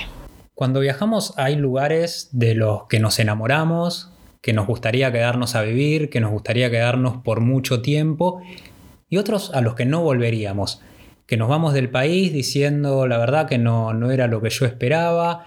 Cuando 0.55 0.81
viajamos 0.81 1.35
hay 1.37 1.57
lugares 1.57 2.29
de 2.33 2.55
los 2.55 2.85
que 2.85 3.01
nos 3.01 3.19
enamoramos, 3.19 4.13
que 4.41 4.53
nos 4.53 4.69
gustaría 4.69 5.11
quedarnos 5.11 5.57
a 5.57 5.63
vivir, 5.63 6.09
que 6.09 6.21
nos 6.21 6.31
gustaría 6.31 6.71
quedarnos 6.71 7.19
por 7.25 7.41
mucho 7.41 7.83
tiempo, 7.83 8.41
y 9.09 9.17
otros 9.17 9.51
a 9.53 9.61
los 9.63 9.75
que 9.75 9.85
no 9.85 10.03
volveríamos 10.03 10.81
que 11.31 11.37
nos 11.37 11.49
vamos 11.49 11.75
del 11.75 11.91
país 11.91 12.33
diciendo 12.33 13.07
la 13.07 13.17
verdad 13.17 13.47
que 13.47 13.57
no, 13.57 13.95
no 13.95 14.11
era 14.11 14.27
lo 14.27 14.43
que 14.43 14.51
yo 14.51 14.67
esperaba, 14.67 15.45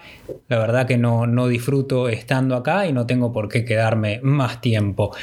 la 0.48 0.58
verdad 0.58 0.86
que 0.86 0.96
no, 0.96 1.26
no 1.26 1.46
disfruto 1.46 2.08
estando 2.08 2.56
acá 2.56 2.86
y 2.86 2.94
no 2.94 3.04
tengo 3.04 3.34
por 3.34 3.50
qué 3.50 3.66
quedarme 3.66 4.18
más 4.22 4.62
tiempo. 4.62 5.14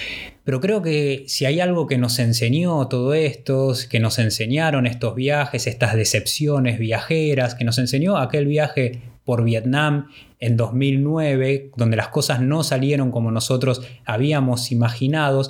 Pero 0.43 0.61
creo 0.61 0.83
que 0.83 1.23
si 1.25 1.45
hay 1.45 1.61
algo 1.61 1.87
que 1.87 1.97
nos 1.97 2.19
enseñó 2.19 2.87
todo 2.89 3.15
esto, 3.15 3.73
que 3.89 3.99
nos 3.99 4.19
enseñaron 4.19 4.85
estos 4.85 5.15
viajes, 5.15 5.65
estas 5.65 5.95
decepciones 5.95 6.77
viajeras, 6.77 7.55
que 7.55 7.65
nos 7.65 7.79
enseñó 7.79 8.17
aquel 8.17 8.45
viaje 8.45 9.01
por 9.25 9.43
Vietnam 9.43 10.09
en 10.39 10.57
2009, 10.57 11.71
donde 11.75 11.97
las 11.97 12.09
cosas 12.09 12.39
no 12.39 12.63
salieron 12.63 13.09
como 13.09 13.31
nosotros 13.31 13.81
habíamos 14.05 14.71
imaginado, 14.71 15.41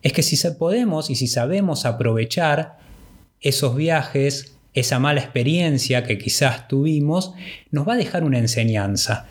es 0.00 0.14
que 0.14 0.22
si 0.22 0.38
podemos 0.52 1.10
y 1.10 1.14
si 1.14 1.26
sabemos 1.26 1.84
aprovechar 1.84 2.85
esos 3.40 3.76
viajes, 3.76 4.56
esa 4.74 4.98
mala 4.98 5.20
experiencia 5.20 6.04
que 6.04 6.18
quizás 6.18 6.68
tuvimos, 6.68 7.34
nos 7.70 7.88
va 7.88 7.94
a 7.94 7.96
dejar 7.96 8.24
una 8.24 8.38
enseñanza. 8.38 9.26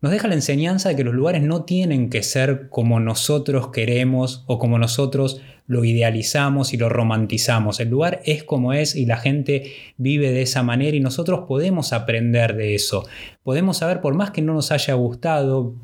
Nos 0.00 0.12
deja 0.12 0.28
la 0.28 0.34
enseñanza 0.34 0.90
de 0.90 0.96
que 0.96 1.04
los 1.04 1.14
lugares 1.14 1.42
no 1.42 1.64
tienen 1.64 2.10
que 2.10 2.22
ser 2.22 2.68
como 2.68 3.00
nosotros 3.00 3.68
queremos 3.68 4.44
o 4.46 4.58
como 4.58 4.78
nosotros 4.78 5.40
lo 5.66 5.84
idealizamos 5.84 6.74
y 6.74 6.76
lo 6.76 6.90
romantizamos. 6.90 7.80
El 7.80 7.88
lugar 7.88 8.20
es 8.26 8.44
como 8.44 8.74
es 8.74 8.96
y 8.96 9.06
la 9.06 9.16
gente 9.16 9.72
vive 9.96 10.30
de 10.30 10.42
esa 10.42 10.62
manera 10.62 10.96
y 10.96 11.00
nosotros 11.00 11.44
podemos 11.48 11.92
aprender 11.92 12.54
de 12.54 12.74
eso. 12.74 13.06
Podemos 13.42 13.78
saber, 13.78 14.00
por 14.00 14.14
más 14.14 14.30
que 14.30 14.42
no 14.42 14.52
nos 14.52 14.72
haya 14.72 14.92
gustado, 14.94 15.74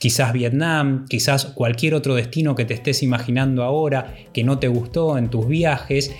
quizás 0.00 0.32
Vietnam, 0.32 1.06
quizás 1.08 1.46
cualquier 1.46 1.94
otro 1.94 2.16
destino 2.16 2.56
que 2.56 2.64
te 2.64 2.74
estés 2.74 3.02
imaginando 3.02 3.62
ahora, 3.62 4.14
que 4.32 4.42
no 4.42 4.58
te 4.58 4.66
gustó 4.66 5.16
en 5.16 5.30
tus 5.30 5.46
viajes, 5.46 6.12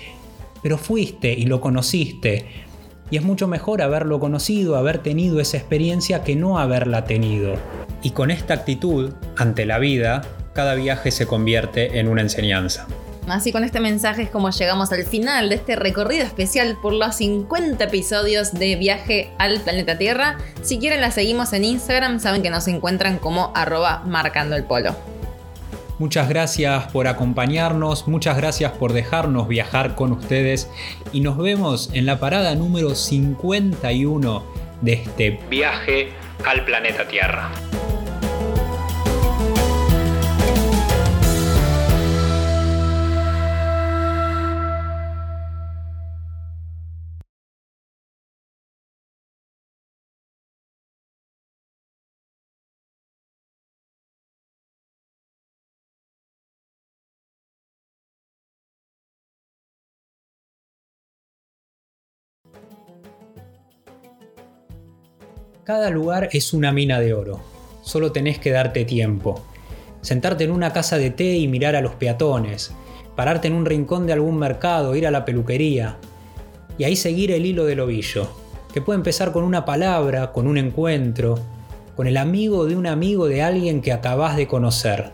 pero 0.61 0.77
fuiste 0.77 1.33
y 1.33 1.45
lo 1.45 1.61
conociste. 1.61 2.45
Y 3.09 3.17
es 3.17 3.23
mucho 3.23 3.47
mejor 3.47 3.81
haberlo 3.81 4.19
conocido, 4.19 4.77
haber 4.77 4.99
tenido 4.99 5.39
esa 5.39 5.57
experiencia 5.57 6.23
que 6.23 6.35
no 6.35 6.59
haberla 6.59 7.05
tenido. 7.05 7.55
Y 8.01 8.11
con 8.11 8.31
esta 8.31 8.53
actitud 8.53 9.13
ante 9.37 9.65
la 9.65 9.79
vida, 9.79 10.21
cada 10.53 10.75
viaje 10.75 11.11
se 11.11 11.27
convierte 11.27 11.99
en 11.99 12.07
una 12.07 12.21
enseñanza. 12.21 12.87
Así 13.27 13.51
con 13.51 13.63
este 13.63 13.79
mensaje 13.79 14.23
es 14.23 14.29
como 14.29 14.49
llegamos 14.49 14.91
al 14.91 15.05
final 15.05 15.49
de 15.49 15.55
este 15.55 15.75
recorrido 15.75 16.23
especial 16.23 16.77
por 16.81 16.93
los 16.93 17.15
50 17.15 17.83
episodios 17.83 18.53
de 18.53 18.75
Viaje 18.75 19.31
al 19.37 19.59
Planeta 19.61 19.97
Tierra. 19.97 20.37
Si 20.63 20.79
quieren 20.79 21.01
la 21.01 21.11
seguimos 21.11 21.53
en 21.53 21.63
Instagram, 21.63 22.19
saben 22.19 22.41
que 22.41 22.49
nos 22.49 22.67
encuentran 22.67 23.19
como 23.19 23.51
arroba 23.53 24.03
marcando 24.05 24.55
el 24.55 24.63
polo. 24.63 24.95
Muchas 26.01 26.27
gracias 26.29 26.91
por 26.91 27.07
acompañarnos, 27.07 28.07
muchas 28.07 28.35
gracias 28.35 28.71
por 28.71 28.91
dejarnos 28.91 29.47
viajar 29.47 29.93
con 29.93 30.11
ustedes 30.11 30.67
y 31.13 31.19
nos 31.19 31.37
vemos 31.37 31.91
en 31.93 32.07
la 32.07 32.19
parada 32.19 32.55
número 32.55 32.95
51 32.95 34.43
de 34.81 34.93
este 34.93 35.39
viaje 35.47 36.09
al 36.43 36.65
planeta 36.65 37.07
Tierra. 37.07 37.51
Cada 65.71 65.89
lugar 65.89 66.27
es 66.33 66.51
una 66.51 66.73
mina 66.73 66.99
de 66.99 67.13
oro. 67.13 67.39
Solo 67.81 68.11
tenés 68.11 68.39
que 68.39 68.51
darte 68.51 68.83
tiempo. 68.83 69.41
Sentarte 70.01 70.43
en 70.43 70.51
una 70.51 70.73
casa 70.73 70.97
de 70.97 71.11
té 71.11 71.37
y 71.37 71.47
mirar 71.47 71.77
a 71.77 71.81
los 71.81 71.93
peatones. 71.95 72.73
Pararte 73.15 73.47
en 73.47 73.53
un 73.53 73.65
rincón 73.65 74.05
de 74.05 74.11
algún 74.11 74.37
mercado, 74.37 74.97
ir 74.97 75.07
a 75.07 75.11
la 75.11 75.23
peluquería. 75.23 75.95
Y 76.77 76.83
ahí 76.83 76.97
seguir 76.97 77.31
el 77.31 77.45
hilo 77.45 77.63
del 77.63 77.79
ovillo, 77.79 78.27
que 78.73 78.81
puede 78.81 78.97
empezar 78.97 79.31
con 79.31 79.45
una 79.45 79.63
palabra, 79.63 80.33
con 80.33 80.45
un 80.45 80.57
encuentro, 80.57 81.39
con 81.95 82.05
el 82.05 82.17
amigo 82.17 82.65
de 82.65 82.75
un 82.75 82.85
amigo 82.85 83.27
de 83.27 83.41
alguien 83.41 83.79
que 83.79 83.93
acabás 83.93 84.35
de 84.35 84.47
conocer. 84.47 85.13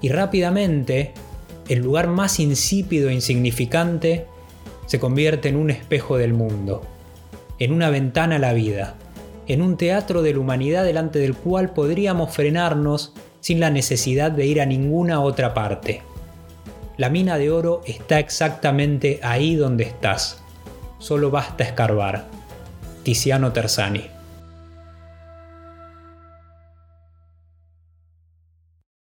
Y 0.00 0.08
rápidamente, 0.08 1.12
el 1.68 1.80
lugar 1.80 2.08
más 2.08 2.40
insípido 2.40 3.10
e 3.10 3.12
insignificante 3.12 4.24
se 4.86 4.98
convierte 4.98 5.50
en 5.50 5.56
un 5.56 5.68
espejo 5.68 6.16
del 6.16 6.32
mundo, 6.32 6.80
en 7.58 7.70
una 7.70 7.90
ventana 7.90 8.36
a 8.36 8.38
la 8.38 8.54
vida, 8.54 8.96
en 9.46 9.62
un 9.62 9.76
teatro 9.76 10.22
de 10.22 10.32
la 10.32 10.38
humanidad 10.40 10.84
delante 10.84 11.18
del 11.18 11.34
cual 11.34 11.72
podríamos 11.72 12.34
frenarnos 12.34 13.12
sin 13.40 13.60
la 13.60 13.70
necesidad 13.70 14.30
de 14.32 14.46
ir 14.46 14.60
a 14.60 14.66
ninguna 14.66 15.20
otra 15.20 15.52
parte. 15.54 16.02
La 16.96 17.10
mina 17.10 17.38
de 17.38 17.50
oro 17.50 17.82
está 17.86 18.18
exactamente 18.18 19.20
ahí 19.22 19.56
donde 19.56 19.84
estás. 19.84 20.40
Solo 20.98 21.30
basta 21.30 21.64
escarbar. 21.64 22.24
Tiziano 23.02 23.52
Tersani. 23.52 24.13